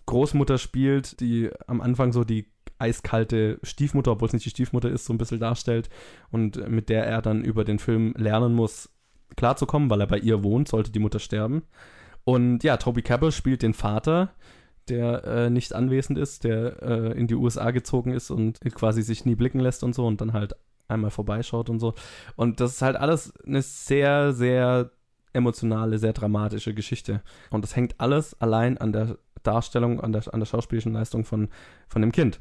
Großmutter 0.05 0.59
spielt, 0.59 1.21
die 1.21 1.51
am 1.67 1.81
Anfang 1.81 2.13
so 2.13 2.25
die 2.25 2.47
eiskalte 2.81 3.59
Stiefmutter, 3.63 4.13
obwohl 4.13 4.27
es 4.27 4.33
nicht 4.33 4.47
die 4.47 4.51
Stiefmutter 4.51 4.91
ist, 4.91 5.05
so 5.05 5.13
ein 5.13 5.19
bisschen 5.19 5.41
darstellt 5.41 5.89
und 6.31 6.57
äh, 6.57 6.69
mit 6.69 6.89
der 6.89 7.07
er 7.07 7.23
dann 7.23 7.43
über 7.43 7.65
den 7.65 7.79
Film 7.79 8.15
lernen 8.17 8.55
muss, 8.55 8.91
klarzukommen, 9.37 9.91
weil 9.91 10.01
er 10.01 10.07
bei 10.07 10.19
ihr 10.19 10.43
wohnt, 10.43 10.69
sollte 10.69 10.91
die 10.91 10.99
Mutter 10.99 11.19
sterben. 11.19 11.63
Und 12.25 12.65
ja, 12.65 12.77
Toby 12.77 13.03
Cabell 13.03 13.33
spielt 13.33 13.63
den 13.63 13.75
Vater, 13.75 14.31
der 14.89 15.25
äh, 15.25 15.51
nicht 15.51 15.73
anwesend 15.75 16.19
ist, 16.19 16.45
der 16.45 16.83
äh, 16.83 17.19
in 17.19 17.27
die 17.27 17.35
USA 17.35 17.71
gezogen 17.71 18.13
ist 18.13 18.31
und 18.31 18.61
quasi 18.75 19.03
sich 19.03 19.25
nie 19.25 19.35
blicken 19.35 19.61
lässt 19.61 19.85
und 19.85 19.95
so 19.95 20.07
und 20.07 20.21
dann 20.21 20.33
halt 20.33 20.55
einmal 20.89 21.11
vorbeischaut 21.11 21.71
und 21.71 21.79
so. 21.79 21.95
Und 22.37 22.61
das 22.61 22.73
ist 22.73 22.83
halt 22.83 22.97
alles 22.97 23.33
eine 23.47 23.63
sehr, 23.63 24.33
sehr 24.33 24.91
emotionale, 25.33 25.99
sehr 25.99 26.13
dramatische 26.13 26.75
Geschichte. 26.75 27.23
Und 27.51 27.63
das 27.63 27.77
hängt 27.77 27.95
alles 27.99 28.41
allein 28.41 28.79
an 28.79 28.93
der 28.93 29.19
Darstellung, 29.43 30.01
an 30.01 30.13
der, 30.13 30.23
an 30.35 30.41
der 30.41 30.47
schauspielischen 30.47 30.93
Leistung 30.93 31.25
von, 31.25 31.49
von 31.89 32.03
dem 32.03 32.13
Kind. 32.13 32.39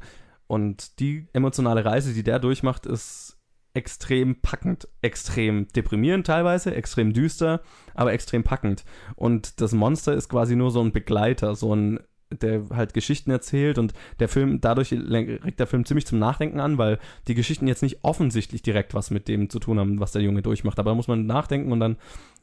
Und 0.50 0.98
die 0.98 1.28
emotionale 1.32 1.84
Reise, 1.84 2.12
die 2.12 2.24
der 2.24 2.40
durchmacht, 2.40 2.84
ist 2.84 3.38
extrem 3.72 4.40
packend, 4.40 4.88
extrem 5.00 5.68
deprimierend 5.68 6.26
teilweise, 6.26 6.74
extrem 6.74 7.12
düster, 7.12 7.62
aber 7.94 8.12
extrem 8.12 8.42
packend. 8.42 8.84
Und 9.14 9.60
das 9.60 9.70
Monster 9.70 10.12
ist 10.12 10.28
quasi 10.28 10.56
nur 10.56 10.72
so 10.72 10.80
ein 10.80 10.90
Begleiter, 10.90 11.54
so 11.54 11.72
ein 11.76 12.00
der 12.32 12.64
halt 12.70 12.94
Geschichten 12.94 13.30
erzählt 13.30 13.78
und 13.78 13.92
der 14.18 14.28
Film, 14.28 14.60
dadurch 14.60 14.92
regt 14.92 15.60
der 15.60 15.68
Film 15.68 15.84
ziemlich 15.84 16.06
zum 16.06 16.18
Nachdenken 16.18 16.58
an, 16.58 16.78
weil 16.78 16.98
die 17.28 17.34
Geschichten 17.34 17.68
jetzt 17.68 17.82
nicht 17.82 18.00
offensichtlich 18.02 18.62
direkt 18.62 18.92
was 18.92 19.12
mit 19.12 19.28
dem 19.28 19.50
zu 19.50 19.60
tun 19.60 19.78
haben, 19.78 20.00
was 20.00 20.10
der 20.10 20.22
Junge 20.22 20.42
durchmacht. 20.42 20.80
Aber 20.80 20.90
da 20.90 20.94
muss 20.96 21.08
man 21.08 21.26
nachdenken 21.26 21.70
und 21.70 21.78
dann 21.78 21.96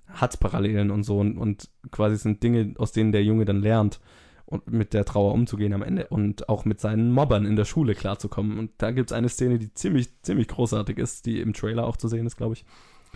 hat 0.07 0.31
es 0.31 0.37
Parallelen 0.37 0.91
und 0.91 1.03
so 1.03 1.19
und, 1.19 1.37
und 1.37 1.69
quasi 1.91 2.15
sind 2.15 2.41
Dinge, 2.41 2.73
aus 2.77 2.93
denen 2.93 3.11
der 3.11 3.25
Junge 3.25 3.43
dann 3.43 3.61
lernt 3.61 3.99
und 4.47 4.71
mit 4.71 4.93
der 4.93 5.05
Trauer 5.05 5.33
umzugehen 5.33 5.73
am 5.73 5.83
Ende 5.83 6.07
und 6.07 6.49
auch 6.49 6.65
mit 6.65 6.79
seinen 6.79 7.11
Mobbern 7.11 7.45
in 7.45 7.57
der 7.57 7.65
Schule 7.65 7.95
klarzukommen. 7.95 8.57
Und 8.57 8.71
da 8.77 8.91
gibt 8.91 9.11
es 9.11 9.15
eine 9.15 9.29
Szene, 9.29 9.59
die 9.59 9.73
ziemlich, 9.73 10.09
ziemlich 10.21 10.47
großartig 10.47 10.97
ist, 10.97 11.25
die 11.25 11.41
im 11.41 11.53
Trailer 11.53 11.85
auch 11.85 11.97
zu 11.97 12.07
sehen 12.07 12.25
ist, 12.25 12.37
glaube 12.37 12.53
ich, 12.53 12.65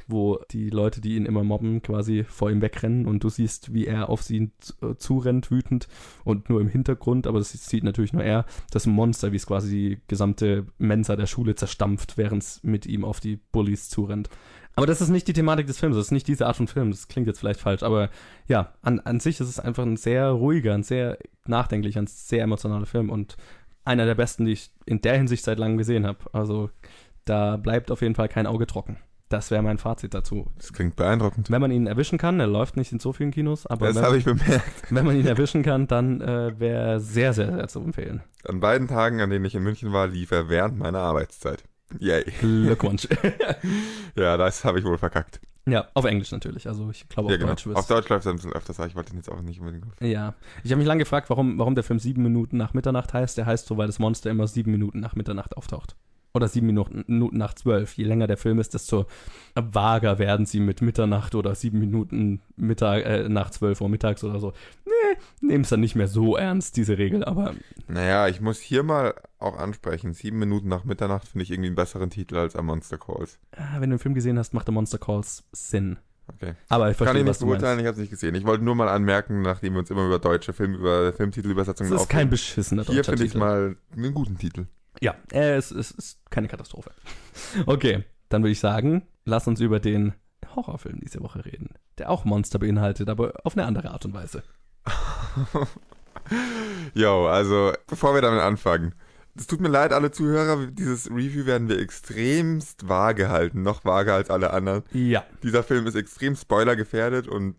wo 0.08 0.40
die 0.52 0.70
Leute, 0.70 1.00
die 1.00 1.16
ihn 1.16 1.26
immer 1.26 1.44
mobben, 1.44 1.82
quasi 1.82 2.26
vor 2.26 2.52
ihm 2.52 2.62
wegrennen 2.62 3.06
und 3.06 3.24
du 3.24 3.30
siehst, 3.30 3.74
wie 3.74 3.88
er 3.88 4.10
auf 4.10 4.24
sie 4.24 4.52
äh, 4.82 4.96
zurennt, 4.98 5.52
wütend 5.52 5.88
und 6.26 6.50
nur 6.50 6.60
im 6.60 6.68
Hintergrund, 6.68 7.28
aber 7.28 7.40
das 7.40 7.52
sieht 7.52 7.84
natürlich 7.84 8.14
nur 8.14 8.24
er, 8.24 8.46
das 8.72 8.86
Monster, 8.86 9.32
wie 9.32 9.38
es 9.38 9.48
quasi 9.48 9.70
die 9.70 9.98
gesamte 10.08 10.66
Mensa 10.78 11.16
der 11.16 11.28
Schule 11.28 11.56
zerstampft, 11.56 12.18
während 12.18 12.44
es 12.44 12.64
mit 12.64 12.86
ihm 12.86 13.06
auf 13.06 13.20
die 13.20 13.40
Bullies 13.52 13.90
zurennt. 13.90 14.30
Aber 14.76 14.88
das 14.88 15.02
ist 15.02 15.10
nicht 15.10 15.28
die 15.28 15.34
Thematik 15.34 15.68
des 15.68 15.80
Films, 15.80 15.96
das 15.96 16.06
ist 16.06 16.12
nicht 16.12 16.28
diese 16.28 16.48
Art 16.48 16.56
von 16.56 16.68
Film, 16.68 16.92
das 16.92 17.08
klingt 17.08 17.28
jetzt 17.28 17.40
vielleicht 17.40 17.60
falsch, 17.60 17.84
aber 17.84 18.10
ja, 18.48 18.74
an, 18.82 19.00
an 19.02 19.20
sich 19.20 19.40
ist 19.40 19.50
es 19.50 19.60
einfach 19.60 19.84
ein 19.84 19.98
sehr 19.98 20.30
ruhiger, 20.30 20.74
ein 20.74 20.84
sehr 20.84 21.18
nachdenklicher, 21.46 22.02
ein 22.02 22.08
sehr 22.08 22.44
emotionaler 22.44 22.86
Film 22.86 23.10
und 23.10 23.36
einer 23.84 24.06
der 24.06 24.16
besten, 24.16 24.46
die 24.46 24.54
ich 24.54 24.70
in 24.86 25.02
der 25.02 25.18
Hinsicht 25.18 25.44
seit 25.44 25.60
langem 25.60 25.78
gesehen 25.78 26.06
habe. 26.06 26.20
Also 26.34 26.70
da 27.26 27.58
bleibt 27.58 27.92
auf 27.92 28.02
jeden 28.02 28.16
Fall 28.16 28.30
kein 28.30 28.48
Auge 28.48 28.68
trocken. 28.68 28.98
Das 29.30 29.50
wäre 29.50 29.64
mein 29.64 29.78
Fazit 29.78 30.14
dazu. 30.14 30.52
Das 30.58 30.74
klingt 30.74 30.98
beeindruckend. 30.98 31.50
Wenn 31.50 31.62
man 31.62 31.72
ihn 31.72 31.88
erwischen 31.88 32.18
kann, 32.18 32.42
er 32.42 32.48
läuft 32.48 32.76
nicht 32.76 32.92
in 32.92 33.00
so 33.00 33.14
vielen 33.14 33.32
Kinos, 33.32 33.66
aber 33.66 33.88
Das 33.88 33.96
wenn, 33.96 34.04
habe 34.04 34.18
ich 34.18 34.26
bemerkt. 34.26 34.64
wenn 34.90 35.06
man 35.06 35.16
ihn 35.16 35.26
erwischen 35.26 35.64
kann, 35.64 35.88
dann 35.88 36.20
äh, 36.20 36.60
wäre 36.60 36.92
er 36.92 37.00
sehr, 37.00 37.32
sehr, 37.32 37.54
sehr 37.56 37.68
zu 37.70 37.80
empfehlen. 37.80 38.22
An 38.44 38.60
beiden 38.60 38.90
Tagen, 38.90 39.22
an 39.22 39.30
denen 39.30 39.46
ich 39.46 39.56
in 39.56 39.64
München 39.64 39.94
war, 39.94 40.08
lief 40.08 40.32
er 40.32 40.50
während 40.50 40.78
meiner 40.78 41.00
Arbeitszeit. 41.00 41.64
Yay. 42.00 42.24
Glückwunsch. 42.40 43.08
Ja, 44.16 44.36
das 44.38 44.66
habe 44.66 44.80
ich 44.80 44.86
wohl 44.86 44.98
verkackt. 44.98 45.40
ja, 45.66 45.88
auf 45.94 46.06
Englisch 46.06 46.32
natürlich. 46.32 46.68
Also 46.68 46.90
ich 46.92 47.08
glaube 47.08 47.28
auf 47.28 47.32
ja, 47.32 47.38
genau. 47.38 47.50
Deutsch 47.52 47.68
Auf 47.68 47.88
Deutsch 47.88 48.10
läuft 48.10 48.26
es 48.26 48.30
ein 48.32 48.36
bisschen 48.36 48.54
öfters, 48.54 48.78
ich 48.80 48.96
wollte 48.96 49.14
ihn 49.14 49.18
jetzt 49.18 49.32
auch 49.32 49.42
nicht 49.42 49.60
unbedingt 49.60 49.86
auf. 49.86 49.94
Ja, 50.02 50.34
ich 50.64 50.72
habe 50.72 50.80
mich 50.80 50.88
lange 50.88 51.04
gefragt, 51.04 51.30
warum, 51.30 51.58
warum 51.60 51.76
der 51.76 51.84
Film 51.84 52.00
sieben 52.00 52.24
Minuten 52.24 52.58
nach 52.58 52.74
Mitternacht 52.74 53.14
heißt. 53.14 53.38
Der 53.38 53.46
heißt 53.46 53.68
so, 53.68 53.78
weil 53.78 53.88
das 53.88 54.00
Monster 54.00 54.30
immer 54.30 54.48
sieben 54.48 54.72
Minuten 54.72 55.00
nach 55.00 55.16
Mitternacht 55.16 55.56
auftaucht. 55.56 55.96
Oder 56.34 56.48
sieben 56.48 56.68
Minuten, 56.68 57.04
Minuten 57.08 57.38
nach 57.38 57.54
zwölf. 57.56 57.98
Je 57.98 58.06
länger 58.06 58.26
der 58.26 58.38
Film 58.38 58.60
ist, 58.60 58.74
desto 58.74 59.06
vager 59.56 60.18
werden 60.18 60.46
sie 60.46 60.60
mit 60.62 60.82
Mitternacht 60.82 61.36
oder 61.36 61.56
sieben 61.56 61.80
Minuten 61.80 62.42
Mittag, 62.56 63.06
äh, 63.06 63.28
nach 63.28 63.50
zwölf 63.50 63.82
Uhr 63.82 63.90
mittags 63.90 64.24
oder 64.24 64.40
so. 64.40 64.54
Nee, 64.86 65.18
nehmen 65.42 65.64
es 65.64 65.70
dann 65.70 65.82
nicht 65.82 65.96
mehr 65.96 66.08
so 66.08 66.38
ernst, 66.38 66.78
diese 66.78 66.98
Regel. 66.98 67.26
Aber 67.26 67.54
Naja, 67.88 68.28
ich 68.30 68.40
muss 68.40 68.60
hier 68.60 68.84
mal 68.84 69.14
auch 69.40 69.58
ansprechen. 69.58 70.14
Sieben 70.14 70.40
Minuten 70.40 70.70
nach 70.70 70.86
Mitternacht 70.86 71.28
finde 71.28 71.44
ich 71.44 71.52
irgendwie 71.52 71.68
einen 71.68 71.76
besseren 71.76 72.10
Titel 72.10 72.38
als 72.38 72.56
A 72.56 72.62
Monster 72.62 72.98
Calls. 72.98 73.38
äh, 73.52 73.58
wenn 73.80 73.90
du 73.90 73.98
den 73.98 74.00
Film 74.00 74.14
gesehen 74.16 74.40
hast, 74.40 74.54
macht 74.54 74.68
der 74.68 74.74
Monster 74.74 75.00
Calls 75.00 75.44
Sinn. 75.52 75.98
Okay. 76.28 76.54
Aber 76.70 76.90
ich 76.90 76.98
Kann 76.98 77.08
verstehe, 77.08 77.24
ich 77.24 77.28
was 77.28 77.42
nicht 77.42 77.48
beurteilen, 77.48 77.80
ich 77.80 77.86
habe 77.86 77.96
es 77.96 78.00
nicht 78.00 78.10
gesehen. 78.12 78.36
Ich 78.36 78.46
wollte 78.46 78.64
nur 78.64 78.76
mal 78.76 78.88
anmerken, 78.88 79.42
nachdem 79.42 79.74
wir 79.74 79.80
uns 79.80 79.90
immer 79.90 80.06
über 80.06 80.20
deutsche 80.20 80.54
Film, 80.54 80.76
über 80.76 81.12
Filmtitelübersetzungen 81.12 81.92
Das 81.92 82.04
ist 82.04 82.08
kein 82.08 82.20
aufregen. 82.20 82.30
beschissener 82.30 82.84
Hier 82.84 83.04
finde 83.04 83.26
ich 83.26 83.36
mal 83.36 83.76
einen 83.98 84.14
guten 84.14 84.38
Titel. 84.38 84.68
Ja, 85.02 85.16
äh, 85.32 85.56
es, 85.56 85.72
es 85.72 85.92
ist 85.92 86.20
keine 86.30 86.48
Katastrophe. 86.48 86.92
Okay, 87.66 88.06
dann 88.30 88.44
würde 88.44 88.52
ich 88.52 88.60
sagen, 88.60 89.04
lass 89.26 89.48
uns 89.48 89.60
über 89.60 89.80
den 89.80 90.14
Horrorfilm 90.56 91.00
diese 91.02 91.22
Woche 91.22 91.44
reden, 91.44 91.76
der 91.98 92.10
auch 92.10 92.24
Monster 92.24 92.60
beinhaltet, 92.60 93.10
aber 93.10 93.34
auf 93.44 93.58
eine 93.58 93.66
andere 93.66 93.92
Art 93.92 94.06
und 94.06 94.14
Weise. 94.14 94.44
Jo, 96.94 97.28
also 97.28 97.74
bevor 97.88 98.14
wir 98.14 98.22
damit 98.22 98.42
anfangen. 98.42 98.94
Es 99.36 99.48
tut 99.48 99.62
mir 99.62 99.70
leid, 99.70 99.94
alle 99.94 100.12
Zuhörer, 100.12 100.68
dieses 100.68 101.10
Review 101.10 101.46
werden 101.46 101.70
wir 101.70 101.80
extremst 101.80 102.90
vage 102.90 103.30
halten, 103.30 103.64
noch 103.64 103.86
vager 103.86 104.14
als 104.14 104.30
alle 104.30 104.52
anderen. 104.52 104.84
Ja. 104.92 105.24
Dieser 105.42 105.64
Film 105.64 105.88
ist 105.88 105.96
extrem 105.96 106.36
spoilergefährdet 106.36 107.28
und 107.30 107.56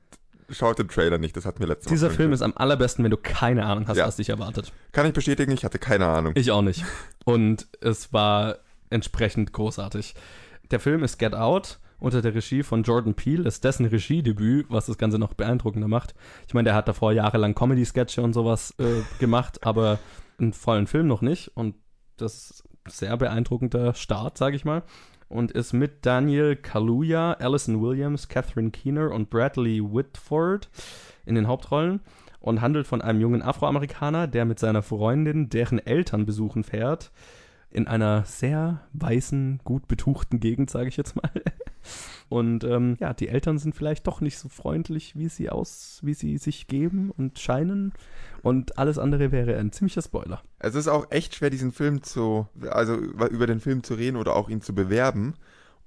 schaut 0.52 0.78
den 0.78 0.88
Trailer 0.88 1.18
nicht, 1.18 1.36
das 1.36 1.44
hat 1.46 1.58
mir 1.60 1.66
letztes 1.66 1.90
Dieser 1.90 2.08
Mal 2.08 2.14
Film 2.14 2.32
ist 2.32 2.42
am 2.42 2.52
allerbesten, 2.56 3.04
wenn 3.04 3.10
du 3.10 3.16
keine 3.16 3.64
Ahnung 3.66 3.86
hast, 3.88 3.96
Ja. 3.96 4.06
was 4.06 4.16
dich 4.16 4.28
erwartet. 4.28 4.72
Kann 4.92 5.06
ich 5.06 5.12
bestätigen, 5.12 5.52
ich 5.52 5.64
hatte 5.64 5.78
keine 5.78 6.06
Ahnung. 6.06 6.32
Ich 6.36 6.50
auch 6.50 6.62
nicht. 6.62 6.84
Und 7.24 7.66
es 7.80 8.12
war 8.12 8.56
entsprechend 8.90 9.52
großartig. 9.52 10.14
Der 10.70 10.80
Film 10.80 11.02
ist 11.02 11.18
Get 11.18 11.34
Out 11.34 11.78
unter 11.98 12.20
der 12.20 12.34
Regie 12.34 12.62
von 12.62 12.82
Jordan 12.82 13.14
Peele, 13.14 13.46
ist 13.46 13.62
dessen 13.64 13.86
Regiedebüt, 13.86 14.66
was 14.68 14.86
das 14.86 14.98
Ganze 14.98 15.18
noch 15.18 15.34
beeindruckender 15.34 15.88
macht. 15.88 16.14
Ich 16.48 16.54
meine, 16.54 16.64
der 16.64 16.74
hat 16.74 16.88
davor 16.88 17.12
jahrelang 17.12 17.54
Comedy-Sketche 17.54 18.22
und 18.22 18.32
sowas 18.32 18.74
äh, 18.78 19.02
gemacht, 19.20 19.64
aber 19.64 19.98
einen 20.38 20.52
vollen 20.52 20.86
Film 20.88 21.06
noch 21.06 21.22
nicht. 21.22 21.48
Und 21.54 21.76
das 22.16 22.50
ist 22.50 22.64
ein 22.84 22.90
sehr 22.90 23.16
beeindruckender 23.16 23.94
Start, 23.94 24.36
sage 24.36 24.56
ich 24.56 24.64
mal. 24.64 24.82
Und 25.32 25.50
ist 25.50 25.72
mit 25.72 26.04
Daniel 26.04 26.56
Kaluuya, 26.56 27.32
Alison 27.32 27.80
Williams, 27.80 28.28
Catherine 28.28 28.70
Keener 28.70 29.10
und 29.12 29.30
Bradley 29.30 29.82
Whitford 29.82 30.68
in 31.24 31.36
den 31.36 31.46
Hauptrollen 31.46 32.00
und 32.40 32.60
handelt 32.60 32.86
von 32.86 33.00
einem 33.00 33.18
jungen 33.18 33.40
Afroamerikaner, 33.40 34.26
der 34.26 34.44
mit 34.44 34.58
seiner 34.58 34.82
Freundin 34.82 35.48
deren 35.48 35.78
Eltern 35.78 36.26
besuchen 36.26 36.64
fährt. 36.64 37.12
In 37.70 37.86
einer 37.86 38.24
sehr 38.24 38.82
weißen, 38.92 39.60
gut 39.64 39.88
betuchten 39.88 40.38
Gegend, 40.38 40.68
sage 40.68 40.88
ich 40.88 40.98
jetzt 40.98 41.16
mal. 41.16 41.30
Und 42.28 42.64
ähm, 42.64 42.96
ja, 43.00 43.12
die 43.12 43.28
Eltern 43.28 43.58
sind 43.58 43.74
vielleicht 43.74 44.06
doch 44.06 44.20
nicht 44.20 44.38
so 44.38 44.48
freundlich, 44.48 45.16
wie 45.16 45.28
sie 45.28 45.50
aus, 45.50 46.00
wie 46.02 46.14
sie 46.14 46.38
sich 46.38 46.66
geben 46.66 47.10
und 47.10 47.38
scheinen. 47.38 47.92
Und 48.42 48.78
alles 48.78 48.98
andere 48.98 49.32
wäre 49.32 49.56
ein 49.58 49.72
ziemlicher 49.72 50.02
Spoiler. 50.02 50.42
Es 50.58 50.74
ist 50.74 50.88
auch 50.88 51.10
echt 51.10 51.34
schwer, 51.34 51.50
diesen 51.50 51.72
Film 51.72 52.02
zu, 52.02 52.46
also 52.70 52.94
über 52.96 53.46
den 53.46 53.60
Film 53.60 53.82
zu 53.82 53.94
reden 53.94 54.16
oder 54.16 54.34
auch 54.36 54.48
ihn 54.48 54.62
zu 54.62 54.74
bewerben, 54.74 55.34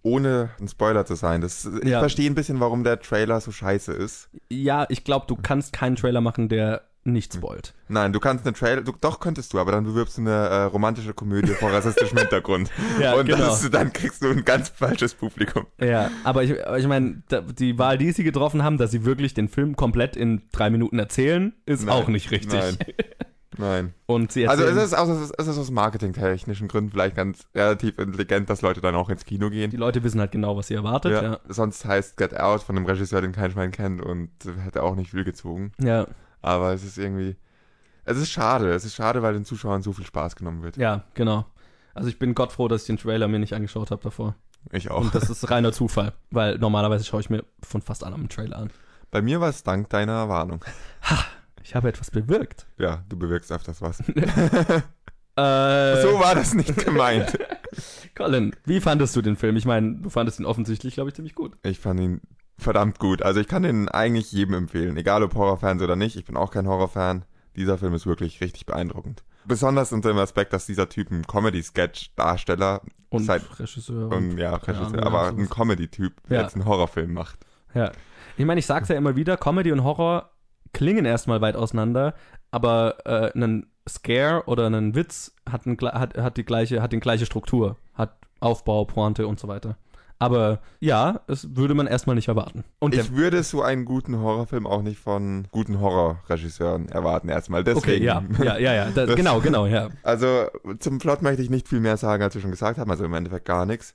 ohne 0.03 0.49
ein 0.59 0.67
Spoiler 0.67 1.05
zu 1.05 1.15
sein. 1.15 1.41
Das, 1.41 1.65
ich 1.65 1.89
Ja. 1.89 1.99
verstehe 1.99 2.29
ein 2.29 2.35
bisschen, 2.35 2.59
warum 2.59 2.83
der 2.83 2.99
Trailer 2.99 3.41
so 3.41 3.51
scheiße 3.51 3.91
ist. 3.93 4.29
Ja, 4.51 4.85
ich 4.89 5.03
glaube, 5.03 5.25
du 5.27 5.35
kannst 5.35 5.73
keinen 5.73 5.95
Trailer 5.95 6.21
machen, 6.21 6.47
der 6.47 6.83
nicht 7.05 7.33
spoilt. 7.35 7.73
Nein, 7.87 8.11
du 8.13 8.19
kannst 8.19 8.45
einen 8.45 8.55
Trailer, 8.55 8.81
du, 8.81 8.91
doch 8.99 9.19
könntest 9.19 9.53
du, 9.53 9.59
aber 9.59 9.71
dann 9.71 9.83
bewirbst 9.83 10.17
du 10.17 10.21
eine 10.21 10.31
äh, 10.31 10.63
romantische 10.63 11.13
Komödie 11.13 11.53
vor 11.53 11.71
rassistischem 11.71 12.17
Hintergrund. 12.17 12.71
Ja, 12.99 13.13
Und 13.13 13.27
genau. 13.27 13.37
das, 13.45 13.69
dann 13.69 13.93
kriegst 13.93 14.23
du 14.23 14.29
ein 14.29 14.43
ganz 14.43 14.69
falsches 14.69 15.13
Publikum. 15.13 15.67
Ja, 15.79 16.09
aber 16.23 16.43
ich, 16.43 16.65
aber 16.65 16.79
ich 16.79 16.87
meine, 16.87 17.21
die 17.59 17.77
Wahl, 17.77 17.97
die 17.97 18.11
sie 18.11 18.23
getroffen 18.23 18.63
haben, 18.63 18.77
dass 18.77 18.91
sie 18.91 19.05
wirklich 19.05 19.33
den 19.35 19.49
Film 19.49 19.75
komplett 19.75 20.15
in 20.15 20.41
drei 20.51 20.69
Minuten 20.69 20.97
erzählen, 20.97 21.53
ist 21.65 21.85
Nein, 21.85 21.95
auch 21.95 22.07
nicht 22.07 22.31
richtig. 22.31 22.53
Nein. 22.53 22.77
Nein. 23.57 23.93
Und 24.05 24.31
sie 24.33 24.47
Also 24.47 24.63
es 24.65 24.75
ist, 24.75 24.93
aus, 24.93 25.31
es 25.37 25.47
ist 25.47 25.57
aus 25.57 25.71
marketingtechnischen 25.71 26.67
Gründen 26.67 26.91
vielleicht 26.91 27.15
ganz 27.15 27.47
relativ 27.55 27.97
intelligent, 27.99 28.49
dass 28.49 28.61
Leute 28.61 28.81
dann 28.81 28.95
auch 28.95 29.09
ins 29.09 29.23
Kino 29.23 29.49
gehen. 29.49 29.71
die 29.71 29.77
Leute 29.77 30.03
wissen 30.03 30.19
halt 30.19 30.31
genau, 30.33 30.57
was 30.57 30.67
sie 30.67 30.73
erwartet. 30.73 31.13
Ja. 31.13 31.23
Ja. 31.23 31.39
Sonst 31.47 31.85
heißt 31.85 32.17
Get 32.17 32.37
Out 32.37 32.63
von 32.63 32.75
einem 32.75 32.85
Regisseur, 32.85 33.21
den 33.21 33.31
kein 33.31 33.51
Schwein 33.51 33.71
kennt 33.71 34.01
und 34.01 34.29
hätte 34.65 34.83
auch 34.83 34.95
nicht 34.95 35.11
viel 35.11 35.23
gezogen. 35.23 35.71
ja, 35.79 36.05
Aber 36.45 36.73
es 36.73 36.83
ist 36.83 36.97
irgendwie. 36.97 37.35
Es 38.03 38.17
ist 38.17 38.29
schade. 38.29 38.71
Es 38.73 38.85
ist 38.85 38.93
schade, 38.95 39.21
weil 39.23 39.33
den 39.33 39.45
Zuschauern 39.45 39.81
so 39.81 39.91
viel 39.93 40.05
Spaß 40.05 40.35
genommen 40.35 40.61
wird. 40.63 40.77
ja, 40.77 41.03
genau. 41.15 41.45
Also 41.95 42.09
ich 42.09 42.19
bin 42.19 42.35
Gott 42.35 42.51
froh, 42.51 42.67
dass 42.67 42.81
ich 42.81 42.87
den 42.87 42.97
Trailer 42.97 43.27
mir 43.27 43.39
nicht 43.39 43.53
angeschaut 43.53 43.89
habe 43.89 44.03
davor. 44.03 44.35
Ich 44.71 44.91
auch. 44.91 45.01
Und 45.01 45.15
das 45.15 45.29
ist 45.29 45.49
reiner 45.49 45.71
Zufall, 45.73 46.13
weil 46.29 46.57
normalerweise 46.57 47.03
schaue 47.05 47.21
ich 47.21 47.29
mir 47.29 47.43
von 47.63 47.81
fast 47.81 48.03
allem 48.03 48.15
einen 48.15 48.29
Trailer 48.29 48.57
an. 48.57 48.69
Bei 49.11 49.21
mir 49.21 49.39
war 49.39 49.49
es 49.49 49.63
dank 49.63 49.89
deiner 49.89 50.27
Warnung. 50.29 50.63
Ich 51.63 51.73
habe 51.73 51.87
etwas 51.89 52.11
bewirkt. 52.11 52.67
Ja, 52.77 53.03
du 53.09 53.17
bewirkst 53.17 53.51
öfters 53.51 53.81
was. 53.81 54.03
Äh, 55.37 56.01
So 56.01 56.17
war 56.19 56.33
das 56.35 56.53
nicht 56.53 56.77
gemeint. 56.85 57.37
Colin, 58.15 58.55
wie 58.63 58.79
fandest 58.79 59.15
du 59.17 59.21
den 59.21 59.35
Film? 59.35 59.57
Ich 59.57 59.65
meine, 59.65 59.95
du 59.95 60.09
fandest 60.09 60.39
ihn 60.39 60.45
offensichtlich, 60.45 60.93
glaube 60.93 61.09
ich, 61.09 61.15
ziemlich 61.15 61.35
gut. 61.35 61.57
Ich 61.63 61.79
fand 61.79 61.99
ihn 61.99 62.21
verdammt 62.57 62.99
gut. 62.99 63.21
Also 63.21 63.39
ich 63.39 63.47
kann 63.47 63.63
den 63.63 63.89
eigentlich 63.89 64.31
jedem 64.31 64.53
empfehlen, 64.55 64.97
egal 64.97 65.23
ob 65.23 65.35
Horrorfans 65.35 65.81
oder 65.81 65.95
nicht. 65.95 66.15
Ich 66.15 66.25
bin 66.25 66.37
auch 66.37 66.51
kein 66.51 66.67
Horrorfan. 66.67 67.25
Dieser 67.55 67.77
Film 67.77 67.93
ist 67.93 68.05
wirklich 68.05 68.41
richtig 68.41 68.65
beeindruckend. 68.65 69.23
Besonders 69.45 69.91
unter 69.93 70.09
dem 70.09 70.17
Aspekt, 70.17 70.53
dass 70.53 70.65
dieser 70.65 70.89
Typ 70.89 71.11
ein 71.11 71.25
Comedy-Sketch-Darsteller 71.27 72.81
Und 73.09 73.23
Seit- 73.23 73.59
Regisseur. 73.59 74.11
und 74.11 74.37
ja, 74.37 74.57
keine 74.57 74.79
Regisseur, 74.79 74.99
Ahnung, 75.05 75.13
aber 75.13 75.23
ja, 75.25 75.37
ein. 75.43 75.49
Comedy-Typ, 75.49 76.13
Ja. 76.23 76.29
der 76.29 76.41
jetzt 76.41 76.55
einen 76.55 76.65
Horrorfilm 76.65 77.13
macht. 77.13 77.39
Ja. 77.73 77.91
Ich 78.37 78.45
meine, 78.45 78.59
ich 78.59 78.65
sag's 78.65 78.89
ja 78.89 78.95
immer 78.95 79.15
wieder, 79.15 79.37
Comedy 79.37 79.71
und 79.71 79.83
Horror 79.83 80.31
klingen 80.73 81.05
erstmal 81.05 81.39
weit 81.41 81.55
auseinander, 81.55 82.15
aber 82.51 82.97
äh, 83.05 83.31
ein 83.37 83.67
Scare 83.87 84.43
oder 84.47 84.67
ein 84.67 84.95
Witz 84.95 85.33
hat, 85.49 85.65
ein, 85.65 85.77
hat, 85.79 86.17
hat, 86.17 86.37
die 86.37 86.43
gleiche, 86.43 86.81
hat 86.81 86.91
die 86.91 86.99
gleiche 86.99 87.25
Struktur, 87.25 87.77
hat 87.93 88.17
Aufbau, 88.41 88.83
Pointe 88.85 89.27
und 89.27 89.39
so 89.39 89.47
weiter. 89.47 89.77
Aber 90.17 90.59
ja, 90.79 91.19
das 91.27 91.55
würde 91.55 91.73
man 91.73 91.87
erstmal 91.87 92.15
nicht 92.15 92.27
erwarten. 92.29 92.63
Und 92.79 92.95
Ich 92.95 93.13
würde 93.13 93.43
so 93.43 93.61
einen 93.61 93.83
guten 93.85 94.17
Horrorfilm 94.19 94.65
auch 94.65 94.81
nicht 94.81 94.99
von 94.99 95.47
guten 95.51 95.79
Horrorregisseuren 95.81 96.87
erwarten 96.89 97.27
erstmal. 97.29 97.61
okay, 97.61 97.73
Deswegen. 97.75 98.05
ja, 98.05 98.23
ja, 98.43 98.57
ja, 98.57 98.73
ja, 98.73 98.91
da, 98.91 99.05
Das- 99.07 99.15
genau, 99.15 99.39
genau, 99.41 99.65
ja. 99.65 99.89
Also 100.03 100.47
zum 100.79 100.99
Plot 100.99 101.21
möchte 101.21 101.41
ich 101.41 101.49
nicht 101.49 101.67
viel 101.67 101.79
mehr 101.81 101.97
sagen, 101.97 102.23
als 102.23 102.33
wir 102.35 102.41
schon 102.41 102.51
gesagt 102.51 102.77
haben. 102.79 102.89
Also 102.91 103.03
im 103.05 103.13
Endeffekt 103.13 103.45
gar 103.45 103.65
nichts. 103.65 103.93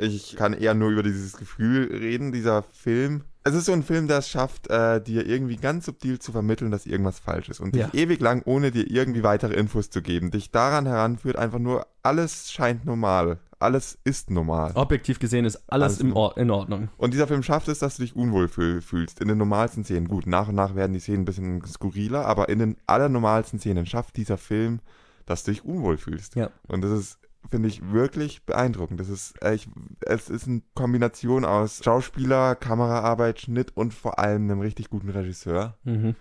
Ich 0.00 0.36
kann 0.36 0.52
eher 0.52 0.74
nur 0.74 0.90
über 0.90 1.02
dieses 1.02 1.36
Gefühl 1.36 1.88
reden, 1.90 2.30
dieser 2.30 2.62
Film. 2.62 3.24
Es 3.42 3.54
ist 3.54 3.64
so 3.64 3.72
ein 3.72 3.82
Film, 3.82 4.06
der 4.06 4.18
es 4.18 4.28
schafft, 4.28 4.70
äh, 4.70 5.00
dir 5.02 5.26
irgendwie 5.26 5.56
ganz 5.56 5.86
subtil 5.86 6.20
zu 6.20 6.30
vermitteln, 6.30 6.70
dass 6.70 6.86
irgendwas 6.86 7.18
falsch 7.18 7.48
ist. 7.48 7.58
Und 7.60 7.74
Ja. 7.74 7.88
dich 7.88 8.00
ewig 8.02 8.20
lang, 8.20 8.42
ohne 8.44 8.70
dir 8.70 8.88
irgendwie 8.88 9.24
weitere 9.24 9.54
Infos 9.54 9.90
zu 9.90 10.00
geben, 10.02 10.30
dich 10.30 10.52
daran 10.52 10.86
heranführt, 10.86 11.36
einfach 11.36 11.58
nur, 11.58 11.84
alles 12.04 12.52
scheint 12.52 12.84
normal. 12.84 13.38
Alles 13.60 13.98
ist 14.04 14.30
normal. 14.30 14.72
Objektiv 14.74 15.18
gesehen 15.18 15.44
ist 15.44 15.56
alles, 15.66 15.98
Alles 15.98 16.00
im 16.00 16.14
Or 16.16 16.36
in 16.36 16.50
Ordnung. 16.50 16.88
Und 16.96 17.12
dieser 17.12 17.26
Film 17.26 17.42
schafft 17.42 17.68
es, 17.68 17.80
dass 17.80 17.96
du 17.96 18.02
dich 18.02 18.14
unwohl 18.14 18.48
fühl 18.48 18.80
fühlst. 18.80 19.20
In 19.20 19.28
den 19.28 19.38
normalsten 19.38 19.84
Szenen. 19.84 20.06
Gut, 20.06 20.26
nach 20.26 20.48
und 20.48 20.54
nach 20.54 20.74
werden 20.74 20.92
die 20.92 21.00
Szenen 21.00 21.22
ein 21.22 21.24
bisschen 21.24 21.64
skurriler, 21.66 22.24
aber 22.24 22.48
in 22.48 22.60
den 22.60 22.76
allernormalsten 22.86 23.58
Szenen 23.58 23.84
schafft 23.86 24.16
dieser 24.16 24.38
Film, 24.38 24.80
dass 25.26 25.42
du 25.42 25.50
dich 25.50 25.64
unwohl 25.64 25.96
fühlst. 25.96 26.36
Ja. 26.36 26.50
Und 26.68 26.82
das 26.82 26.92
ist, 26.92 27.18
finde 27.50 27.68
ich, 27.68 27.90
wirklich 27.90 28.44
beeindruckend. 28.46 29.00
Das 29.00 29.08
ist, 29.08 29.34
ich, 29.52 29.68
es 30.02 30.30
ist 30.30 30.46
eine 30.46 30.62
Kombination 30.74 31.44
aus 31.44 31.80
Schauspieler, 31.82 32.54
Kameraarbeit, 32.54 33.40
Schnitt 33.40 33.76
und 33.76 33.92
vor 33.92 34.18
allem 34.20 34.44
einem 34.44 34.60
richtig 34.60 34.88
guten 34.88 35.10
Regisseur, 35.10 35.76
Mhm. 35.84 36.14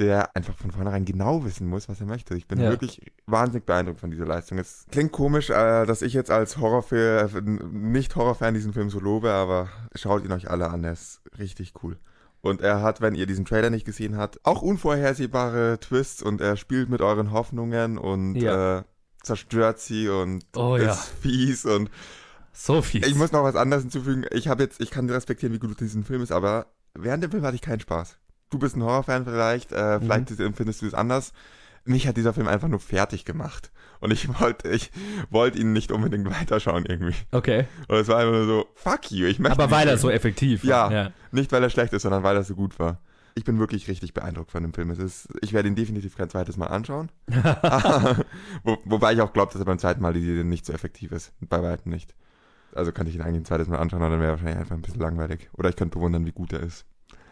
Der 0.00 0.34
einfach 0.34 0.56
von 0.56 0.72
vornherein 0.72 1.04
genau 1.04 1.44
wissen 1.44 1.68
muss, 1.68 1.88
was 1.88 2.00
er 2.00 2.06
möchte. 2.06 2.34
Ich 2.34 2.48
bin 2.48 2.58
Ja. 2.58 2.70
wirklich 2.70 3.00
wahnsinnig 3.26 3.66
beeindruckt 3.66 4.00
von 4.00 4.10
dieser 4.10 4.26
Leistung. 4.26 4.58
Es 4.58 4.86
klingt 4.90 5.12
komisch, 5.12 5.50
äh, 5.50 5.86
dass 5.86 6.02
ich 6.02 6.12
jetzt 6.14 6.30
als 6.30 6.56
Horrorfilm, 6.56 7.70
nicht 7.92 8.16
Horrorfan 8.16 8.54
diesen 8.54 8.72
Film 8.72 8.90
so 8.90 8.98
lobe, 8.98 9.30
aber 9.30 9.68
schaut 9.94 10.24
ihn 10.24 10.32
euch 10.32 10.50
alle 10.50 10.68
an, 10.70 10.82
er 10.84 10.92
ist 10.92 11.20
richtig 11.38 11.74
cool. 11.82 11.98
Und 12.42 12.62
er 12.62 12.80
hat, 12.82 13.00
wenn 13.02 13.14
ihr 13.14 13.26
diesen 13.26 13.44
Trailer 13.44 13.68
nicht 13.70 13.84
gesehen 13.84 14.16
habt, 14.16 14.40
auch 14.46 14.62
unvorhersehbare 14.62 15.78
Twists 15.80 16.22
und 16.22 16.40
er 16.40 16.56
spielt 16.56 16.88
mit 16.88 17.02
euren 17.02 17.32
Hoffnungen 17.32 17.98
und 17.98 18.36
Ja. 18.36 18.78
äh, 18.78 18.82
zerstört 19.22 19.78
sie 19.80 20.08
und 20.08 20.44
Oh 20.56 20.76
ist 20.76 20.84
ja. 20.86 20.94
fies 20.94 21.66
und 21.66 21.90
So 22.54 22.80
viel. 22.80 23.04
ich 23.04 23.14
muss 23.14 23.32
noch 23.32 23.42
was 23.44 23.56
anderes 23.56 23.82
hinzufügen. 23.82 24.24
Ich 24.30 24.48
habe 24.48 24.62
jetzt, 24.62 24.80
ich 24.80 24.90
kann 24.90 25.08
respektieren, 25.10 25.54
wie 25.54 25.58
gut 25.58 25.78
diesen 25.80 26.04
Film 26.04 26.22
ist, 26.22 26.32
aber 26.32 26.66
während 26.94 27.22
dem 27.22 27.30
Film 27.30 27.42
hatte 27.44 27.56
ich 27.56 27.60
keinen 27.62 27.80
Spaß. 27.80 28.16
Du 28.50 28.58
bist 28.58 28.76
ein 28.76 28.82
Horrorfan 28.82 29.24
vielleicht, 29.24 29.72
äh, 29.72 29.98
Mhm. 29.98 30.02
vielleicht 30.02 30.40
empfindest 30.40 30.82
du 30.82 30.86
es 30.86 30.94
anders. 30.94 31.32
Mich 31.84 32.06
hat 32.06 32.16
dieser 32.16 32.34
Film 32.34 32.46
einfach 32.48 32.68
nur 32.68 32.80
fertig 32.80 33.24
gemacht. 33.24 33.70
Und 34.00 34.12
ich 34.12 34.28
wollte, 34.40 34.68
ich 34.68 34.90
wollte 35.30 35.58
ihn 35.58 35.72
nicht 35.72 35.92
unbedingt 35.92 36.28
weiterschauen 36.30 36.84
irgendwie. 36.86 37.14
okay. 37.32 37.66
Und 37.88 37.96
es 37.96 38.08
war 38.08 38.18
einfach 38.18 38.32
nur 38.32 38.46
so, 38.46 38.66
fuck 38.74 39.10
you, 39.10 39.26
ich 39.26 39.38
möchte 39.38 39.58
Aber 39.62 39.70
weil 39.70 39.88
er 39.88 39.98
so 39.98 40.10
effektiv 40.10 40.64
Ja. 40.64 40.84
war. 40.84 40.92
Ja. 40.92 41.10
Nicht, 41.32 41.52
weil 41.52 41.62
er 41.62 41.70
schlecht 41.70 41.92
ist, 41.92 42.02
sondern 42.02 42.22
weil 42.22 42.36
er 42.36 42.42
so 42.44 42.54
gut 42.54 42.78
war. 42.78 42.98
Ich 43.36 43.44
bin 43.44 43.58
wirklich 43.60 43.86
richtig 43.88 44.12
beeindruckt 44.12 44.50
von 44.50 44.62
dem 44.62 44.74
Film. 44.74 44.90
Es 44.90 44.98
ist, 44.98 45.28
ich 45.40 45.52
werde 45.52 45.68
ihn 45.68 45.76
definitiv 45.76 46.16
kein 46.16 46.28
zweites 46.28 46.56
Mal 46.56 46.66
anschauen. 46.66 47.10
Wo, 48.64 48.78
wobei 48.84 49.12
ich 49.14 49.20
auch 49.20 49.32
glaube, 49.32 49.52
dass 49.52 49.62
er 49.62 49.64
beim 49.66 49.78
zweiten 49.78 50.02
Mal 50.02 50.12
die 50.12 50.20
Idee 50.20 50.44
nicht 50.44 50.66
so 50.66 50.72
effektiv 50.72 51.12
ist. 51.12 51.32
Bei 51.40 51.62
weitem 51.62 51.92
nicht. 51.92 52.14
Also 52.74 52.92
könnte 52.92 53.10
ich 53.10 53.16
ihn 53.16 53.22
eigentlich 53.22 53.42
ein 53.42 53.44
zweites 53.44 53.68
Mal 53.68 53.78
anschauen, 53.78 54.02
aber 54.02 54.10
dann 54.12 54.20
wäre 54.20 54.30
er 54.32 54.34
wahrscheinlich 54.34 54.58
einfach 54.58 54.74
ein 54.76 54.82
bisschen 54.82 55.00
langweilig. 55.00 55.48
Oder 55.54 55.68
ich 55.68 55.76
könnte 55.76 55.96
bewundern, 55.98 56.26
wie 56.26 56.32
gut 56.32 56.52
er 56.52 56.60
ist. 56.60 56.84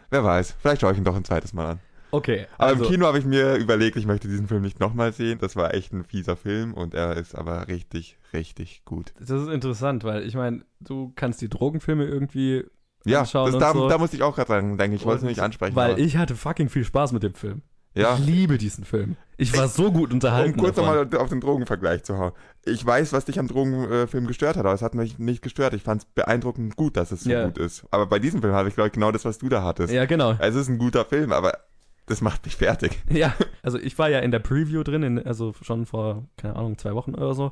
Wer 0.09 0.23
weiß, 0.23 0.55
vielleicht 0.59 0.81
schaue 0.81 0.91
ich 0.93 0.97
ihn 0.97 1.03
doch 1.03 1.15
ein 1.15 1.23
zweites 1.25 1.53
Mal 1.53 1.71
an. 1.71 1.79
Okay. 2.11 2.47
Aber 2.57 2.69
also, 2.71 2.85
im 2.85 2.89
Kino 2.89 3.05
habe 3.05 3.19
ich 3.19 3.25
mir 3.25 3.55
überlegt, 3.55 3.95
ich 3.95 4.07
möchte 4.07 4.27
diesen 4.27 4.47
Film 4.47 4.63
nicht 4.63 4.79
nochmal 4.79 5.13
sehen. 5.13 5.37
Das 5.39 5.55
war 5.55 5.73
echt 5.75 5.93
ein 5.93 6.03
fieser 6.03 6.35
Film 6.35 6.73
und 6.73 6.95
er 6.95 7.15
ist 7.17 7.35
aber 7.35 7.67
richtig, 7.67 8.17
richtig 8.33 8.83
gut. 8.83 9.13
Das 9.19 9.29
ist 9.29 9.47
interessant, 9.49 10.03
weil 10.03 10.23
ich 10.25 10.33
meine, 10.33 10.65
du 10.79 11.13
kannst 11.15 11.39
die 11.41 11.49
Drogenfilme 11.49 12.05
irgendwie 12.05 12.63
Ja, 13.05 13.19
anschauen 13.21 13.53
und 13.53 13.59
da, 13.59 13.73
so. 13.73 13.87
da 13.87 13.99
musste 13.99 14.15
ich 14.15 14.23
auch 14.23 14.33
gerade 14.35 14.47
dran 14.53 14.77
denken. 14.77 14.95
Ich 14.95 15.05
wollte 15.05 15.23
es 15.23 15.29
nicht 15.29 15.39
ansprechen. 15.39 15.75
Weil 15.75 15.91
aber- 15.91 15.99
ich 15.99 16.17
hatte 16.17 16.35
fucking 16.35 16.69
viel 16.69 16.83
Spaß 16.83 17.11
mit 17.11 17.21
dem 17.21 17.35
Film. 17.35 17.61
Ja. 17.99 18.15
Ich 18.15 18.25
liebe 18.25 18.57
diesen 18.57 18.83
Film. 18.85 19.15
Ich 19.37 19.55
war 19.57 19.67
so 19.67 19.91
gut 19.91 20.11
unterhalten. 20.11 20.59
Um 20.59 20.65
kurz 20.65 20.75
nochmal 20.77 21.07
auf 21.17 21.29
den 21.29 21.39
Drogenvergleich 21.39 22.03
zu 22.03 22.17
hauen. 22.17 22.31
Ich 22.65 22.85
weiß, 22.85 23.13
was 23.13 23.25
dich 23.25 23.39
am 23.39 23.47
Drogenfilm 23.47 24.27
gestört 24.27 24.57
hat, 24.57 24.65
aber 24.65 24.73
es 24.73 24.81
hat 24.81 24.95
mich 24.95 25.17
nicht 25.17 25.41
gestört. 25.41 25.73
Ich 25.73 25.83
fand 25.83 26.01
es 26.01 26.05
beeindruckend 26.13 26.75
gut, 26.75 26.97
dass 26.97 27.11
es 27.11 27.23
so 27.23 27.29
Ja. 27.29 27.45
gut 27.45 27.57
ist. 27.57 27.85
Aber 27.91 28.05
bei 28.05 28.19
diesem 28.19 28.41
Film 28.41 28.53
habe 28.53 28.67
ich, 28.67 28.75
glaube 28.75 28.87
ich, 28.87 28.93
genau 28.93 29.11
das, 29.11 29.23
was 29.25 29.37
du 29.37 29.47
da 29.47 29.63
hattest. 29.63 29.93
Ja, 29.93 30.05
genau. 30.05 30.35
Es 30.39 30.55
ist 30.55 30.67
ein 30.67 30.77
guter 30.77 31.05
Film, 31.05 31.31
aber 31.31 31.57
das 32.05 32.21
macht 32.21 32.43
mich 32.45 32.55
fertig. 32.57 32.99
Ja, 33.09 33.33
also 33.63 33.77
ich 33.77 33.97
war 33.97 34.09
ja 34.09 34.19
in 34.19 34.31
der 34.31 34.39
Preview 34.39 34.83
drin, 34.83 35.03
in, 35.03 35.25
also 35.25 35.53
schon 35.61 35.85
vor, 35.85 36.25
keine 36.37 36.55
Ahnung, 36.55 36.77
zwei 36.77 36.93
Wochen 36.95 37.15
oder 37.15 37.33
so. 37.33 37.51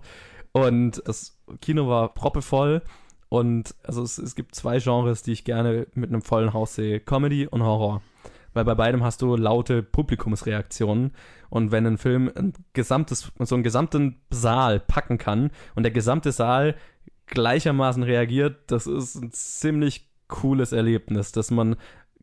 Und 0.52 1.02
das 1.06 1.38
Kino 1.62 1.88
war 1.88 2.14
proppevoll. 2.14 2.82
Und 3.30 3.76
also 3.84 4.04
es, 4.04 4.18
es 4.18 4.36
gibt 4.36 4.56
zwei 4.56 4.80
Genres, 4.80 5.22
die 5.22 5.34
ich 5.34 5.44
gerne 5.44 5.88
mit 5.94 6.10
einem 6.10 6.22
vollen 6.22 6.54
Haus 6.54 6.76
sehe: 6.76 7.00
Comedy 7.00 7.46
und 7.48 7.62
Horror. 7.62 8.02
Weil 8.58 8.66
bei 8.66 8.74
beidem 8.74 9.04
hast 9.04 9.22
du 9.22 9.36
laute 9.36 9.84
Publikumsreaktionen. 9.84 11.12
Und 11.52 11.72
wenn 11.72 11.86
ein 11.86 12.00
Film 12.00 12.32
ein 12.36 12.54
gesamtes, 12.74 13.32
so 13.38 13.54
einen 13.54 13.64
gesamten 13.64 14.20
Saal 14.32 14.80
packen 14.80 15.20
kann 15.20 15.52
und 15.76 15.84
der 15.84 15.92
gesamte 15.92 16.32
Saal 16.32 16.76
gleichermaßen 17.28 18.02
reagiert, 18.02 18.56
das 18.66 18.88
ist 18.88 19.14
ein 19.14 19.32
ziemlich 19.32 20.10
cooles 20.28 20.72
Erlebnis, 20.72 21.32
dass 21.32 21.52
man 21.52 21.76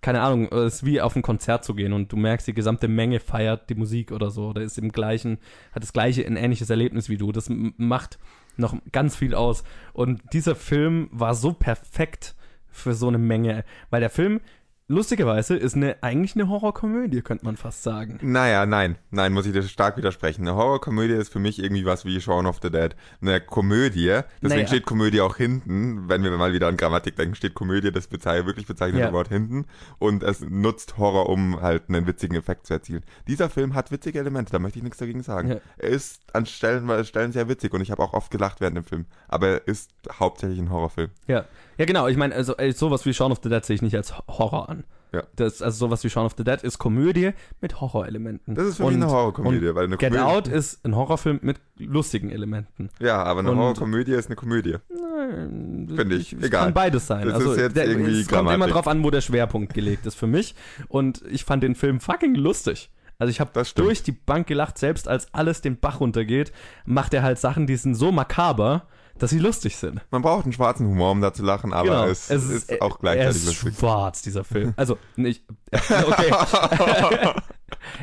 keine 0.03 0.23
Ahnung, 0.23 0.53
es 0.53 0.75
ist 0.75 0.85
wie 0.85 1.01
auf 1.01 1.15
ein 1.15 1.23
Konzert 1.23 1.65
zu 1.65 1.75
gehen 1.75 1.93
und 1.93 2.13
du 2.13 2.17
merkst, 2.17 2.49
die 2.49 2.53
gesamte 2.53 2.89
Menge 2.89 3.21
feiert 3.21 3.71
die 3.71 3.75
Musik 3.75 4.11
oder 4.11 4.31
so, 4.31 4.49
oder 4.49 4.61
ist 4.61 4.77
im 4.77 4.91
gleichen, 4.91 5.39
hat 5.73 5.83
das 5.85 5.95
gleiche, 5.95 6.27
ein 6.27 6.37
ähnliches 6.37 6.69
Erlebnis 6.69 7.09
wie 7.09 7.17
du. 7.17 7.31
Das 7.33 7.49
macht 7.49 8.19
noch 8.57 8.77
ganz 8.93 9.17
viel 9.17 9.35
aus. 9.35 9.65
Und 9.93 10.21
dieser 10.33 10.57
Film 10.57 11.09
war 11.13 11.35
so 11.35 11.53
perfekt 11.53 12.35
für 12.69 12.93
so 12.93 13.09
eine 13.09 13.19
Menge, 13.19 13.65
weil 13.89 14.01
der 14.01 14.11
Film, 14.11 14.41
lustigerweise, 14.89 15.57
ist 15.57 15.75
eine, 15.77 15.97
eigentlich 16.03 16.35
eine 16.35 16.49
Horrorkomödie, 16.49 17.23
könnte 17.23 17.45
man 17.45 17.57
fast 17.57 17.83
sagen. 17.83 18.19
Naja, 18.23 18.67
nein. 18.67 18.97
Nein, 19.11 19.33
muss 19.33 19.47
ich 19.47 19.53
dir 19.53 19.63
stark 19.63 19.97
widersprechen. 19.97 20.43
Eine 20.43 20.57
Horrorkomödie 20.57 21.15
ist 21.15 21.33
für 21.33 21.39
mich 21.39 21.59
irgendwie 21.63 21.85
was 21.85 22.05
wie 22.05 22.21
Shaun 22.21 22.47
of 22.47 22.59
the 22.63 22.71
Dead. 22.71 22.95
Eine 23.21 23.41
Komödie, 23.41 24.21
deswegen 24.43 24.57
Naja. 24.63 24.67
steht 24.67 24.85
Komödie 24.87 25.21
auch 25.21 25.37
hinten. 25.37 26.09
Wenn 26.09 26.23
wir 26.23 26.31
mal 26.33 26.53
wieder 26.53 26.69
an 26.69 26.77
Grammatik 26.77 27.17
denken, 27.17 27.35
steht 27.35 27.55
Komödie, 27.55 27.93
das 27.93 28.07
bezeichnet, 28.09 28.47
wirklich 28.47 28.67
bezeichnete 28.67 29.07
Ja. 29.07 29.13
Wort 29.13 29.29
hinten. 29.29 29.67
Und 29.99 30.23
es 30.23 30.41
nutzt 30.41 30.99
Horror, 30.99 31.29
um 31.29 31.61
halt 31.63 31.85
einen 31.89 32.07
witzigen 32.07 32.37
Effekt 32.37 32.67
zu 32.67 32.75
erzielen. 32.75 33.03
Dieser 33.27 33.49
Film 33.49 33.75
hat 33.75 33.91
witzige 33.91 34.19
Elemente, 34.19 34.53
da 34.53 34.59
möchte 34.59 34.79
ich 34.79 34.83
nichts 34.83 34.99
dagegen 34.99 35.23
sagen. 35.23 35.49
Ja. 35.49 35.57
Er 35.79 35.89
ist 35.89 36.21
an 36.33 36.47
Stellen, 36.47 37.05
Stellen 37.05 37.33
sehr 37.33 37.49
witzig 37.49 37.73
und 37.73 37.81
ich 37.81 37.91
habe 37.91 38.03
auch 38.03 38.13
oft 38.13 38.31
gelacht 38.31 38.61
während 38.61 38.77
dem 38.77 38.85
Film. 38.85 39.07
Aber 39.29 39.49
er 39.49 39.69
ist 39.69 39.91
hauptsächlich 40.19 40.59
ein 40.59 40.71
Horrorfilm. 40.71 41.11
Ja, 41.27 41.45
ja 41.79 41.85
genau. 41.85 42.09
Ich 42.09 42.17
meine, 42.17 42.35
also 42.35 42.55
sowas 42.75 43.07
wie 43.07 43.15
Shaun 43.15 43.33
of 43.33 43.39
the 43.43 43.49
Dead 43.49 43.65
sehe 43.65 43.77
ich 43.77 43.83
nicht 43.83 43.97
als 43.97 44.15
Horror 44.29 44.69
an. 44.69 44.74
Ja. 45.15 45.23
Das, 45.37 45.63
also 45.63 45.87
sowas 45.87 46.03
wie 46.05 46.11
Shaun 46.11 46.27
of 46.27 46.35
the 46.37 46.45
Dead 46.45 46.61
ist 46.63 46.79
Komödie 46.79 47.31
mit 47.61 47.81
Horrorelementen. 47.81 48.55
Das 48.55 48.67
ist 48.67 48.77
für 48.79 48.85
mich 48.87 48.95
eine 48.95 49.07
Horrorkomödie, 49.07 49.69
und 49.69 49.75
weil 49.77 49.85
eine 49.85 49.97
Get 49.97 50.13
Komödie- 50.13 50.25
Out 50.25 50.49
ist 50.49 50.85
ein 50.85 50.97
Horrorfilm 50.97 51.39
mit 51.43 51.61
lustigen 51.79 52.31
Elementen. 52.31 52.91
Ja, 52.99 53.23
aber 53.23 53.41
eine 53.41 53.53
Und- 53.53 53.59
Horrorkomödie 53.59 54.13
ist 54.13 54.27
eine 54.27 54.37
Komödie. 54.37 54.77
Nein, 54.89 55.89
Finde 55.95 56.17
ich. 56.17 56.33
Es 56.33 56.45
Egal. 56.45 56.65
kann 56.65 56.75
beides 56.75 57.07
sein. 57.07 57.27
Das 57.27 57.35
also 57.35 57.53
ist 57.53 57.59
jetzt 57.61 57.77
der, 57.77 57.87
irgendwie 57.87 58.21
es 58.21 58.29
kommt 58.29 58.51
immer 58.51 58.67
drauf 58.67 58.89
an, 58.89 59.03
wo 59.05 59.11
der 59.11 59.21
Schwerpunkt 59.21 59.73
gelegt 59.75 60.05
ist 60.07 60.17
für 60.17 60.27
mich. 60.27 60.55
Und 60.89 61.23
ich 61.31 61.45
fand 61.45 61.63
den 61.63 61.75
Film 61.75 62.01
fucking 62.01 62.35
lustig. 62.35 62.91
Also 63.19 63.31
ich 63.31 63.39
habe 63.41 63.63
durch 63.77 64.03
die 64.03 64.13
Bank 64.13 64.49
gelacht, 64.49 64.77
selbst 64.77 65.07
als 65.07 65.33
alles 65.33 65.61
den 65.61 65.79
Bach 65.79 66.01
runtergeht, 66.01 66.53
macht 66.85 67.15
er 67.15 67.23
halt 67.23 67.39
Sachen, 67.39 67.67
die 67.69 67.77
sind 67.77 67.95
so 67.95 68.11
makaber, 68.11 68.89
dass 69.19 69.31
sie 69.31 69.39
lustig 69.39 69.77
sind. 69.77 70.01
Man 70.11 70.23
braucht 70.23 70.45
einen 70.45 70.53
schwarzen 70.53 70.87
Humor, 70.87 71.11
um 71.13 71.21
da 71.21 71.33
zu 71.33 71.43
lachen, 71.45 71.73
aber 71.73 71.89
Genau. 71.89 72.05
es, 72.07 72.31
ist, 72.31 72.81
auch 72.83 72.97
Er 72.97 72.99
gleichzeitig 73.01 73.37
ist 73.37 73.47
lustig. 73.47 73.79
schwarz, 73.79 74.23
dieser 74.23 74.45
Film. 74.45 74.75
Also, 74.77 74.99
nicht. 75.17 75.45
Okay. 75.73 76.31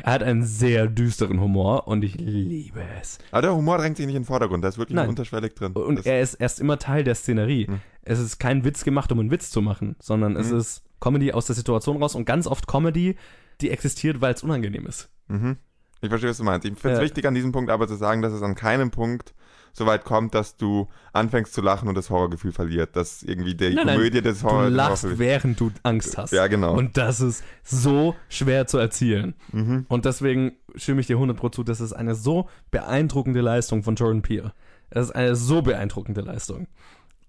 er 0.04 0.12
hat 0.12 0.22
einen 0.22 0.44
sehr 0.44 0.86
düsteren 0.86 1.40
Humor 1.40 1.86
und 1.88 2.02
ich 2.04 2.14
liebe 2.16 2.82
es. 3.00 3.18
Aber 3.30 3.42
der 3.42 3.54
Humor 3.54 3.78
drängt 3.78 3.96
sich 3.96 4.06
nicht 4.06 4.14
in 4.16 4.22
den 4.22 4.26
Vordergrund, 4.26 4.62
da 4.64 4.68
ist 4.68 4.78
wirklich 4.78 4.96
Nein. 4.96 5.08
unterschwellig 5.08 5.54
drin. 5.54 5.72
Und 5.72 5.96
das, 5.96 6.06
er 6.06 6.20
ist 6.20 6.34
erst 6.34 6.60
immer 6.60 6.78
Teil 6.78 7.04
der 7.04 7.14
Szenerie. 7.14 7.66
Hm. 7.66 7.80
Es 8.02 8.18
ist 8.18 8.38
kein 8.38 8.64
Witz 8.64 8.84
gemacht, 8.84 9.12
um 9.12 9.20
einen 9.20 9.30
Witz 9.30 9.50
zu 9.50 9.60
machen, 9.62 9.96
sondern 10.00 10.36
es 10.36 10.50
Mhm. 10.50 10.58
ist 10.58 10.82
Comedy 11.00 11.32
aus 11.32 11.46
der 11.46 11.54
Situation 11.56 12.02
raus 12.02 12.14
und 12.14 12.24
ganz 12.24 12.46
oft 12.46 12.66
Comedy, 12.66 13.16
die 13.60 13.70
existiert, 13.70 14.20
weil 14.20 14.34
es 14.34 14.42
unangenehm 14.42 14.86
ist. 14.86 15.08
mhm. 15.28 15.56
Ich 16.00 16.08
verstehe, 16.08 16.30
was 16.30 16.38
du 16.38 16.42
meinst. 16.44 16.64
Ich 16.66 16.76
finde 16.76 16.94
es 16.94 16.98
Ja. 16.98 17.04
wichtig 17.04 17.26
an 17.26 17.34
diesem 17.34 17.52
Punkt 17.52 17.70
aber 17.70 17.86
zu 17.86 17.94
sagen, 17.94 18.22
dass 18.22 18.32
es 18.32 18.42
an 18.42 18.56
keinem 18.56 18.90
Punkt 18.90 19.34
so 19.72 19.86
weit 19.86 20.04
kommt, 20.04 20.34
dass 20.34 20.56
du 20.56 20.88
anfängst 21.12 21.54
zu 21.54 21.60
lachen 21.62 21.88
und 21.88 21.94
das 21.94 22.10
Horrorgefühl 22.10 22.52
verliert. 22.52 22.94
Dass 22.96 23.22
irgendwie 23.22 23.54
die 23.54 23.74
Nein, 23.74 23.86
nein, 23.86 23.96
Komödie 23.96 24.22
des 24.22 24.40
Du 24.40 24.46
Horror 24.48 24.70
lachst, 24.70 25.04
Horror- 25.04 25.18
während 25.18 25.60
du 25.60 25.70
Angst 25.82 26.16
hast. 26.18 26.32
Ja, 26.32 26.46
genau. 26.46 26.74
Und 26.76 26.96
das 26.96 27.20
ist 27.20 27.42
so 27.62 28.14
schwer 28.28 28.66
zu 28.66 28.78
erzielen. 28.78 29.34
Mhm. 29.52 29.86
Und 29.88 30.04
deswegen 30.04 30.52
stimme 30.76 31.00
ich 31.00 31.06
dir 31.06 31.16
100% 31.16 31.52
zu, 31.54 31.64
das 31.64 31.80
ist 31.80 31.92
eine 31.92 32.14
so 32.14 32.48
beeindruckende 32.70 33.40
Leistung 33.40 33.82
von 33.82 33.94
Jordan 33.94 34.22
Peele. 34.22 34.52
Es 34.90 35.06
ist 35.06 35.12
eine 35.12 35.34
so 35.36 35.62
beeindruckende 35.62 36.20
Leistung. 36.20 36.66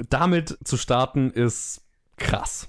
Damit 0.10 0.58
zu 0.64 0.76
starten 0.76 1.32
ist 1.32 1.82
krass. 2.18 2.68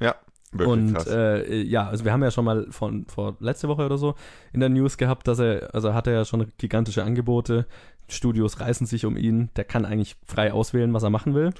Ja, 0.00 0.14
wirklich 0.52 0.68
und 0.70 0.94
krass. 0.94 1.06
äh, 1.08 1.62
ja, 1.62 1.88
also 1.88 2.04
wir 2.04 2.12
haben 2.12 2.22
ja 2.22 2.30
schon 2.30 2.44
mal 2.44 2.66
von 2.70 3.06
vor 3.06 3.36
letzte 3.40 3.66
Woche 3.68 3.84
oder 3.84 3.98
so 3.98 4.14
in 4.52 4.60
der 4.60 4.68
News 4.68 4.96
gehabt, 4.98 5.26
dass 5.26 5.38
er, 5.38 5.74
also 5.74 5.94
hat 5.94 6.06
er 6.06 6.12
ja 6.12 6.24
schon 6.24 6.46
gigantische 6.58 7.02
Angebote. 7.02 7.66
Studios 8.08 8.60
reißen 8.60 8.86
sich 8.86 9.04
um 9.04 9.16
ihn. 9.16 9.50
Der 9.56 9.64
kann 9.64 9.84
eigentlich 9.84 10.16
frei 10.24 10.52
auswählen, 10.52 10.92
was 10.92 11.02
er 11.02 11.10
machen 11.10 11.34
will. 11.34 11.52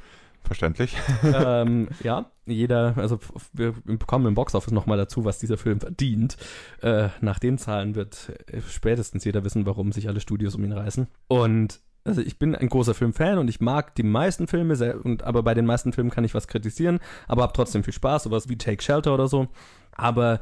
Verständlich. 0.46 0.96
ähm, 1.24 1.88
ja, 2.02 2.30
jeder, 2.46 2.94
also 2.96 3.18
wir 3.52 3.74
bekommen 3.84 4.26
im 4.26 4.34
Boxoffice 4.34 4.72
nochmal 4.72 4.96
dazu, 4.96 5.24
was 5.24 5.40
dieser 5.40 5.56
Film 5.56 5.80
verdient. 5.80 6.36
Äh, 6.82 7.08
nach 7.20 7.40
den 7.40 7.58
Zahlen 7.58 7.96
wird 7.96 8.32
äh, 8.46 8.60
spätestens 8.68 9.24
jeder 9.24 9.44
wissen, 9.44 9.66
warum 9.66 9.90
sich 9.90 10.08
alle 10.08 10.20
Studios 10.20 10.54
um 10.54 10.64
ihn 10.64 10.72
reißen. 10.72 11.08
Und 11.26 11.80
also 12.04 12.20
ich 12.20 12.38
bin 12.38 12.54
ein 12.54 12.68
großer 12.68 12.94
Filmfan 12.94 13.38
und 13.38 13.50
ich 13.50 13.60
mag 13.60 13.96
die 13.96 14.04
meisten 14.04 14.46
Filme, 14.46 14.76
sehr, 14.76 15.04
und, 15.04 15.24
aber 15.24 15.42
bei 15.42 15.54
den 15.54 15.66
meisten 15.66 15.92
Filmen 15.92 16.10
kann 16.10 16.24
ich 16.24 16.34
was 16.34 16.46
kritisieren, 16.46 17.00
aber 17.26 17.42
habe 17.42 17.52
trotzdem 17.52 17.82
viel 17.82 17.92
Spaß, 17.92 18.24
sowas 18.24 18.48
wie 18.48 18.56
Take 18.56 18.82
Shelter 18.82 19.12
oder 19.12 19.26
so. 19.26 19.48
Aber 19.90 20.40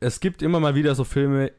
es 0.00 0.20
gibt 0.20 0.42
immer 0.42 0.60
mal 0.60 0.74
wieder 0.74 0.94
so 0.94 1.04
Filme, 1.04 1.52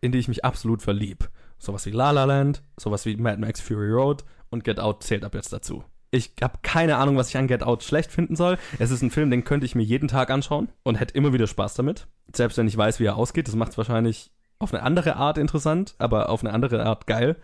in 0.00 0.12
die 0.12 0.18
ich 0.18 0.28
mich 0.28 0.44
absolut 0.44 0.80
verlieb. 0.80 1.28
Sowas 1.58 1.86
wie 1.86 1.90
La 1.90 2.10
La 2.10 2.24
Land, 2.24 2.62
sowas 2.78 3.06
wie 3.06 3.16
Mad 3.16 3.40
Max 3.40 3.60
Fury 3.60 3.90
Road 3.90 4.24
und 4.50 4.64
Get 4.64 4.80
Out 4.80 5.02
zählt 5.02 5.24
ab 5.24 5.34
jetzt 5.34 5.52
dazu. 5.52 5.84
Ich 6.10 6.32
habe 6.40 6.58
keine 6.62 6.96
Ahnung, 6.98 7.16
was 7.16 7.30
ich 7.30 7.36
an 7.36 7.48
Get 7.48 7.64
Out 7.64 7.82
schlecht 7.82 8.12
finden 8.12 8.36
soll. 8.36 8.56
Es 8.78 8.92
ist 8.92 9.02
ein 9.02 9.10
Film, 9.10 9.30
den 9.30 9.42
könnte 9.42 9.66
ich 9.66 9.74
mir 9.74 9.82
jeden 9.82 10.06
Tag 10.06 10.30
anschauen 10.30 10.68
und 10.84 10.94
hätte 10.94 11.14
immer 11.14 11.32
wieder 11.32 11.48
Spaß 11.48 11.74
damit. 11.74 12.06
Selbst 12.32 12.56
wenn 12.56 12.68
ich 12.68 12.76
weiß, 12.76 13.00
wie 13.00 13.06
er 13.06 13.16
ausgeht. 13.16 13.48
Das 13.48 13.56
macht 13.56 13.72
es 13.72 13.78
wahrscheinlich 13.78 14.30
auf 14.60 14.72
eine 14.72 14.84
andere 14.84 15.16
Art 15.16 15.38
interessant, 15.38 15.96
aber 15.98 16.28
auf 16.28 16.44
eine 16.44 16.52
andere 16.52 16.86
Art 16.86 17.08
geil. 17.08 17.36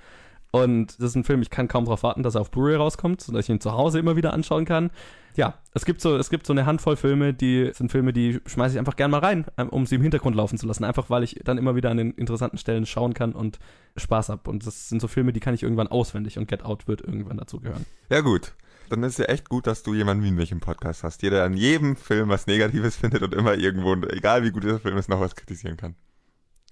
Und 0.53 0.99
das 0.99 1.11
ist 1.11 1.15
ein 1.17 1.25
Film, 1.25 1.43
ich 1.43 1.51
kann 1.51 1.69
kaum 1.69 1.85
darauf 1.85 2.03
warten, 2.03 2.23
dass 2.23 2.35
er 2.35 2.41
auf 2.41 2.51
Blu-ray 2.51 2.75
rauskommt, 2.77 3.21
sodass 3.21 3.45
ich 3.45 3.51
ihn 3.51 3.61
zu 3.61 3.73
Hause 3.73 3.99
immer 3.99 4.17
wieder 4.17 4.33
anschauen 4.33 4.65
kann. 4.65 4.91
Ja, 5.37 5.55
es 5.75 5.85
gibt 5.85 6.01
so, 6.01 6.17
es 6.17 6.29
gibt 6.29 6.45
so 6.45 6.53
eine 6.53 6.67
Handvoll 6.67 6.97
Filme, 6.97 7.33
die 7.33 7.71
sind 7.73 7.93
Filme, 7.93 8.13
die 8.13 8.41
schmeiße 8.47 8.75
ich 8.75 8.79
einfach 8.79 8.97
gern 8.97 9.13
mal 9.13 9.21
rein, 9.21 9.47
ähm, 9.59 9.69
um 9.69 9.87
sie 9.87 9.95
im 9.95 10.03
Hintergrund 10.03 10.35
laufen 10.35 10.59
zu 10.59 10.67
lassen. 10.67 10.83
Einfach 10.83 11.09
weil 11.09 11.23
ich 11.23 11.41
dann 11.45 11.57
immer 11.57 11.77
wieder 11.77 11.91
an 11.91 11.99
den 11.99 12.11
interessanten 12.13 12.59
Stellen 12.59 12.85
schauen 12.85 13.15
kann 13.15 13.33
und 13.33 13.61
Spaß 13.97 14.29
habe. 14.29 14.51
Und 14.51 14.67
das 14.67 14.89
sind 14.89 15.01
so 15.01 15.07
Filme, 15.07 15.33
die 15.33 15.41
kann 15.41 15.55
ich 15.55 15.63
irgendwann 15.63 15.87
auswendig 15.87 16.37
und 16.37 16.49
Get 16.49 16.65
Out 16.65 16.89
wird 16.89 17.01
irgendwann 17.01 17.37
dazu 17.37 17.61
gehören. 17.61 17.87
Ja, 18.11 18.21
gut. 18.21 18.55
Dann 18.89 19.05
ist 19.05 19.13
es 19.13 19.19
ja 19.19 19.27
echt 19.27 19.49
gut, 19.49 19.69
dass 19.69 19.85
du 19.85 19.95
jemanden 19.95 20.25
wie 20.25 20.33
mich 20.33 20.51
im 20.51 20.59
Podcast 20.59 21.05
hast, 21.05 21.23
der 21.23 21.45
an 21.45 21.57
jedem 21.57 21.95
Film 21.95 22.29
was 22.29 22.49
Negatives 22.49 22.97
findet 23.01 23.23
und 23.23 23.35
immer 23.35 23.55
irgendwo, 23.55 23.95
egal 24.09 24.43
wie 24.43 24.51
gut 24.51 24.65
dieser 24.65 24.81
Film 24.81 24.97
ist, 24.97 25.09
noch 25.09 25.21
was 25.21 25.37
kritisieren 25.37 25.77
kann. 25.77 25.95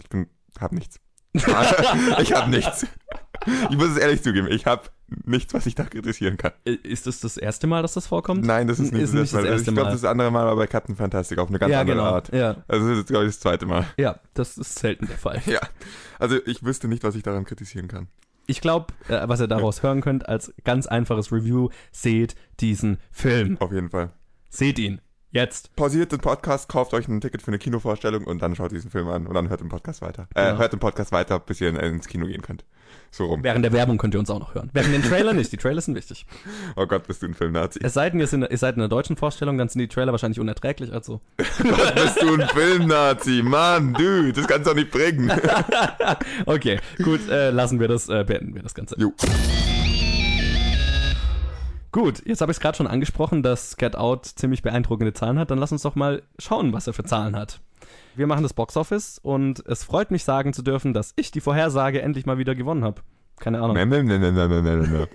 Ich 0.00 0.08
bin, 0.08 0.26
hab 0.58 0.72
nichts. 0.72 1.00
ich 2.20 2.32
hab 2.32 2.48
nichts. 2.48 2.86
Ich 3.70 3.76
muss 3.76 3.90
es 3.90 3.96
ehrlich 3.96 4.22
zugeben, 4.22 4.48
ich 4.50 4.66
hab 4.66 4.90
nichts, 5.24 5.54
was 5.54 5.66
ich 5.66 5.74
da 5.74 5.84
kritisieren 5.84 6.36
kann. 6.36 6.52
Ist 6.64 7.06
das 7.06 7.20
das 7.20 7.36
erste 7.36 7.66
Mal, 7.66 7.82
dass 7.82 7.94
das 7.94 8.06
vorkommt? 8.06 8.44
Nein, 8.44 8.66
das 8.66 8.78
ist 8.80 8.92
nicht, 8.92 9.02
Ist 9.02 9.12
nicht 9.14 9.32
das 9.32 9.32
Mal. 9.32 9.46
erste 9.46 9.70
Ich 9.70 9.74
glaube, 9.74 9.90
Mal. 9.90 9.92
das 9.92 10.04
andere 10.04 10.30
Mal 10.30 10.46
war 10.46 10.56
bei 10.56 10.66
Captain 10.66 10.96
Fantastic 10.96 11.38
auf 11.38 11.48
eine 11.48 11.58
ganz 11.58 11.72
ja, 11.72 11.80
andere 11.80 11.96
genau. 11.96 12.08
Art. 12.10 12.32
Ja, 12.32 12.56
Also 12.66 12.88
das 12.88 12.98
ist, 12.98 13.06
glaube 13.08 13.24
ich, 13.26 13.30
das 13.32 13.40
zweite 13.40 13.66
Mal. 13.66 13.86
ja, 13.96 14.18
das 14.34 14.58
ist 14.58 14.78
selten 14.78 15.06
der 15.06 15.18
Fall. 15.18 15.40
Ja. 15.46 15.60
Also 16.18 16.36
ich 16.46 16.62
wüsste 16.64 16.88
nicht, 16.88 17.04
was 17.04 17.14
ich 17.14 17.22
daran 17.22 17.44
kritisieren 17.44 17.88
kann. 17.88 18.08
Ich 18.46 18.60
glaube, 18.60 18.92
äh, 19.08 19.28
was 19.28 19.40
ihr 19.40 19.46
daraus 19.46 19.82
hören 19.82 20.00
könnt, 20.00 20.28
als 20.28 20.52
ganz 20.64 20.86
einfaches 20.86 21.30
Review, 21.32 21.68
seht 21.92 22.34
diesen 22.60 22.98
Film. 23.10 23.56
Auf 23.60 23.72
jeden 23.72 23.90
Fall. 23.90 24.10
Seht 24.50 24.78
ihn. 24.78 25.00
Jetzt. 25.30 25.76
Pausiert 25.76 26.10
den 26.10 26.20
Podcast, 26.20 26.68
kauft 26.70 26.94
euch 26.94 27.06
ein 27.06 27.20
Ticket 27.20 27.42
für 27.42 27.48
eine 27.48 27.58
Kinovorstellung 27.58 28.24
und 28.24 28.40
dann 28.40 28.56
schaut 28.56 28.72
diesen 28.72 28.90
Film 28.90 29.08
an 29.08 29.26
und 29.26 29.34
dann 29.34 29.50
hört 29.50 29.60
den 29.60 29.68
Podcast 29.68 30.00
weiter. 30.00 30.26
Äh, 30.34 30.46
Genau. 30.46 30.58
hört 30.58 30.72
den 30.72 30.80
Podcast 30.80 31.12
weiter, 31.12 31.38
bis 31.38 31.60
ihr 31.60 31.68
in- 31.68 31.76
ins 31.76 32.08
Kino 32.08 32.26
gehen 32.26 32.40
könnt. 32.40 32.64
So 33.10 33.26
rum. 33.26 33.44
Während 33.44 33.62
der 33.62 33.72
Werbung 33.74 33.98
könnt 33.98 34.14
ihr 34.14 34.20
uns 34.20 34.30
auch 34.30 34.38
noch 34.40 34.54
hören. 34.54 34.70
Während 34.72 34.94
den 34.94 35.02
Trailer 35.02 35.34
nicht. 35.34 35.52
Die 35.52 35.58
Trailer 35.58 35.82
sind 35.82 35.94
wichtig. 35.94 36.24
Oh 36.76 36.86
Gott, 36.86 37.06
bist 37.06 37.22
du 37.22 37.26
ein 37.26 37.34
Filmnazi. 37.34 37.78
Es 37.82 37.92
sei 37.94 38.08
denn, 38.08 38.20
ihr, 38.20 38.26
seid 38.26 38.76
in 38.76 38.80
einer 38.80 38.88
deutschen 38.88 39.16
Vorstellung, 39.16 39.58
dann 39.58 39.68
sind 39.68 39.80
die 39.80 39.88
Trailer 39.88 40.12
wahrscheinlich 40.12 40.40
unerträglich. 40.40 40.92
Also. 40.92 41.20
Gott, 41.36 41.94
bist 41.94 42.22
du 42.22 42.34
ein 42.34 42.48
Filmnazi. 42.48 43.42
Mann, 43.42 43.92
dude, 43.92 44.32
das 44.32 44.46
kannst 44.46 44.66
du 44.66 44.70
doch 44.70 44.76
nicht 44.76 44.90
bringen. 44.90 45.30
Okay, 46.46 46.80
gut, 47.02 47.28
äh, 47.28 47.50
lassen 47.50 47.80
wir 47.80 47.88
das, 47.88 48.08
äh, 48.08 48.24
beenden 48.26 48.54
wir 48.54 48.62
das 48.62 48.74
Ganze. 48.74 48.96
Jo. 48.98 49.12
Gut, 51.93 52.22
jetzt 52.26 52.41
habe 52.41 52.53
ich 52.53 52.57
es 52.59 52.61
gerade 52.61 52.76
schon 52.76 52.86
angesprochen, 52.86 53.43
dass 53.43 53.76
Get 53.76 53.97
Out 53.97 54.26
ziemlich 54.26 54.62
beeindruckende 54.62 55.12
Zahlen 55.14 55.39
hat. 55.39 55.51
Dann 55.51 55.59
lass 55.59 55.72
uns 55.72 55.82
doch 55.82 55.95
mal 55.95 56.22
schauen, 56.39 56.72
was 56.72 56.86
er 56.86 56.93
für 56.93 57.05
Zahlen 57.05 57.34
hat. 57.34 57.61
Wir 58.14 58.26
machen 58.26 58.43
das 58.43 58.53
Boxoffice 58.53 59.18
und 59.18 59.64
es 59.66 59.84
freut 59.84 60.11
mich 60.11 60.24
sagen 60.24 60.53
zu 60.53 60.62
dürfen, 60.62 60.93
dass 60.93 61.12
ich 61.16 61.30
die 61.30 61.41
Vorhersage 61.41 62.03
endlich 62.03 62.26
mal 62.26 62.36
wieder 62.36 62.55
gewonnen 62.55 62.84
habe. 62.84 63.03
Keine 63.41 63.61
Ahnung. 63.62 63.76
Ne, 63.76 63.86
ne, 63.86 64.03
ne, 64.03 64.18
ne, 64.18 64.32
ne, 64.32 64.49
ne, 64.49 64.62
ne, 64.62 64.76
ne. 64.89 65.09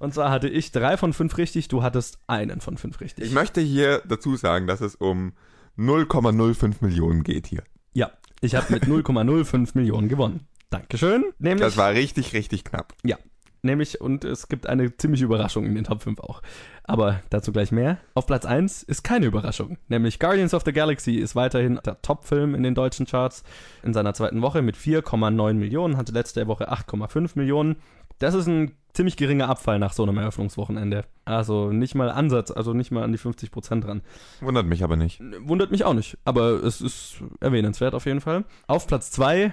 Und 0.00 0.12
zwar 0.14 0.30
hatte 0.30 0.48
ich 0.48 0.72
drei 0.72 0.96
von 0.96 1.12
fünf 1.12 1.36
richtig, 1.38 1.68
du 1.68 1.82
hattest 1.82 2.18
einen 2.26 2.60
von 2.60 2.76
fünf 2.76 3.00
richtig. 3.00 3.26
Ich 3.26 3.32
möchte 3.32 3.60
hier 3.60 4.02
dazu 4.06 4.36
sagen, 4.36 4.66
dass 4.66 4.80
es 4.80 4.94
um 4.96 5.32
0,05 5.78 6.76
Millionen 6.80 7.22
geht 7.22 7.46
hier. 7.46 7.62
ja, 7.94 8.10
ich 8.40 8.54
habe 8.56 8.72
mit 8.72 8.84
0,05 8.84 9.70
Millionen 9.74 10.08
gewonnen. 10.08 10.46
Dankeschön. 10.70 11.24
Nämlich, 11.38 11.60
Das 11.60 11.76
war 11.76 11.92
richtig, 11.92 12.32
richtig 12.32 12.64
knapp. 12.64 12.94
ja, 13.04 13.16
nämlich, 13.62 14.00
und 14.00 14.24
es 14.24 14.48
gibt 14.48 14.66
eine 14.66 14.96
ziemliche 14.96 15.24
Überraschung 15.24 15.64
in 15.64 15.74
den 15.74 15.84
Top 15.84 16.02
5 16.02 16.20
auch. 16.20 16.42
Aber 16.84 17.20
dazu 17.30 17.52
gleich 17.52 17.72
mehr. 17.72 17.98
Auf 18.14 18.26
Platz 18.26 18.44
1 18.44 18.82
ist 18.82 19.02
keine 19.04 19.26
Überraschung. 19.26 19.78
Nämlich 19.88 20.18
Guardians 20.18 20.54
of 20.54 20.64
the 20.64 20.72
Galaxy 20.72 21.14
ist 21.14 21.36
weiterhin 21.36 21.80
der 21.84 22.02
Top-Film 22.02 22.54
in 22.54 22.62
den 22.62 22.74
deutschen 22.74 23.06
Charts 23.06 23.44
in 23.82 23.94
seiner 23.94 24.14
zweiten 24.14 24.42
Woche 24.42 24.62
mit 24.62 24.76
4,9 24.76 25.54
Millionen, 25.54 25.96
hatte 25.96 26.12
letzte 26.12 26.46
Woche 26.46 26.70
8,5 26.72 27.32
Millionen. 27.36 27.76
Das 28.18 28.34
ist 28.34 28.46
ein 28.46 28.72
ziemlich 28.92 29.16
geringer 29.16 29.48
Abfall 29.48 29.78
nach 29.78 29.92
so 29.92 30.02
einem 30.02 30.18
Eröffnungswochenende. 30.18 31.04
Also 31.24 31.70
nicht 31.72 31.94
mal 31.94 32.10
Ansatz, 32.10 32.50
also 32.50 32.74
nicht 32.74 32.90
mal 32.90 33.04
an 33.04 33.12
die 33.12 33.18
50 33.18 33.50
Prozent 33.50 33.84
dran. 33.84 34.02
Wundert 34.40 34.66
mich 34.66 34.84
aber 34.84 34.96
nicht. 34.96 35.20
Wundert 35.40 35.70
mich 35.70 35.84
auch 35.84 35.94
nicht, 35.94 36.18
aber 36.24 36.62
es 36.62 36.80
ist 36.80 37.22
erwähnenswert 37.40 37.94
auf 37.94 38.06
jeden 38.06 38.20
Fall. 38.20 38.44
Auf 38.66 38.86
Platz 38.86 39.10
2 39.12 39.52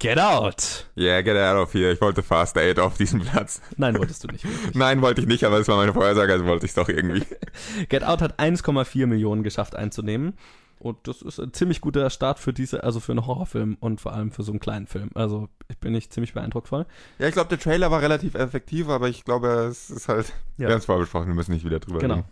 Get 0.00 0.18
Out. 0.18 0.86
Yeah, 0.96 1.20
get 1.22 1.36
out 1.36 1.56
of 1.62 1.72
here. 1.72 1.92
Ich 1.92 2.00
wollte 2.00 2.22
Fast 2.22 2.56
Eight 2.56 2.78
auf 2.78 2.96
diesem 2.96 3.20
Platz. 3.20 3.60
Nein, 3.76 3.96
wolltest 3.98 4.24
du 4.24 4.28
nicht. 4.28 4.44
wirklich. 4.44 4.74
Nein, 4.74 5.02
wollte 5.02 5.20
ich 5.20 5.26
nicht, 5.26 5.44
aber 5.44 5.58
es 5.58 5.68
war 5.68 5.76
meine 5.76 5.92
Vorhersage, 5.92 6.32
also 6.32 6.46
wollte 6.46 6.64
ich 6.64 6.70
es 6.70 6.74
doch 6.74 6.88
irgendwie. 6.88 7.22
Get 7.88 8.02
Out 8.02 8.22
hat 8.22 8.40
1,4 8.40 9.06
Millionen 9.06 9.42
geschafft 9.42 9.76
einzunehmen. 9.76 10.34
Und 10.78 10.96
das 11.06 11.20
ist 11.20 11.38
ein 11.38 11.52
ziemlich 11.52 11.82
guter 11.82 12.08
Start 12.08 12.38
für 12.38 12.54
diese, 12.54 12.82
also 12.82 13.00
für 13.00 13.12
einen 13.12 13.26
Horrorfilm 13.26 13.76
und 13.80 14.00
vor 14.00 14.14
allem 14.14 14.30
für 14.30 14.42
so 14.42 14.50
einen 14.52 14.60
kleinen 14.60 14.86
Film. 14.86 15.10
Also 15.14 15.50
ich 15.68 15.76
bin 15.76 15.92
nicht 15.92 16.10
ziemlich 16.10 16.32
beeindruckt 16.32 16.68
voll. 16.68 16.86
Ja, 17.18 17.26
ich 17.28 17.34
glaube, 17.34 17.50
der 17.50 17.58
Trailer 17.58 17.90
war 17.90 18.00
relativ 18.00 18.34
effektiv, 18.34 18.88
aber 18.88 19.06
ich 19.10 19.24
glaube, 19.26 19.48
es 19.70 19.90
ist 19.90 20.08
halt. 20.08 20.32
Ja. 20.56 20.68
Wir 20.68 20.70
haben 20.70 20.78
es 20.78 20.86
vorher 20.86 21.02
besprochen, 21.02 21.26
wir 21.26 21.34
müssen 21.34 21.52
nicht 21.52 21.66
wieder 21.66 21.80
drüber 21.80 21.98
Genau. 21.98 22.14
reden. 22.14 22.26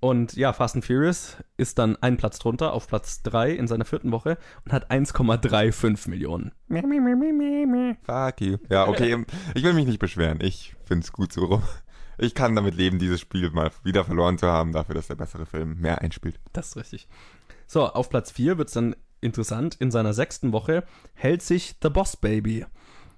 Und 0.00 0.34
ja, 0.36 0.52
Fast 0.52 0.74
and 0.74 0.84
Furious 0.84 1.36
ist 1.56 1.78
dann 1.78 1.96
einen 1.96 2.16
Platz 2.16 2.38
drunter, 2.38 2.72
auf 2.72 2.86
Platz 2.86 3.22
3 3.22 3.52
in 3.52 3.66
seiner 3.66 3.84
vierten 3.84 4.12
Woche 4.12 4.36
und 4.64 4.72
hat 4.72 4.90
1,35 4.90 6.10
Millionen. 6.10 6.52
Fuck 6.68 8.40
you. 8.40 8.58
Ja, 8.68 8.88
okay, 8.88 9.24
ich 9.54 9.62
will 9.64 9.72
mich 9.72 9.86
nicht 9.86 9.98
beschweren. 9.98 10.38
Ich 10.40 10.76
find's 10.84 11.12
gut 11.12 11.32
so 11.32 11.46
rum. 11.46 11.62
Ich 12.18 12.34
kann 12.34 12.54
damit 12.54 12.74
leben, 12.74 12.98
dieses 12.98 13.20
Spiel 13.20 13.50
mal 13.50 13.70
wieder 13.84 14.04
verloren 14.04 14.38
zu 14.38 14.46
haben, 14.46 14.72
dafür, 14.72 14.94
dass 14.94 15.06
der 15.06 15.16
bessere 15.16 15.44
Film 15.44 15.80
mehr 15.80 16.00
einspielt. 16.00 16.40
Das 16.52 16.68
ist 16.68 16.76
richtig. 16.76 17.08
So, 17.66 17.86
auf 17.86 18.08
Platz 18.08 18.30
4 18.30 18.58
wird 18.58 18.68
es 18.68 18.74
dann 18.74 18.96
interessant. 19.20 19.74
In 19.76 19.90
seiner 19.90 20.14
sechsten 20.14 20.52
Woche 20.52 20.84
hält 21.14 21.42
sich 21.42 21.74
The 21.82 21.90
Boss 21.90 22.16
Baby. 22.16 22.64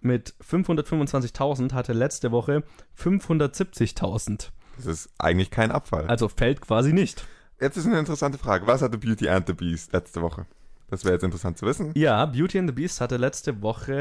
Mit 0.01 0.35
525.000 0.49 1.73
hatte 1.73 1.93
letzte 1.93 2.31
Woche 2.31 2.65
570.000. 2.97 4.51
Das 4.79 4.87
ist 4.87 5.11
eigentlich 5.19 5.51
kein 5.51 5.71
Abfall. 5.71 6.07
Also 6.07 6.29
fällt 6.29 6.61
quasi 6.61 6.93
nicht. 6.93 7.25
Jetzt 7.61 7.77
ist 7.77 7.87
eine 7.87 7.99
interessante 7.99 8.39
Frage. 8.39 8.67
Was 8.67 8.83
hatte 8.83 8.97
Beauty 8.99 9.29
and 9.29 9.47
the 9.47 9.53
Beast 9.53 9.93
letzte 9.93 10.23
Woche? 10.23 10.47
Das 10.91 11.05
wäre 11.05 11.15
jetzt 11.15 11.25
interessant 11.25 11.59
zu 11.59 11.67
wissen. 11.67 11.93
Ja, 11.95 12.25
Beauty 12.25 12.59
and 12.59 12.69
the 12.69 12.75
Beast 12.75 13.01
hatte 13.01 13.17
letzte 13.19 13.61
Woche 13.61 13.93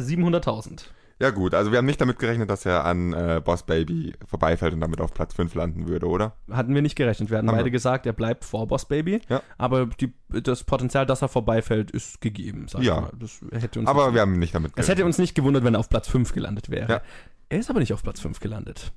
700.000. 0.00 0.84
Ja 1.20 1.30
gut, 1.30 1.54
also 1.54 1.70
wir 1.70 1.78
haben 1.78 1.86
nicht 1.86 2.00
damit 2.00 2.18
gerechnet, 2.18 2.50
dass 2.50 2.66
er 2.66 2.84
an 2.84 3.12
äh, 3.12 3.40
Boss 3.44 3.62
Baby 3.62 4.12
vorbeifällt 4.26 4.74
und 4.74 4.80
damit 4.80 5.00
auf 5.00 5.14
Platz 5.14 5.34
5 5.34 5.54
landen 5.54 5.86
würde, 5.86 6.06
oder? 6.08 6.34
Hatten 6.50 6.74
wir 6.74 6.82
nicht 6.82 6.96
gerechnet. 6.96 7.30
Wir 7.30 7.38
hatten 7.38 7.46
Haben 7.46 7.54
beide 7.58 7.66
wir. 7.66 7.70
gesagt, 7.70 8.06
er 8.06 8.12
bleibt 8.12 8.44
vor 8.44 8.66
Boss 8.66 8.86
Baby. 8.86 9.20
Ja. 9.28 9.40
Aber 9.56 9.86
die, 9.86 10.12
das 10.30 10.64
Potenzial, 10.64 11.06
dass 11.06 11.22
er 11.22 11.28
vorbeifällt, 11.28 11.92
ist 11.92 12.20
gegeben, 12.20 12.66
sag 12.68 12.82
Ja. 12.82 13.02
mal. 13.02 13.12
Das 13.20 13.40
hätte 13.52 13.78
uns 13.78 13.88
Aber 13.88 14.14
wir 14.14 14.20
haben 14.22 14.38
nicht 14.40 14.52
damit 14.54 14.72
es 14.74 14.88
hätte 14.88 15.04
uns 15.04 15.18
nicht 15.18 15.36
gewundert, 15.36 15.62
wenn 15.62 15.74
er 15.74 15.80
auf 15.80 15.88
Platz 15.88 16.08
5 16.08 16.32
gelandet 16.32 16.70
wäre. 16.70 16.90
Ja. 16.90 17.02
Er 17.50 17.58
ist 17.60 17.70
aber 17.70 17.78
nicht 17.78 17.92
auf 17.92 18.02
Platz 18.02 18.18
5 18.18 18.40
gelandet. 18.40 18.92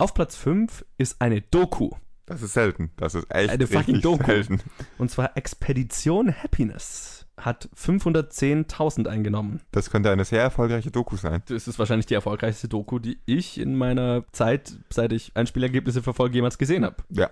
Auf 0.00 0.14
Platz 0.14 0.36
5 0.36 0.84
ist 0.96 1.20
eine 1.20 1.40
Doku. 1.40 1.90
Das 2.24 2.40
ist 2.42 2.52
selten. 2.52 2.92
Das 2.96 3.16
ist 3.16 3.26
echt 3.34 3.50
Eine 3.50 3.66
fucking 3.66 4.00
Doku. 4.00 4.24
selten. 4.26 4.60
Und 4.96 5.10
zwar 5.10 5.36
Expedition 5.36 6.32
Happiness. 6.32 7.26
hat 7.36 7.68
510.000 7.76 9.08
eingenommen. 9.08 9.60
Das 9.72 9.90
könnte 9.90 10.10
eine 10.12 10.24
sehr 10.24 10.42
erfolgreiche 10.42 10.90
Doku 10.92 11.16
sein. 11.16 11.42
Das 11.46 11.66
ist 11.66 11.78
wahrscheinlich 11.80 12.06
die 12.06 12.14
erfolgreichste 12.14 12.68
Doku, 12.68 12.98
die 13.00 13.18
ich 13.26 13.58
in 13.58 13.76
meiner 13.76 14.24
Zeit, 14.32 14.76
seit 14.90 15.12
ich 15.12 15.32
Einspielergebnisse 15.36 16.02
verfolge, 16.02 16.36
jemals 16.36 16.58
gesehen 16.58 16.84
habe. 16.84 16.96
Ja. 17.10 17.28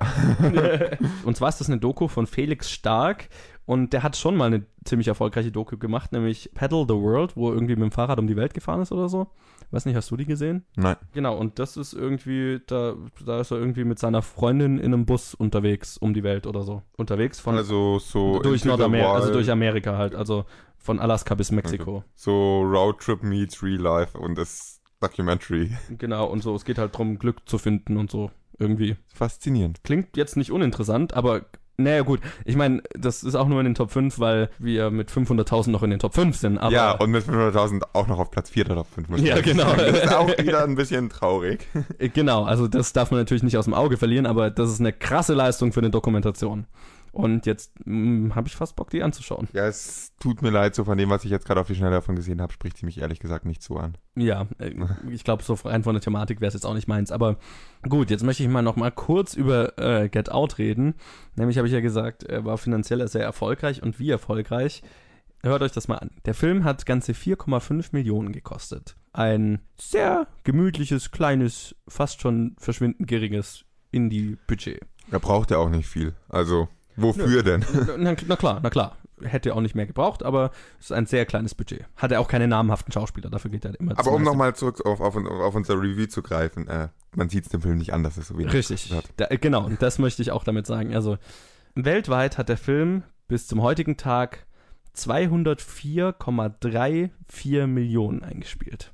Und 1.25 1.37
zwar 1.37 1.49
ist 1.51 1.61
das 1.61 1.69
eine 1.69 1.79
Doku 1.79 2.09
von 2.09 2.27
Felix 2.27 2.71
Stark 2.71 3.29
und 3.65 3.93
der 3.93 4.05
hat 4.05 4.17
schon 4.17 4.37
mal 4.37 4.47
eine 4.47 4.65
ziemlich 4.85 5.09
erfolgreiche 5.09 5.51
Doku 5.51 5.77
gemacht, 5.77 6.13
nämlich 6.13 6.51
Paddle 6.55 6.85
the 6.89 6.95
World, 6.95 7.37
wo 7.37 7.49
er 7.49 7.55
irgendwie 7.55 7.75
mit 7.75 7.83
dem 7.83 7.91
Fahrrad 7.93 8.21
um 8.21 8.29
die 8.29 8.37
Welt 8.37 8.55
gefahren 8.55 8.81
ist 8.83 8.93
oder 8.93 9.09
so. 9.09 9.27
Weiß 9.77 9.85
nicht, 9.85 9.95
hast 9.95 10.11
du 10.11 10.17
die 10.17 10.25
gesehen? 10.25 10.65
Nein. 10.77 10.97
Genau, 11.13 11.37
und 11.37 11.59
das 11.59 11.77
ist 11.77 11.93
irgendwie, 11.93 12.63
da, 12.67 12.95
da 13.27 13.43
ist 13.43 13.51
er 13.51 13.59
irgendwie 13.59 13.85
mit 13.85 13.99
seiner 13.99 14.23
Freundin 14.23 14.79
in 14.79 14.95
einem 14.95 15.05
Bus 15.05 15.35
unterwegs 15.35 15.99
um 15.99 16.15
die 16.15 16.23
Welt 16.23 16.47
oder 16.47 16.63
so. 16.63 16.81
Unterwegs 16.97 17.41
von 17.41 17.57
Also 17.57 17.99
so 17.99 18.41
durch 18.41 18.65
Nordamerika, 18.65 19.13
also 19.13 19.35
durch 19.35 19.51
Amerika 19.51 19.99
halt, 19.99 20.15
also 20.15 20.47
von 20.79 20.99
Alaska 20.99 21.35
bis 21.35 21.51
Mexiko. 21.51 22.05
So 22.15 22.63
Roadtrip 22.63 23.23
meets 23.23 23.63
Real 23.63 23.83
Life 23.83 24.17
und 24.17 24.39
das 24.39 24.81
Documentary. 25.01 25.77
Genau, 25.99 26.25
und 26.25 26.43
so, 26.43 26.55
es 26.55 26.65
geht 26.65 26.79
halt 26.79 26.95
darum, 26.95 27.19
Glück 27.19 27.47
zu 27.47 27.59
finden 27.59 27.99
und 27.99 28.11
so. 28.11 28.31
Irgendwie. 28.59 28.97
Faszinierend. 29.13 29.85
Klingt 29.85 30.17
jetzt 30.17 30.39
nicht 30.39 30.53
uninteressant, 30.53 31.13
aber 31.13 31.45
naja 31.77 32.03
gut, 32.03 32.21
ich 32.45 32.57
meine, 32.57 32.83
das 32.99 33.23
ist 33.23 33.35
auch 33.35 33.49
nur 33.49 33.61
in 33.61 33.67
den 33.67 33.75
Top 33.75 33.91
5, 33.91 34.19
weil 34.19 34.51
wir 34.59 34.91
mit 34.91 35.11
500.000 35.11 35.71
noch 35.71 35.83
in 35.83 35.91
den 35.91 35.99
Top 35.99 36.15
5 36.15 36.37
sind. 36.37 36.61
Ja, 36.71 36.93
und 36.93 37.11
mit 37.11 37.25
500.000 37.25 37.83
auch 37.93 38.07
noch 38.07 38.19
auf 38.19 38.31
Platz 38.31 38.51
4 38.51 38.67
oder 38.71 38.81
auf 38.81 38.89
5. 38.89 39.09
muss 39.09 39.21
man 39.21 39.27
Ja, 39.27 39.41
genau. 39.41 39.75
Das 39.75 40.05
ist 40.05 40.15
auch 40.15 40.29
wieder 40.39 40.65
ein 40.65 40.75
bisschen 40.75 41.09
traurig. 41.09 41.67
Äh, 41.99 42.09
Genau, 42.09 42.45
also 42.45 42.67
das 42.67 42.93
darf 42.93 43.11
man 43.11 43.21
natürlich 43.21 43.43
nicht 43.43 43.59
aus 43.59 43.67
dem 43.67 43.75
Auge 43.75 43.97
verlieren, 43.97 44.27
aber 44.27 44.51
das 44.51 44.71
ist 44.71 44.81
eine 44.81 44.93
krasse 44.93 45.35
Leistung 45.35 45.73
für 45.73 45.81
eine 45.81 45.91
Dokumentation. 45.91 46.67
Und 47.17 47.47
jetzt 47.47 47.73
habe 47.87 48.47
ich 48.47 48.57
fast 48.57 48.77
Bock, 48.77 48.91
die 48.91 49.03
anzuschauen. 49.03 49.49
Ja, 49.55 49.67
es 49.67 50.13
tut 50.21 50.43
mir 50.43 50.51
leid, 50.51 50.75
so 50.75 50.85
von 50.85 50.99
dem, 50.99 51.09
was 51.09 51.25
ich 51.25 51.31
jetzt 51.31 51.47
gerade 51.47 51.63
auf 51.63 51.67
die 51.67 51.75
Schnelle 51.75 51.95
davon 51.95 52.15
gesehen 52.15 52.43
habe, 52.43 52.53
spricht 52.53 52.77
sie 52.77 52.85
mich 52.85 53.01
ehrlich 53.01 53.21
gesagt 53.21 53.47
nicht 53.47 53.63
so 53.63 53.79
an. 53.79 53.97
Ja, 54.17 54.47
äh, 54.59 54.75
ich 55.11 55.25
glaube, 55.25 55.43
so 55.43 55.55
rein 55.55 55.83
von 55.83 55.95
der 55.95 56.03
Thematik 56.03 56.43
wäre 56.43 56.49
es 56.49 56.55
jetzt 56.55 56.67
auch 56.67 56.75
nicht 56.75 56.89
meins. 56.89 57.11
Aber 57.11 57.39
gut, 57.89 58.11
jetzt 58.11 58.23
möchte 58.23 58.43
ich 58.43 58.51
mal 58.51 58.61
noch 58.61 58.77
mal 58.77 58.93
kurz 58.93 59.33
über 59.33 59.79
äh, 59.79 60.11
Get 60.11 60.31
Out 60.31 60.59
reden. 60.59 60.95
Nämlich 61.37 61.57
habe 61.57 61.67
ich 61.67 61.73
ja 61.73 61.81
gesagt, 61.81 62.23
er 62.23 62.45
war 62.45 62.59
finanziell 62.59 63.09
sehr 63.09 63.25
erfolgreich. 63.25 63.83
Und 63.83 63.99
wie 63.99 64.11
erfolgreich? 64.11 64.83
Hört 65.43 65.63
euch 65.63 65.73
das 65.73 65.89
mal 65.89 65.97
an. 65.97 66.11
Der 66.27 66.35
Film 66.35 66.65
hat 66.65 66.85
ganze 66.85 67.13
4,5 67.13 67.89
Millionen 67.93 68.33
gekostet. 68.33 68.95
Ein 69.15 69.61
sehr 69.81 70.27
gemütliches, 70.45 71.13
kleines, 71.13 71.75
fast 71.89 72.21
schon 72.21 72.57
verschwindend 72.59 73.09
geringes 73.09 73.65
Indie-Budget. 73.91 74.81
Er 75.11 75.21
braucht 75.21 75.51
ja 75.51 75.57
auch 75.57 75.71
nicht 75.71 75.89
viel. 75.89 76.15
Also, 76.29 76.69
wofür 76.97 77.43
denn? 77.43 77.65
Na, 77.99 78.15
na 78.27 78.37
klar, 78.37 78.61
na 78.63 78.71
klar. 78.71 78.97
Hätte 79.23 79.55
auch 79.55 79.63
nicht 79.63 79.75
mehr 79.75 79.87
gebraucht, 79.87 80.23
aber 80.23 80.51
es 80.79 80.87
ist 80.87 80.93
ein 80.93 81.07
sehr 81.07 81.25
kleines 81.25 81.55
Budget. 81.55 81.87
Hat 81.97 82.13
er 82.13 82.21
auch 82.21 82.29
keine 82.29 82.49
namhaften 82.49 82.93
Schauspieler, 82.93 83.31
dafür 83.31 83.51
geht 83.51 83.65
er 83.65 83.79
immer 83.81 83.93
Aber 83.93 84.03
zum 84.03 84.13
um 84.15 84.23
nochmal 84.23 84.55
zurück 84.55 84.85
auf, 84.85 85.01
auf, 85.01 85.17
auf 85.17 85.55
unser 85.55 85.81
Review 85.81 86.07
zu 86.07 86.21
greifen, 86.23 86.69
äh, 86.69 86.89
man 87.15 87.31
sieht 87.31 87.45
es 87.45 87.51
dem 87.51 87.63
Film 87.63 87.79
nicht 87.79 87.95
an, 87.95 88.03
dass 88.03 88.19
es 88.19 88.29
so 88.29 88.37
wenig 88.37 88.53
Richtig. 88.53 88.93
Da, 89.17 89.29
äh, 89.31 89.39
genau, 89.39 89.65
und 89.65 89.81
das 89.81 89.99
möchte 89.99 90.21
ich 90.21 90.33
auch 90.33 90.45
damit 90.45 90.67
sagen. 90.67 90.95
Also, 90.95 91.17
weltweit 91.75 92.37
hat 92.37 92.51
der 92.51 92.59
Film 92.59 93.05
bis 93.27 93.47
zum 93.47 93.63
heutigen 93.63 93.97
Tag 93.97 94.45
204,34 94.95 97.67
Millionen 97.67 98.23
eingespielt. 98.23 98.93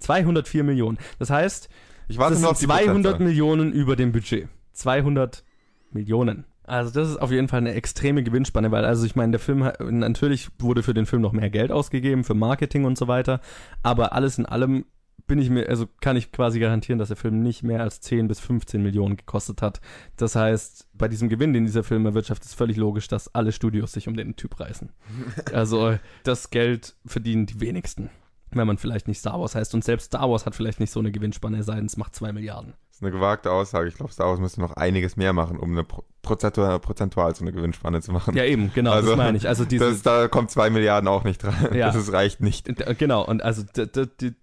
204 0.00 0.64
Millionen. 0.64 0.98
Das 1.18 1.30
heißt, 1.30 1.68
Ich 2.08 2.18
warte 2.18 2.32
das 2.32 2.40
sind 2.40 2.48
auf 2.48 2.58
die 2.58 2.66
200 2.66 2.92
Prozentzahl. 2.92 3.18
Millionen 3.26 3.72
über 3.72 3.96
dem 3.96 4.12
Budget. 4.12 4.48
200 4.72 5.44
Millionen. 5.92 6.44
Also 6.64 6.92
das 6.92 7.10
ist 7.10 7.16
auf 7.16 7.32
jeden 7.32 7.48
Fall 7.48 7.58
eine 7.58 7.74
extreme 7.74 8.22
Gewinnspanne, 8.22 8.70
weil 8.70 8.84
also 8.84 9.04
ich 9.04 9.16
meine, 9.16 9.32
der 9.32 9.40
Film 9.40 9.70
natürlich 9.80 10.48
wurde 10.58 10.82
für 10.82 10.94
den 10.94 11.06
Film 11.06 11.22
noch 11.22 11.32
mehr 11.32 11.50
Geld 11.50 11.72
ausgegeben 11.72 12.22
für 12.22 12.34
Marketing 12.34 12.84
und 12.84 12.96
so 12.96 13.08
weiter, 13.08 13.40
aber 13.82 14.12
alles 14.12 14.38
in 14.38 14.46
allem 14.46 14.84
bin 15.30 15.38
ich 15.38 15.48
mir, 15.48 15.68
also 15.68 15.86
kann 16.00 16.16
ich 16.16 16.32
quasi 16.32 16.58
garantieren, 16.58 16.98
dass 16.98 17.06
der 17.06 17.16
Film 17.16 17.40
nicht 17.40 17.62
mehr 17.62 17.82
als 17.82 18.00
10 18.00 18.26
bis 18.26 18.40
15 18.40 18.82
Millionen 18.82 19.16
gekostet 19.16 19.62
hat. 19.62 19.80
Das 20.16 20.34
heißt, 20.34 20.88
bei 20.92 21.06
diesem 21.06 21.28
Gewinn, 21.28 21.52
den 21.52 21.66
dieser 21.66 21.84
Film 21.84 22.04
erwirtschaftet, 22.04 22.46
ist 22.46 22.56
völlig 22.56 22.76
logisch, 22.76 23.06
dass 23.06 23.32
alle 23.32 23.52
Studios 23.52 23.92
sich 23.92 24.08
um 24.08 24.16
den 24.16 24.34
Typ 24.34 24.58
reißen. 24.58 24.90
Also 25.52 25.96
das 26.24 26.50
Geld 26.50 26.96
verdienen 27.06 27.46
die 27.46 27.60
wenigsten, 27.60 28.10
wenn 28.50 28.66
man 28.66 28.76
vielleicht 28.76 29.06
nicht 29.06 29.20
Star 29.20 29.40
Wars 29.40 29.54
heißt. 29.54 29.72
Und 29.74 29.84
selbst 29.84 30.06
Star 30.06 30.28
Wars 30.28 30.46
hat 30.46 30.56
vielleicht 30.56 30.80
nicht 30.80 30.90
so 30.90 30.98
eine 30.98 31.12
Gewinnspanne, 31.12 31.58
es 31.58 31.66
sei 31.66 31.76
denn, 31.76 31.86
es 31.86 31.96
macht 31.96 32.16
2 32.16 32.32
Milliarden. 32.32 32.74
Ist 33.00 33.04
eine 33.06 33.12
gewagte 33.12 33.50
Aussage. 33.50 33.88
Ich 33.88 33.94
glaube, 33.94 34.12
Star 34.12 34.26
Wars 34.28 34.40
müsste 34.40 34.60
noch 34.60 34.74
einiges 34.74 35.16
mehr 35.16 35.32
machen, 35.32 35.58
um 35.58 35.70
eine 35.70 35.84
Pro 35.84 36.04
prozentual, 36.22 36.78
prozentual 36.80 37.34
so 37.34 37.42
eine 37.42 37.50
Gewinnspanne 37.50 38.02
zu 38.02 38.12
machen. 38.12 38.36
Ja, 38.36 38.44
eben, 38.44 38.70
genau, 38.74 38.92
Also, 38.92 39.08
das 39.08 39.16
meine 39.16 39.38
ich. 39.38 39.48
Also 39.48 39.64
diese, 39.64 39.88
das, 39.88 40.02
da 40.02 40.28
kommt 40.28 40.50
zwei 40.50 40.68
Milliarden 40.68 41.08
auch 41.08 41.24
nicht 41.24 41.42
dran. 41.42 41.54
Ja. 41.72 41.86
Das 41.86 41.96
ist, 41.96 42.12
reicht 42.12 42.42
nicht. 42.42 42.68
D- 42.68 42.94
Genau, 42.98 43.24
und 43.24 43.42
also 43.42 43.62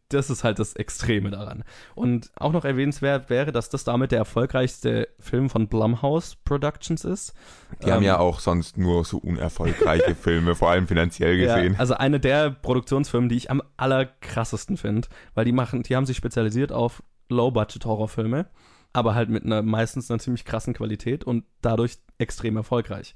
das 0.10 0.30
ist 0.32 0.44
halt 0.44 0.58
das 0.58 0.74
Extreme 0.76 1.30
daran. 1.30 1.64
Und 1.94 2.32
auch 2.36 2.52
noch 2.52 2.66
erwähnenswert 2.66 3.30
wäre, 3.30 3.52
dass 3.52 3.70
das 3.70 3.84
damit 3.84 4.12
der 4.12 4.18
erfolgreichste 4.18 5.08
Film 5.20 5.52
von 5.52 5.68
Blumhouse 5.68 6.36
Productions 6.46 7.06
ist. 7.06 7.36
Die 7.86 7.92
haben 7.92 7.98
Ähm, 8.02 8.08
ja 8.08 8.18
auch 8.18 8.40
sonst 8.40 8.80
nur 8.80 9.06
so 9.06 9.20
unerfolgreiche 9.20 10.16
Filme, 10.20 10.56
vor 10.56 10.72
allem 10.72 10.88
finanziell 10.88 11.38
gesehen. 11.38 11.74
Ja, 11.74 11.80
also 11.80 11.94
eine 11.94 12.20
der 12.20 12.50
Produktionsfirmen, 12.50 13.30
die 13.30 13.38
ich 13.38 13.52
am 13.52 13.62
allerkrassesten 13.78 14.78
finde, 14.78 15.08
weil 15.36 15.46
die 15.46 15.52
machen, 15.52 15.84
die 15.84 15.96
haben 15.96 16.08
sich 16.08 16.18
spezialisiert 16.18 16.72
auf 16.72 17.04
Low-Budget-Horrorfilme, 17.30 18.48
aber 18.94 19.16
halt 19.16 19.30
mit 19.30 19.44
einer 19.46 19.62
meistens 19.62 20.10
einer 20.10 20.20
ziemlich 20.20 20.46
krassen 20.46 20.74
Qualität 20.74 21.24
und 21.24 21.44
dadurch 21.62 21.98
extrem 22.18 22.58
erfolgreich. 22.58 23.16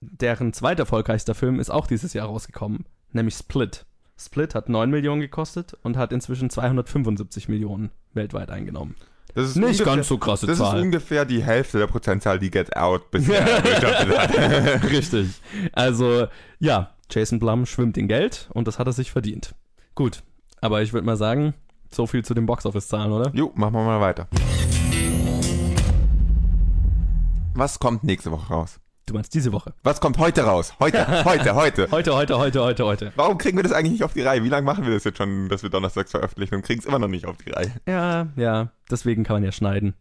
Deren 0.00 0.52
zweiterfolgreichster 0.52 1.34
Film 1.34 1.60
ist 1.60 1.70
auch 1.70 1.86
dieses 1.86 2.12
Jahr 2.12 2.26
rausgekommen, 2.26 2.86
nämlich 3.12 3.34
Split. 3.36 3.84
Split 4.18 4.54
hat 4.54 4.68
9 4.68 4.90
Millionen 4.90 5.20
gekostet 5.20 5.74
und 5.82 5.96
hat 5.96 6.12
inzwischen 6.12 6.50
275 6.50 7.48
Millionen 7.48 7.90
weltweit 8.12 8.50
eingenommen. 8.50 8.94
Das 9.34 9.46
ist 9.48 9.56
Nicht 9.56 9.66
ungefähr- 9.80 9.86
ganz 9.96 10.08
so 10.08 10.18
krasse 10.18 10.46
Das 10.46 10.58
Zahl. 10.58 10.76
ist 10.78 10.82
ungefähr 10.84 11.24
die 11.24 11.42
Hälfte 11.42 11.78
der 11.78 11.86
Prozentzahl, 11.86 12.38
die 12.38 12.50
Get 12.50 12.76
Out 12.76 13.10
bisher 13.10 13.40
erwirtschaftet 13.48 14.18
hat. 14.18 14.82
Richtig. 14.90 15.28
Also, 15.72 16.26
ja, 16.58 16.94
Jason 17.10 17.38
Blum 17.38 17.64
schwimmt 17.64 17.96
in 17.96 18.08
Geld 18.08 18.48
und 18.52 18.68
das 18.68 18.78
hat 18.78 18.86
er 18.88 18.92
sich 18.92 19.10
verdient. 19.10 19.54
Gut, 19.94 20.22
aber 20.60 20.82
ich 20.82 20.92
würde 20.92 21.06
mal 21.06 21.16
sagen, 21.16 21.54
so 21.94 22.06
viel 22.06 22.24
zu 22.24 22.34
den 22.34 22.46
Boxoffice-Zahlen, 22.46 23.12
oder? 23.12 23.30
Jo, 23.34 23.52
machen 23.54 23.74
wir 23.74 23.84
mal 23.84 24.00
weiter. 24.00 24.28
Was 27.54 27.78
kommt 27.78 28.02
nächste 28.04 28.30
Woche 28.30 28.52
raus? 28.52 28.81
Du 29.06 29.14
meinst 29.14 29.34
diese 29.34 29.52
Woche. 29.52 29.74
Was 29.82 30.00
kommt 30.00 30.18
heute 30.18 30.42
raus? 30.42 30.74
Heute, 30.78 31.06
heute, 31.24 31.54
heute. 31.54 31.88
Heute, 31.90 32.14
heute, 32.14 32.38
heute, 32.38 32.60
heute, 32.62 32.84
heute. 32.84 33.12
Warum 33.16 33.36
kriegen 33.36 33.56
wir 33.58 33.64
das 33.64 33.72
eigentlich 33.72 33.92
nicht 33.92 34.04
auf 34.04 34.12
die 34.12 34.22
Reihe? 34.22 34.44
Wie 34.44 34.48
lange 34.48 34.64
machen 34.64 34.84
wir 34.84 34.92
das 34.94 35.02
jetzt 35.04 35.18
schon, 35.18 35.48
dass 35.48 35.62
wir 35.62 35.70
donnerstags 35.70 36.12
veröffentlichen 36.12 36.54
und 36.54 36.62
kriegen 36.62 36.80
es 36.80 36.86
immer 36.86 37.00
noch 37.00 37.08
nicht 37.08 37.26
auf 37.26 37.36
die 37.36 37.50
Reihe? 37.50 37.72
Ja, 37.86 38.28
ja, 38.36 38.70
deswegen 38.90 39.24
kann 39.24 39.36
man 39.36 39.44
ja 39.44 39.50
schneiden. 39.50 39.94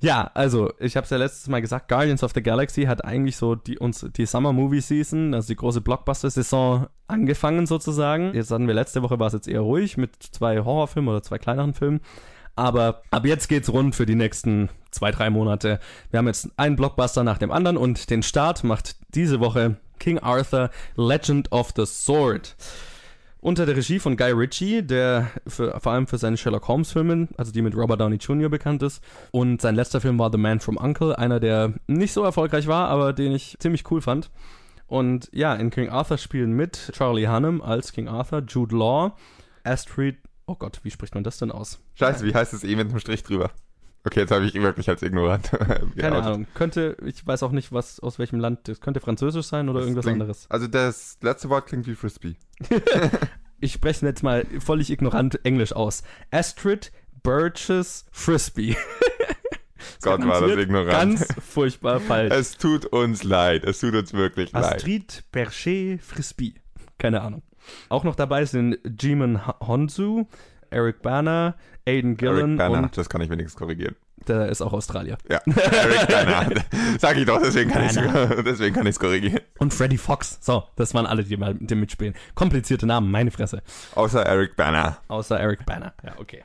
Ja, 0.00 0.30
also, 0.34 0.70
ich 0.78 0.96
habe 0.96 1.04
es 1.04 1.10
ja 1.10 1.16
letztes 1.16 1.48
Mal 1.48 1.62
gesagt, 1.62 1.88
Guardians 1.88 2.22
of 2.22 2.32
the 2.34 2.42
Galaxy 2.42 2.82
hat 2.82 3.02
eigentlich 3.04 3.36
so 3.36 3.54
die, 3.54 3.78
uns, 3.78 4.06
die 4.14 4.26
Summer 4.26 4.52
Movie 4.52 4.82
Season, 4.82 5.32
also 5.32 5.48
die 5.48 5.56
große 5.56 5.80
Blockbuster-Saison 5.80 6.88
angefangen 7.06 7.66
sozusagen. 7.66 8.34
Jetzt 8.34 8.50
hatten 8.50 8.66
wir 8.66 8.74
letzte 8.74 9.02
Woche, 9.02 9.18
war 9.18 9.28
es 9.28 9.32
jetzt 9.32 9.48
eher 9.48 9.60
ruhig 9.60 9.96
mit 9.96 10.22
zwei 10.22 10.58
Horrorfilmen 10.58 11.08
oder 11.08 11.22
zwei 11.22 11.38
kleineren 11.38 11.72
Filmen. 11.72 12.00
Aber 12.56 13.02
ab 13.10 13.26
jetzt 13.26 13.48
geht's 13.48 13.72
rund 13.72 13.94
für 13.94 14.06
die 14.06 14.14
nächsten 14.14 14.68
zwei, 14.90 15.10
drei 15.10 15.30
Monate. 15.30 15.80
Wir 16.10 16.18
haben 16.18 16.26
jetzt 16.26 16.50
einen 16.56 16.76
Blockbuster 16.76 17.24
nach 17.24 17.38
dem 17.38 17.50
anderen 17.50 17.76
und 17.76 18.10
den 18.10 18.22
Start 18.22 18.64
macht 18.64 18.96
diese 19.14 19.40
Woche 19.40 19.76
King 19.98 20.18
Arthur 20.18 20.70
Legend 20.96 21.50
of 21.52 21.72
the 21.76 21.86
Sword. 21.86 22.56
Unter 23.40 23.66
der 23.66 23.76
Regie 23.76 23.98
von 23.98 24.16
Guy 24.16 24.30
Ritchie, 24.30 24.82
der 24.82 25.30
für, 25.46 25.78
vor 25.78 25.92
allem 25.92 26.06
für 26.06 26.16
seine 26.16 26.38
Sherlock 26.38 26.66
Holmes 26.66 26.92
Filme, 26.92 27.28
also 27.36 27.52
die 27.52 27.60
mit 27.60 27.76
Robert 27.76 28.00
Downey 28.00 28.16
Jr. 28.16 28.48
bekannt 28.48 28.82
ist. 28.82 29.04
Und 29.32 29.60
sein 29.60 29.74
letzter 29.74 30.00
Film 30.00 30.18
war 30.18 30.30
The 30.32 30.38
Man 30.38 30.60
from 30.60 30.78
Uncle, 30.78 31.14
einer, 31.14 31.40
der 31.40 31.74
nicht 31.86 32.14
so 32.14 32.22
erfolgreich 32.24 32.68
war, 32.68 32.88
aber 32.88 33.12
den 33.12 33.32
ich 33.32 33.56
ziemlich 33.58 33.90
cool 33.90 34.00
fand. 34.00 34.30
Und 34.86 35.28
ja, 35.32 35.54
in 35.54 35.70
King 35.70 35.90
Arthur 35.90 36.18
spielen 36.18 36.52
mit 36.52 36.92
Charlie 36.94 37.28
Hunnam 37.28 37.60
als 37.60 37.92
King 37.92 38.08
Arthur, 38.08 38.42
Jude 38.46 38.76
Law, 38.76 39.14
Astrid, 39.62 40.16
oh 40.46 40.54
Gott, 40.56 40.80
wie 40.82 40.90
spricht 40.90 41.14
man 41.14 41.24
das 41.24 41.38
denn 41.38 41.50
aus? 41.52 41.80
Scheiße, 41.94 42.24
wie 42.24 42.34
heißt 42.34 42.52
es 42.52 42.64
eh 42.64 42.76
mit 42.76 42.88
einem 42.90 42.98
Strich 43.00 43.22
drüber? 43.22 43.50
Okay, 44.06 44.20
jetzt 44.20 44.30
habe 44.32 44.44
ich 44.44 44.54
wirklich 44.54 44.88
als 44.90 45.02
ignorant. 45.02 45.50
Keine 45.50 45.90
geoutet. 45.94 46.12
Ahnung. 46.24 46.46
Könnte, 46.54 46.96
ich 47.06 47.26
weiß 47.26 47.42
auch 47.42 47.52
nicht, 47.52 47.72
was, 47.72 48.00
aus 48.00 48.18
welchem 48.18 48.38
Land, 48.38 48.68
das 48.68 48.80
könnte 48.80 49.00
französisch 49.00 49.46
sein 49.46 49.68
oder 49.70 49.78
Das 49.80 49.86
irgendwas 49.86 50.04
klingt- 50.04 50.20
anderes. 50.20 50.46
Also 50.50 50.66
das 50.66 51.16
letzte 51.22 51.48
Wort 51.48 51.66
klingt 51.66 51.86
wie 51.86 51.94
Frisbee. 51.94 52.36
Ich 53.60 53.72
spreche 53.72 54.04
jetzt 54.04 54.22
mal 54.22 54.44
völlig 54.60 54.90
ignorant 54.90 55.42
Englisch 55.46 55.72
aus. 55.72 56.02
Astrid 56.30 56.92
Burgess 57.22 58.04
Frisbee. 58.12 58.76
Gott, 60.02 60.26
war 60.26 60.42
das 60.46 60.58
ignorant. 60.58 60.90
Ganz 60.90 61.26
furchtbar 61.42 62.00
falsch. 62.00 62.34
Es 62.34 62.58
tut 62.58 62.84
uns 62.84 63.22
leid. 63.24 63.64
Es 63.64 63.80
tut 63.80 63.94
uns 63.94 64.12
wirklich 64.12 64.52
leid. 64.52 64.76
Astrid 64.76 65.24
Berger 65.32 65.98
Frisbee. 66.02 66.54
Keine 66.98 67.22
Ahnung. 67.22 67.42
Auch 67.88 68.04
noch 68.04 68.14
dabei 68.16 68.44
sind 68.44 68.78
Jimin 69.00 69.46
Ha- 69.46 69.56
Honsu, 69.60 70.26
Eric 70.70 71.02
Bana, 71.02 71.54
Aiden 71.86 72.10
Eric 72.10 72.18
Gillen 72.18 72.56
Banner, 72.56 72.78
und 72.78 72.96
das 72.96 73.08
kann 73.08 73.20
ich 73.20 73.30
wenigstens 73.30 73.58
korrigieren. 73.58 73.94
Der 74.26 74.48
ist 74.48 74.62
auch 74.62 74.72
Australier. 74.72 75.18
Ja, 75.28 75.40
Eric 75.44 76.08
Bana. 76.08 76.48
Sag 76.98 77.16
ich 77.16 77.26
doch, 77.26 77.40
deswegen 77.42 77.70
kann 77.70 77.84
ich 77.84 77.96
ich's 78.86 78.98
korrigieren. 78.98 79.40
Und 79.58 79.74
Freddy 79.74 79.98
Fox. 79.98 80.38
So, 80.40 80.64
das 80.76 80.94
waren 80.94 81.04
alle, 81.06 81.24
die 81.24 81.36
mal 81.36 81.52
mit 81.54 81.70
dem 81.70 81.80
mitspielen. 81.80 82.14
Komplizierte 82.34 82.86
Namen, 82.86 83.10
meine 83.10 83.30
Fresse. 83.30 83.62
Außer 83.94 84.24
Eric 84.24 84.56
Bana. 84.56 84.96
Außer 85.08 85.38
Eric 85.38 85.66
Banner. 85.66 85.92
Ja, 86.02 86.14
okay. 86.18 86.44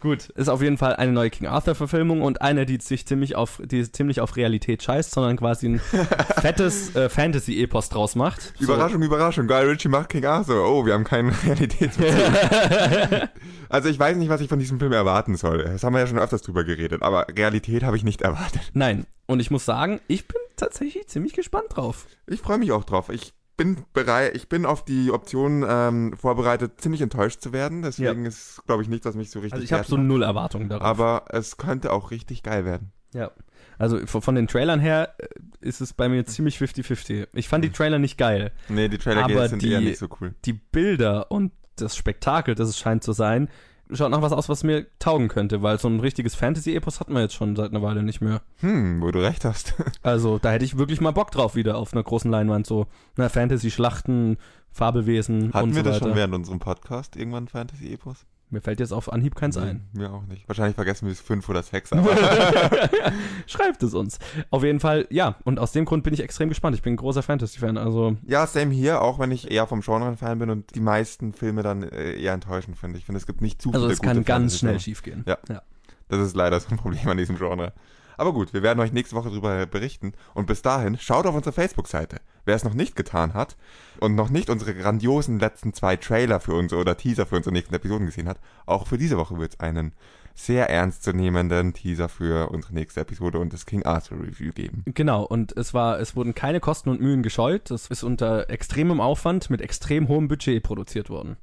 Gut, 0.00 0.28
ist 0.30 0.48
auf 0.48 0.62
jeden 0.62 0.76
Fall 0.78 0.94
eine 0.96 1.10
neue 1.12 1.30
King 1.30 1.46
Arthur-Verfilmung 1.48 2.20
und 2.22 2.42
eine, 2.42 2.66
die 2.66 2.78
sich 2.80 3.06
ziemlich 3.06 3.34
auf, 3.34 3.60
die 3.64 3.90
ziemlich 3.90 4.20
auf 4.20 4.36
Realität 4.36 4.82
scheißt, 4.82 5.10
sondern 5.10 5.36
quasi 5.36 5.68
ein 5.68 5.80
fettes 6.40 6.94
äh, 6.94 7.08
Fantasy-Epos 7.08 7.88
draus 7.88 8.14
macht. 8.14 8.52
So- 8.58 8.64
Überraschung, 8.64 9.02
Überraschung. 9.02 9.46
Guy 9.46 9.64
Ritchie 9.64 9.88
macht 9.88 10.10
King 10.10 10.24
Arthur. 10.26 10.68
Oh, 10.68 10.84
wir 10.84 10.92
haben 10.94 11.04
keinen 11.04 11.30
Realitätsbezug. 11.44 12.14
also 13.68 13.88
ich 13.88 13.98
weiß 13.98 14.16
nicht, 14.16 14.28
was 14.28 14.40
ich 14.40 14.48
von 14.48 14.58
diesem 14.58 14.78
Film 14.78 14.92
erwarten 14.92 15.36
soll. 15.36 15.64
Das 15.64 15.82
haben 15.82 15.94
wir 15.94 16.00
ja 16.00 16.06
schon 16.06 16.18
öfters 16.18 16.42
drüber 16.42 16.64
geredet. 16.64 17.02
Aber 17.02 17.26
Realität 17.34 17.82
habe 17.82 17.96
ich 17.96 18.04
nicht 18.04 18.22
erwartet. 18.22 18.70
Nein, 18.74 19.06
und 19.26 19.40
ich 19.40 19.50
muss 19.50 19.64
sagen, 19.64 20.00
ich 20.08 20.28
bin 20.28 20.36
tatsächlich 20.56 21.08
ziemlich 21.08 21.32
gespannt 21.32 21.66
drauf. 21.70 22.06
Ich 22.26 22.40
freue 22.40 22.58
mich 22.58 22.72
auch 22.72 22.84
drauf. 22.84 23.08
Ich 23.08 23.32
bin 23.56 23.84
bereit, 23.92 24.36
ich 24.36 24.48
bin 24.48 24.66
auf 24.66 24.84
die 24.84 25.10
Option 25.10 25.64
ähm, 25.68 26.14
vorbereitet, 26.16 26.80
ziemlich 26.80 27.00
enttäuscht 27.00 27.40
zu 27.40 27.52
werden. 27.52 27.82
Deswegen 27.82 28.24
ist, 28.26 28.62
glaube 28.66 28.82
ich, 28.82 28.88
nichts, 28.88 29.06
was 29.06 29.14
mich 29.14 29.30
so 29.30 29.38
richtig 29.40 29.54
Also 29.54 29.64
ich 29.64 29.72
habe 29.72 29.84
so 29.84 29.96
null 29.96 30.22
Erwartungen 30.22 30.68
darauf. 30.68 30.86
Aber 30.86 31.24
es 31.30 31.56
könnte 31.56 31.92
auch 31.92 32.10
richtig 32.10 32.42
geil 32.42 32.64
werden. 32.64 32.92
Ja. 33.14 33.30
Also 33.78 34.06
von 34.06 34.22
von 34.22 34.34
den 34.34 34.46
Trailern 34.46 34.80
her 34.80 35.14
äh, 35.18 35.26
ist 35.60 35.80
es 35.80 35.92
bei 35.92 36.08
mir 36.08 36.24
ziemlich 36.26 36.58
50-50. 36.58 37.28
Ich 37.34 37.48
fand 37.48 37.64
die 37.64 37.70
Trailer 37.70 37.98
nicht 37.98 38.16
geil. 38.18 38.52
Nee, 38.68 38.88
die 38.88 38.98
Trailer 38.98 39.24
Aber 39.24 39.48
sind 39.48 39.62
die- 39.62 39.72
eher 39.72 39.80
nicht 39.80 39.98
so 39.98 40.08
cool. 40.20 40.34
Die 40.44 40.54
Bilder 40.54 41.30
und 41.30 41.52
das 41.76 41.96
Spektakel, 41.96 42.54
das 42.54 42.68
es 42.70 42.78
scheint 42.78 43.04
zu 43.04 43.12
sein, 43.12 43.48
schaut 43.92 44.10
nach 44.10 44.22
was 44.22 44.32
aus, 44.32 44.48
was 44.48 44.64
mir 44.64 44.86
taugen 44.98 45.28
könnte, 45.28 45.62
weil 45.62 45.78
so 45.78 45.88
ein 45.88 46.00
richtiges 46.00 46.34
Fantasy-Epos 46.34 47.00
hat 47.00 47.08
man 47.08 47.22
jetzt 47.22 47.34
schon 47.34 47.56
seit 47.56 47.70
einer 47.70 47.82
Weile 47.82 48.02
nicht 48.02 48.20
mehr. 48.20 48.42
Hm, 48.60 49.00
wo 49.00 49.10
du 49.10 49.20
recht 49.20 49.44
hast. 49.44 49.74
Also 50.02 50.38
da 50.38 50.52
hätte 50.52 50.64
ich 50.64 50.78
wirklich 50.78 51.00
mal 51.00 51.12
Bock 51.12 51.30
drauf 51.30 51.54
wieder 51.56 51.76
auf 51.78 51.92
einer 51.92 52.02
großen 52.02 52.30
Leinwand, 52.30 52.66
so 52.66 52.86
na, 53.16 53.28
Fantasy-Schlachten, 53.28 54.36
Fabelwesen 54.70 55.52
Hatten 55.52 55.68
und 55.70 55.74
wir 55.74 55.82
so 55.82 55.90
das 55.90 55.96
weiter. 55.96 56.06
schon 56.06 56.16
während 56.16 56.34
unserem 56.34 56.58
Podcast 56.58 57.16
irgendwann 57.16 57.48
Fantasy-Epos? 57.48 58.24
Mir 58.48 58.60
fällt 58.60 58.78
jetzt 58.78 58.92
auf 58.92 59.12
Anhieb 59.12 59.34
keins 59.34 59.56
ein. 59.56 59.88
Mir 59.92 60.12
auch 60.12 60.24
nicht. 60.26 60.48
Wahrscheinlich 60.48 60.76
vergessen 60.76 61.06
wir 61.06 61.12
es 61.12 61.20
fünf 61.20 61.48
oder 61.48 61.64
sechs. 61.64 61.92
Aber 61.92 62.14
Schreibt 63.46 63.82
es 63.82 63.92
uns. 63.92 64.20
Auf 64.50 64.62
jeden 64.62 64.78
Fall, 64.78 65.06
ja. 65.10 65.36
Und 65.44 65.58
aus 65.58 65.72
dem 65.72 65.84
Grund 65.84 66.04
bin 66.04 66.14
ich 66.14 66.22
extrem 66.22 66.48
gespannt. 66.48 66.76
Ich 66.76 66.82
bin 66.82 66.92
ein 66.92 66.96
großer 66.96 67.24
Fantasy-Fan. 67.24 67.76
Also, 67.76 68.16
ja, 68.24 68.46
same 68.46 68.72
hier, 68.72 69.02
auch 69.02 69.18
wenn 69.18 69.32
ich 69.32 69.50
eher 69.50 69.66
vom 69.66 69.80
Genre 69.80 70.06
ein 70.06 70.16
Fan 70.16 70.38
bin 70.38 70.50
und 70.50 70.74
die 70.76 70.80
meisten 70.80 71.32
Filme 71.32 71.64
dann 71.64 71.82
äh, 71.82 72.12
eher 72.20 72.34
enttäuschend 72.34 72.78
finde. 72.78 72.98
Ich 72.98 73.04
finde, 73.04 73.18
es 73.18 73.26
gibt 73.26 73.40
nicht 73.40 73.60
zu 73.60 73.72
also 73.72 73.86
viele 73.86 73.94
es 73.94 74.00
kann 74.00 74.24
ganz 74.24 74.58
schnell 74.58 74.78
schief 74.78 75.02
gehen. 75.02 75.24
Ja. 75.26 75.38
ja. 75.48 75.62
Das 76.08 76.20
ist 76.20 76.36
leider 76.36 76.60
so 76.60 76.68
ein 76.70 76.76
Problem 76.76 77.08
an 77.08 77.16
diesem 77.16 77.36
Genre. 77.36 77.72
Aber 78.16 78.32
gut, 78.32 78.54
wir 78.54 78.62
werden 78.62 78.80
euch 78.80 78.92
nächste 78.92 79.16
Woche 79.16 79.28
darüber 79.28 79.66
berichten. 79.66 80.12
Und 80.34 80.46
bis 80.46 80.62
dahin, 80.62 80.96
schaut 80.98 81.26
auf 81.26 81.34
unsere 81.34 81.52
Facebook-Seite. 81.52 82.18
Wer 82.44 82.54
es 82.54 82.64
noch 82.64 82.74
nicht 82.74 82.96
getan 82.96 83.34
hat 83.34 83.56
und 84.00 84.14
noch 84.14 84.30
nicht 84.30 84.50
unsere 84.50 84.74
grandiosen 84.74 85.38
letzten 85.38 85.72
zwei 85.72 85.96
Trailer 85.96 86.40
für 86.40 86.54
unsere 86.54 86.80
oder 86.80 86.96
Teaser 86.96 87.26
für 87.26 87.36
unsere 87.36 87.52
nächsten 87.52 87.74
Episoden 87.74 88.06
gesehen 88.06 88.28
hat, 88.28 88.38
auch 88.66 88.86
für 88.86 88.98
diese 88.98 89.16
Woche 89.16 89.38
wird 89.38 89.54
es 89.54 89.60
einen 89.60 89.92
sehr 90.34 90.68
ernstzunehmenden 90.68 91.72
Teaser 91.72 92.08
für 92.08 92.50
unsere 92.50 92.74
nächste 92.74 93.00
Episode 93.00 93.38
und 93.38 93.52
das 93.52 93.64
King 93.66 93.84
Arthur 93.84 94.20
Review 94.20 94.52
geben. 94.52 94.82
Genau, 94.86 95.24
und 95.24 95.56
es 95.56 95.72
war, 95.72 95.98
es 95.98 96.14
wurden 96.14 96.34
keine 96.34 96.60
Kosten 96.60 96.90
und 96.90 97.00
Mühen 97.00 97.22
gescheut. 97.22 97.70
Es 97.70 97.86
ist 97.86 98.02
unter 98.02 98.50
extremem 98.50 99.00
Aufwand 99.00 99.48
mit 99.48 99.62
extrem 99.62 100.08
hohem 100.08 100.28
Budget 100.28 100.62
produziert 100.62 101.08
worden. 101.08 101.38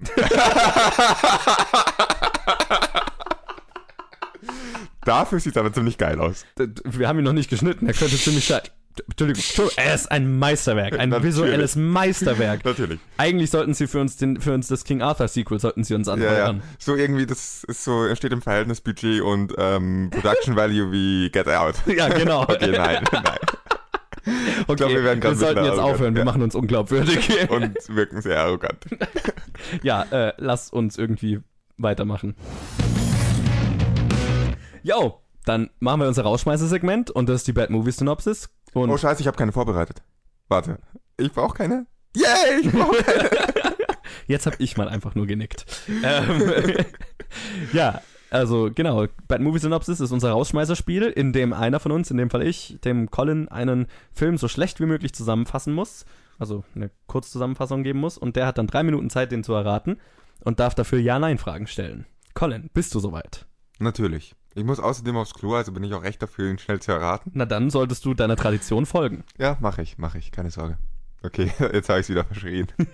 Dafür 5.04 5.38
sieht 5.40 5.52
es 5.52 5.56
aber 5.58 5.72
ziemlich 5.72 5.96
geil 5.98 6.20
aus. 6.20 6.44
Wir 6.84 7.08
haben 7.08 7.18
ihn 7.18 7.24
noch 7.24 7.32
nicht 7.32 7.50
geschnitten, 7.50 7.86
er 7.86 7.94
könnte 7.94 8.16
ziemlich 8.16 8.44
Entschuldigung, 9.08 9.70
er 9.76 9.94
ist 9.94 10.10
ein 10.10 10.38
Meisterwerk, 10.38 10.98
ein 10.98 11.08
Natürlich. 11.10 11.34
visuelles 11.34 11.76
Meisterwerk. 11.76 12.64
Natürlich. 12.64 13.00
Eigentlich 13.16 13.50
sollten 13.50 13.74
sie 13.74 13.86
für 13.86 14.00
uns 14.00 14.16
den, 14.16 14.40
für 14.40 14.52
uns 14.54 14.68
das 14.68 14.84
King 14.84 15.02
Arthur 15.02 15.28
Sequel 15.28 15.58
sollten 15.58 15.82
sie 15.84 15.94
uns 15.94 16.06
Ja, 16.06 16.12
anheuern. 16.14 16.56
ja. 16.58 16.62
So 16.78 16.94
irgendwie, 16.96 17.26
das 17.26 17.64
ist 17.64 17.84
so, 17.84 18.14
steht 18.14 18.32
im 18.32 18.42
Verhältnis 18.42 18.80
Budget 18.80 19.20
und 19.22 19.54
ähm, 19.58 20.10
Production 20.10 20.56
Value 20.56 20.92
wie 20.92 21.30
Get 21.30 21.48
Out. 21.48 21.74
Ja, 21.86 22.08
genau. 22.08 22.42
Okay, 22.42 22.72
nein, 22.76 23.04
nein. 23.12 23.24
Okay, 24.66 24.76
glaub, 24.76 24.90
wir 24.90 25.04
werden 25.04 25.22
ein 25.22 25.36
sollten 25.36 25.64
jetzt 25.64 25.78
aufhören, 25.78 26.14
wir 26.14 26.20
ja. 26.20 26.24
machen 26.24 26.42
uns 26.42 26.54
unglaubwürdig. 26.54 27.50
Und 27.50 27.76
wirken 27.88 28.22
sehr 28.22 28.40
arrogant. 28.40 28.84
ja, 29.82 30.02
äh, 30.10 30.32
lasst 30.38 30.72
uns 30.72 30.96
irgendwie 30.96 31.40
weitermachen. 31.76 32.34
Jo, 34.82 35.20
dann 35.44 35.70
machen 35.80 36.00
wir 36.00 36.08
unser 36.08 36.22
Rausschmeißer-Segment 36.22 37.10
und 37.10 37.28
das 37.28 37.36
ist 37.42 37.46
die 37.48 37.52
Bad 37.52 37.70
Movie 37.70 37.90
Synopsis. 37.92 38.48
Und 38.74 38.90
Oh 38.90 38.96
scheiße, 38.98 39.20
ich 39.20 39.26
habe 39.26 39.36
keine 39.36 39.52
vorbereitet. 39.52 40.02
Warte. 40.48 40.78
Ich 41.16 41.32
brauche 41.32 41.56
keine? 41.56 41.86
Yay, 42.14 42.60
ich 42.62 42.70
brauche 42.70 43.02
keine. 43.02 43.30
Jetzt 44.26 44.46
habe 44.46 44.56
ich 44.58 44.76
mal 44.76 44.88
einfach 44.88 45.14
nur 45.14 45.26
genickt. 45.26 45.66
ähm, 46.02 46.74
ja, 47.72 48.00
also 48.30 48.70
genau, 48.74 49.06
Bad 49.28 49.40
Movie 49.40 49.58
Synopsis 49.58 50.00
ist 50.00 50.10
unser 50.10 50.30
Rausschmeißerspiel, 50.30 51.04
in 51.04 51.32
dem 51.32 51.52
einer 51.52 51.78
von 51.80 51.92
uns, 51.92 52.10
in 52.10 52.16
dem 52.16 52.30
Fall 52.30 52.42
ich, 52.42 52.78
dem 52.84 53.10
Colin 53.10 53.48
einen 53.48 53.86
Film 54.12 54.38
so 54.38 54.48
schlecht 54.48 54.80
wie 54.80 54.86
möglich 54.86 55.14
zusammenfassen 55.14 55.72
muss, 55.72 56.04
also 56.38 56.64
eine 56.74 56.90
Kurzzusammenfassung 57.06 57.82
geben 57.82 58.00
muss 58.00 58.18
und 58.18 58.36
der 58.36 58.46
hat 58.46 58.58
dann 58.58 58.66
drei 58.66 58.82
Minuten 58.82 59.10
Zeit, 59.10 59.30
den 59.30 59.44
zu 59.44 59.52
erraten 59.52 60.00
und 60.40 60.58
darf 60.58 60.74
dafür 60.74 60.98
Ja-Nein-Fragen 60.98 61.66
stellen. 61.66 62.06
Colin, 62.34 62.70
bist 62.72 62.94
du 62.94 62.98
soweit? 62.98 63.46
Natürlich. 63.78 64.34
Ich 64.54 64.64
muss 64.64 64.78
außerdem 64.80 65.16
aufs 65.16 65.34
Klo, 65.34 65.54
also 65.54 65.72
bin 65.72 65.82
ich 65.82 65.92
auch 65.94 66.02
recht 66.04 66.22
dafür, 66.22 66.48
ihn 66.50 66.58
schnell 66.58 66.80
zu 66.80 66.92
erraten. 66.92 67.32
Na 67.34 67.44
dann 67.44 67.70
solltest 67.70 68.04
du 68.04 68.14
deiner 68.14 68.36
Tradition 68.36 68.86
folgen. 68.86 69.24
Ja, 69.36 69.56
mache 69.60 69.82
ich, 69.82 69.98
mache 69.98 70.18
ich, 70.18 70.30
keine 70.30 70.50
Sorge. 70.50 70.78
Okay, 71.22 71.50
jetzt 71.72 71.88
habe 71.88 72.00
ich 72.00 72.08
wieder 72.08 72.24
verschrien. 72.24 72.68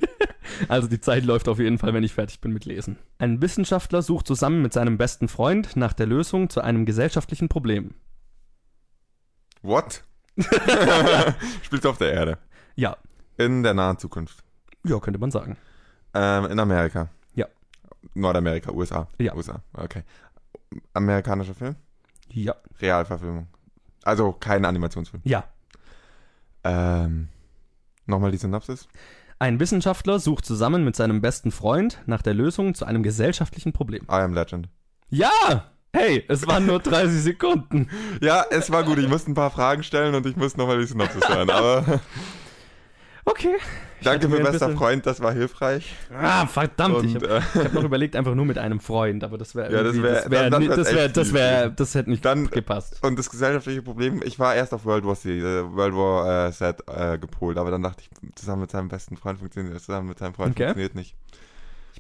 Also 0.69 0.89
die 0.89 1.01
Zeit 1.01 1.25
läuft 1.25 1.49
auf 1.49 1.59
jeden 1.61 1.79
Fall, 1.79 1.95
wenn 1.95 2.03
ich 2.03 2.15
fertig 2.15 2.41
bin 2.41 2.53
mit 2.53 2.65
Lesen. 2.65 2.99
Ein 3.19 3.41
Wissenschaftler 3.41 4.03
sucht 4.03 4.27
zusammen 4.27 4.63
mit 4.63 4.73
seinem 4.73 4.99
besten 4.99 5.29
Freund 5.29 5.77
nach 5.77 5.93
der 5.93 6.07
Lösung 6.07 6.49
zu 6.51 6.61
einem 6.61 6.87
gesellschaftlichen 6.87 7.49
Problem. 7.49 7.95
What? 9.63 10.03
Spielst 11.63 11.87
auf 11.87 11.99
der 11.99 12.13
Erde. 12.13 12.39
Ja, 12.75 12.97
In 13.37 13.63
der 13.63 13.75
nahen 13.75 13.99
Zukunft. 13.99 14.43
ja, 14.85 14.99
könnte 14.99 15.21
man 15.21 15.31
sagen. 15.31 15.57
Ähm, 16.15 16.47
in 16.47 16.59
Amerika. 16.59 17.11
Ja. 17.35 17.47
Nordamerika, 18.15 18.73
USA. 18.73 19.07
Ja. 19.19 19.35
USA, 19.35 19.63
okay. 19.75 20.03
Amerikanischer 20.95 21.55
Film? 21.55 21.77
Ja. 22.29 22.55
Realverfilmung. 22.81 23.49
Also 24.03 24.33
kein 24.33 24.65
Animationsfilm. 24.65 25.23
Ja. 25.25 25.45
Ähm, 26.65 27.29
nochmal 28.07 28.31
die 28.31 28.37
Synopsis. 28.37 28.89
Ein 29.39 29.59
Wissenschaftler 29.59 30.19
sucht 30.19 30.45
zusammen 30.45 30.85
mit 30.85 30.97
seinem 30.97 31.21
besten 31.21 31.51
Freund 31.51 31.99
nach 32.07 32.23
der 32.23 32.35
Lösung 32.35 32.75
zu 32.75 32.85
einem 32.85 33.03
gesellschaftlichen 33.03 33.73
Problem. 33.73 34.03
I 34.05 34.17
am 34.17 34.35
Legend. 34.35 34.69
Ja! 35.09 35.73
Hey, 35.93 36.25
es 36.29 36.47
waren 36.47 36.67
nur 36.67 36.79
30 36.79 37.21
Sekunden. 37.21 37.89
Ja, 38.21 38.45
es 38.51 38.71
war 38.71 38.85
gut. 38.85 38.99
Ich 38.99 39.09
musste 39.09 39.31
ein 39.31 39.35
paar 39.35 39.51
Fragen 39.51 39.83
stellen 39.83 40.15
und 40.15 40.25
ich 40.27 40.37
musste 40.37 40.59
nochmal 40.59 40.79
die 40.79 40.87
Synopsis 40.87 41.27
hören. 41.29 41.51
Aber 41.51 41.85
Okay. 43.25 43.57
Ich 44.01 44.05
danke 44.05 44.27
ein 44.27 44.31
bester 44.33 44.51
bisschen- 44.53 44.77
Freund, 44.79 45.05
das 45.07 45.21
war 45.21 45.33
hilfreich. 45.33 45.95
Ah, 46.11 46.47
verdammt. 46.47 47.05
ich 47.05 47.15
Und, 47.17 47.23
habe 47.25 47.37
äh, 47.37 47.41
hab 47.65 47.73
noch 47.75 47.85
überlegt, 47.85 48.17
einfach 48.17 48.35
nur 48.35 48.47
mit 48.47 48.57
einem 48.57 48.81
Freund, 48.81 49.23
aber 49.25 49.37
das 49.37 49.55
wäre 49.55 49.71
Ja, 49.73 49.83
das 49.83 49.95
wär- 50.03 50.15
das 50.15 50.31
wäre, 50.31 50.51
dann- 50.51 50.53
dann 50.63 50.69
das 50.69 50.77
wär's 50.79 50.95
wäre, 50.95 51.05
echt 51.07 51.17
das 51.19 51.33
wäre, 51.35 51.71
das 51.73 51.95
hätte 51.95 52.11
nicht 52.11 52.25
Dann- 52.25 52.49
gepasst. 52.51 52.99
und 53.03 53.19
das 53.19 53.29
gesellschaftliche 53.31 53.83
Problem, 53.83 54.23
ich 54.25 54.39
war 54.39 54.55
erst 54.55 54.73
auf 54.73 54.87
World 54.87 55.05
War 55.05 55.17
Z, 55.17 55.27
äh, 55.43 55.43
World 55.75 55.95
War 55.95 56.49
äh, 56.49 56.53
Z 56.53 56.83
äh, 56.89 57.19
gepolt, 57.19 57.59
aber 57.59 57.71
dann 57.71 57.83
dachte 57.83 58.03
ich, 58.03 58.11
zusammen 58.37 58.63
mit 58.63 58.71
seinem 58.71 58.89
besten 58.89 59.17
Freund 59.19 59.39
funktioniert, 59.39 59.79
zusammen 59.81 60.09
mit 60.09 60.19
seinem 60.19 60.33
Freund 60.35 60.53
Okay. 60.53 60.65
funktioniert 60.65 60.95
nicht. 60.95 61.15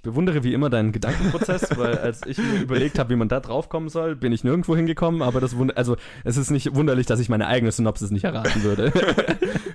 Ich 0.00 0.02
bewundere 0.02 0.42
wie 0.42 0.54
immer 0.54 0.70
deinen 0.70 0.92
Gedankenprozess, 0.92 1.68
weil 1.76 1.98
als 1.98 2.22
ich 2.24 2.38
mir 2.38 2.62
überlegt 2.62 2.98
habe, 2.98 3.10
wie 3.10 3.16
man 3.16 3.28
da 3.28 3.38
drauf 3.38 3.68
kommen 3.68 3.90
soll, 3.90 4.16
bin 4.16 4.32
ich 4.32 4.42
nirgendwo 4.44 4.74
hingekommen, 4.74 5.20
aber 5.20 5.42
das 5.42 5.58
wund 5.58 5.76
also 5.76 5.98
es 6.24 6.38
ist 6.38 6.50
nicht 6.50 6.74
wunderlich, 6.74 7.04
dass 7.04 7.20
ich 7.20 7.28
meine 7.28 7.46
eigene 7.46 7.70
Synopsis 7.70 8.10
nicht 8.10 8.24
erraten 8.24 8.62
würde. 8.62 8.92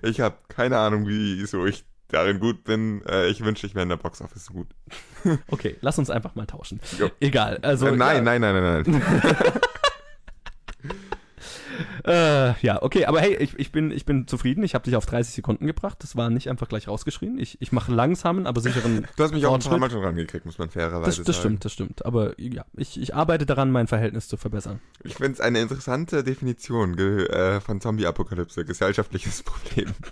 Ich 0.02 0.20
habe 0.20 0.36
keine 0.50 0.78
Ahnung, 0.78 1.08
wieso 1.08 1.66
ich 1.66 1.84
darin 2.10 2.40
gut 2.40 2.64
bin. 2.64 3.02
Äh, 3.08 3.28
ich 3.28 3.44
wünschte, 3.44 3.66
ich 3.66 3.74
wäre 3.74 3.84
in 3.84 3.90
der 3.90 3.98
Box 3.98 4.22
Office 4.22 4.46
so 4.46 4.54
gut. 4.54 4.68
Okay, 5.50 5.78
lass 5.82 5.98
uns 5.98 6.10
einfach 6.12 6.36
mal 6.36 6.46
tauschen. 6.46 6.80
Jo. 7.00 7.10
Egal, 7.20 7.60
also 7.64 7.88
äh, 7.88 7.96
nein, 7.96 8.18
ja, 8.18 8.22
nein, 8.22 8.42
nein, 8.42 8.54
nein, 8.54 8.84
nein. 8.86 9.02
Äh, 12.06 12.54
ja, 12.62 12.84
okay, 12.84 13.06
aber 13.06 13.20
hey, 13.20 13.36
ich, 13.38 13.58
ich, 13.58 13.72
bin, 13.72 13.90
ich 13.90 14.06
bin 14.06 14.28
zufrieden. 14.28 14.64
Ich 14.64 14.76
habe 14.76 14.84
dich 14.84 14.96
auf 14.96 15.06
30 15.08 15.34
Sekunden 15.34 15.66
gebracht. 15.66 15.98
Das 16.02 16.16
war 16.16 16.30
nicht 16.30 16.50
einfach 16.50 16.68
gleich 16.68 16.88
rausgeschrien. 16.88 17.40
Ich, 17.40 17.60
ich 17.62 17.72
mache 17.72 17.92
langsamen, 17.92 18.46
aber 18.46 18.62
sicheren. 18.62 19.08
Du 19.16 19.24
hast 19.24 19.34
mich 19.34 19.46
auch 19.46 19.54
ein 19.56 19.60
paar. 19.62 19.78
Mal 19.78 19.90
schon 19.90 20.04
rangekriegt, 20.04 20.46
muss 20.46 20.58
man 20.58 20.70
fairerweise 20.70 21.06
Das, 21.18 21.26
das 21.26 21.36
sagen. 21.36 21.40
stimmt, 21.40 21.66
das 21.66 21.74
stimmt. 21.74 22.06
Aber 22.06 22.40
ja, 22.40 22.66
ich, 22.78 23.00
ich 23.02 23.16
arbeite 23.16 23.46
daran, 23.46 23.72
mein 23.72 23.88
Verhältnis 23.88 24.28
zu 24.28 24.38
verbessern. 24.38 24.80
Ich 25.04 25.16
finde 25.16 25.34
es 25.34 25.42
eine 25.42 25.60
interessante 25.62 26.24
Definition 26.24 26.98
äh, 26.98 27.60
von 27.60 27.82
Zombie-Apokalypse, 27.82 28.66
gesellschaftliches 28.66 29.44
Problem. 29.44 29.94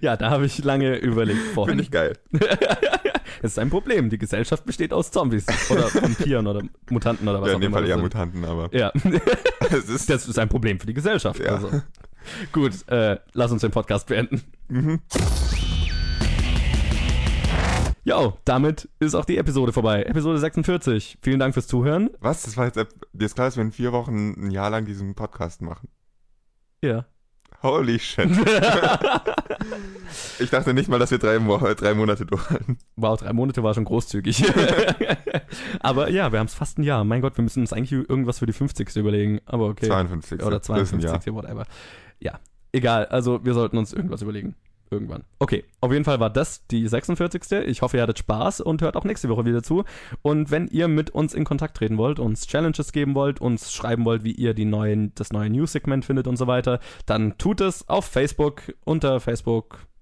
Ja, 0.00 0.16
da 0.16 0.30
habe 0.30 0.44
ich 0.44 0.62
lange 0.64 0.96
überlegt 0.96 1.40
vorhin. 1.54 1.78
Finde 1.78 1.84
ich 1.84 1.90
geil. 1.92 2.18
Es 3.44 3.52
ist 3.52 3.58
ein 3.58 3.70
Problem. 3.70 4.08
Die 4.08 4.18
Gesellschaft 4.18 4.64
besteht 4.64 4.92
aus 4.92 5.10
Zombies 5.10 5.46
oder 5.70 5.92
Vampiren 5.94 6.46
oder 6.46 6.62
Mutanten 6.90 7.26
oder 7.28 7.40
was 7.40 7.48
Ja, 7.48 7.54
auch 7.54 7.56
in 7.56 7.62
dem 7.62 7.66
immer. 7.72 7.78
Fall 7.78 7.88
eher 7.88 7.96
das 7.96 8.02
sind. 8.02 8.14
Mutanten, 8.14 8.44
aber 8.44 8.68
Ja, 8.72 8.92
es 9.70 9.88
ist 9.88 10.08
das 10.08 10.28
ist 10.28 10.38
ein 10.38 10.48
Problem 10.48 10.78
für 10.78 10.86
die 10.86 10.94
Gesellschaft. 10.94 11.40
Ja. 11.40 11.56
Also. 11.56 11.82
Gut, 12.52 12.88
äh, 12.88 13.18
lass 13.32 13.50
uns 13.50 13.62
den 13.62 13.72
Podcast 13.72 14.06
beenden. 14.06 14.42
Mhm. 14.68 15.00
Jo, 18.04 18.36
damit 18.44 18.88
ist 19.00 19.14
auch 19.14 19.24
die 19.24 19.38
Episode 19.38 19.72
vorbei. 19.72 20.02
Episode 20.04 20.38
46. 20.38 21.18
Vielen 21.22 21.38
Dank 21.40 21.54
fürs 21.54 21.66
Zuhören. 21.68 22.10
Was? 22.20 22.42
Das 22.42 22.56
war 22.56 22.66
jetzt, 22.66 22.76
dir 22.76 23.24
ist 23.26 23.34
klar, 23.34 23.46
dass 23.48 23.56
wir 23.56 23.62
in 23.62 23.72
vier 23.72 23.92
Wochen 23.92 24.34
ein 24.46 24.50
Jahr 24.50 24.70
lang 24.70 24.84
diesen 24.86 25.14
Podcast 25.14 25.62
machen. 25.62 25.88
Ja. 26.84 27.06
Holy 27.62 27.98
shit. 27.98 28.28
ich 30.38 30.50
dachte 30.50 30.74
nicht 30.74 30.88
mal, 30.88 30.98
dass 30.98 31.10
wir 31.10 31.18
drei, 31.18 31.38
Mo 31.38 31.58
drei 31.58 31.94
Monate 31.94 32.26
durchhalten. 32.26 32.78
Wow, 32.96 33.20
drei 33.20 33.32
Monate 33.32 33.62
war 33.62 33.74
schon 33.74 33.84
großzügig. 33.84 34.44
Aber 35.80 36.10
ja, 36.10 36.32
wir 36.32 36.38
haben 36.38 36.46
es 36.46 36.54
fast 36.54 36.78
ein 36.78 36.82
Jahr. 36.82 37.04
Mein 37.04 37.20
Gott, 37.20 37.36
wir 37.36 37.42
müssen 37.42 37.60
uns 37.60 37.72
eigentlich 37.72 37.92
irgendwas 37.92 38.40
für 38.40 38.46
die 38.46 38.52
50. 38.52 38.96
überlegen. 38.96 39.40
Aber 39.46 39.66
okay. 39.66 39.86
52. 39.86 40.42
Oder 40.42 40.58
Das 40.58 40.68
ist 40.68 40.70
ein 40.70 40.86
52. 40.86 41.26
Jahr. 41.26 41.34
whatever. 41.36 41.64
Ja, 42.18 42.40
egal. 42.72 43.06
Also 43.06 43.44
wir 43.44 43.54
sollten 43.54 43.78
uns 43.78 43.92
irgendwas 43.92 44.22
überlegen. 44.22 44.56
Irgendwann. 44.92 45.24
Okay, 45.38 45.64
auf 45.80 45.90
jeden 45.90 46.04
Fall 46.04 46.20
war 46.20 46.28
das 46.28 46.66
die 46.66 46.86
46. 46.86 47.50
Ich 47.66 47.80
hoffe, 47.80 47.96
ihr 47.96 48.02
hattet 48.02 48.18
Spaß 48.18 48.60
und 48.60 48.82
hört 48.82 48.94
auch 48.94 49.04
nächste 49.04 49.30
Woche 49.30 49.46
wieder 49.46 49.62
zu. 49.62 49.84
Und 50.20 50.50
wenn 50.50 50.68
ihr 50.68 50.86
mit 50.86 51.08
uns 51.08 51.32
in 51.32 51.44
Kontakt 51.44 51.78
treten 51.78 51.96
wollt, 51.96 52.18
uns 52.18 52.46
Challenges 52.46 52.92
geben 52.92 53.14
wollt, 53.14 53.40
uns 53.40 53.72
schreiben 53.72 54.04
wollt, 54.04 54.22
wie 54.22 54.32
ihr 54.32 54.52
die 54.52 54.66
neuen, 54.66 55.14
das 55.14 55.32
neue 55.32 55.48
News-Segment 55.48 56.04
findet 56.04 56.26
und 56.26 56.36
so 56.36 56.46
weiter, 56.46 56.78
dann 57.06 57.38
tut 57.38 57.62
es 57.62 57.88
auf 57.88 58.04
Facebook 58.04 58.74
unter 58.84 59.18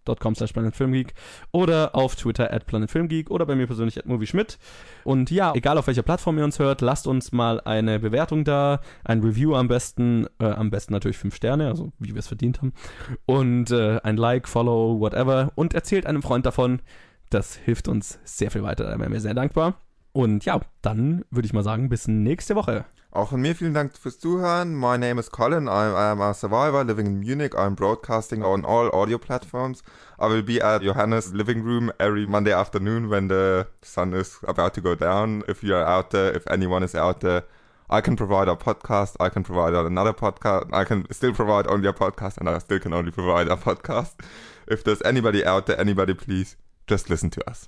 facebook.com 0.04 0.34
slash 0.34 0.52
planetfilmgeek 0.52 1.14
oder 1.52 1.94
auf 1.94 2.16
Twitter 2.16 2.52
at 2.52 2.66
planetfilmgeek 2.66 3.30
oder 3.30 3.46
bei 3.46 3.54
mir 3.54 3.66
persönlich 3.66 3.98
at 3.98 4.06
movieschmidt. 4.06 4.58
Und 5.04 5.30
ja, 5.30 5.52
egal 5.54 5.78
auf 5.78 5.86
welcher 5.86 6.02
Plattform 6.02 6.38
ihr 6.38 6.44
uns 6.44 6.58
hört, 6.58 6.80
lasst 6.80 7.06
uns 7.06 7.32
mal 7.32 7.60
eine 7.60 7.98
Bewertung 7.98 8.44
da, 8.44 8.80
ein 9.04 9.20
Review 9.20 9.54
am 9.54 9.68
besten, 9.68 10.26
äh, 10.38 10.46
am 10.46 10.70
besten 10.70 10.92
natürlich 10.92 11.18
fünf 11.18 11.34
Sterne, 11.34 11.68
also 11.68 11.92
wie 11.98 12.14
wir 12.14 12.18
es 12.20 12.28
verdient 12.28 12.58
haben. 12.58 12.72
Und 13.26 13.70
äh, 13.70 14.00
ein 14.02 14.16
Like, 14.16 14.48
Follow, 14.48 15.00
whatever. 15.00 15.52
Und 15.54 15.74
erzählt 15.74 16.06
einem 16.06 16.22
Freund 16.22 16.46
davon. 16.46 16.80
Das 17.30 17.54
hilft 17.54 17.86
uns 17.86 18.18
sehr 18.24 18.50
viel 18.50 18.62
weiter, 18.62 18.84
da 18.84 18.98
wären 18.98 19.12
wir 19.12 19.20
sehr 19.20 19.34
dankbar. 19.34 19.74
Und 20.12 20.44
ja, 20.44 20.60
dann 20.82 21.24
würde 21.30 21.46
ich 21.46 21.52
mal 21.52 21.62
sagen, 21.62 21.88
bis 21.88 22.08
nächste 22.08 22.56
Woche. 22.56 22.86
Auch 23.12 23.30
von 23.30 23.40
mir 23.40 23.56
vielen 23.56 23.74
Dank 23.74 23.98
fürs 23.98 24.20
Zuhören. 24.20 24.76
My 24.76 24.96
name 24.96 25.18
is 25.18 25.32
Colin. 25.32 25.66
I'm, 25.68 26.20
a 26.20 26.32
survivor 26.32 26.84
living 26.84 27.06
in 27.06 27.18
Munich. 27.18 27.56
I'm 27.56 27.74
broadcasting 27.74 28.44
on 28.44 28.64
all 28.64 28.88
audio 28.92 29.18
platforms. 29.18 29.82
I 30.16 30.28
will 30.28 30.42
be 30.42 30.60
at 30.60 30.82
Johannes' 30.82 31.32
living 31.32 31.64
room 31.64 31.90
every 31.98 32.24
Monday 32.26 32.52
afternoon 32.52 33.08
when 33.10 33.26
the 33.26 33.66
sun 33.82 34.14
is 34.14 34.38
about 34.46 34.74
to 34.74 34.80
go 34.80 34.94
down. 34.94 35.42
If 35.48 35.64
you 35.64 35.74
are 35.74 35.84
out 35.84 36.10
there, 36.10 36.30
if 36.32 36.46
anyone 36.48 36.84
is 36.84 36.94
out 36.94 37.20
there, 37.20 37.42
I 37.88 38.00
can 38.00 38.14
provide 38.14 38.46
a 38.46 38.54
podcast. 38.54 39.16
I 39.18 39.28
can 39.28 39.42
provide 39.42 39.74
another 39.74 40.12
podcast. 40.12 40.72
I 40.72 40.84
can 40.84 41.10
still 41.10 41.32
provide 41.32 41.66
only 41.66 41.88
a 41.88 41.92
podcast, 41.92 42.38
and 42.38 42.48
I 42.48 42.58
still 42.58 42.78
can 42.78 42.92
only 42.92 43.10
provide 43.10 43.48
a 43.48 43.56
podcast. 43.56 44.20
If 44.68 44.84
there's 44.84 45.02
anybody 45.02 45.44
out 45.44 45.66
there, 45.66 45.80
anybody, 45.80 46.14
please 46.14 46.56
just 46.86 47.10
listen 47.10 47.30
to 47.30 47.50
us. 47.50 47.66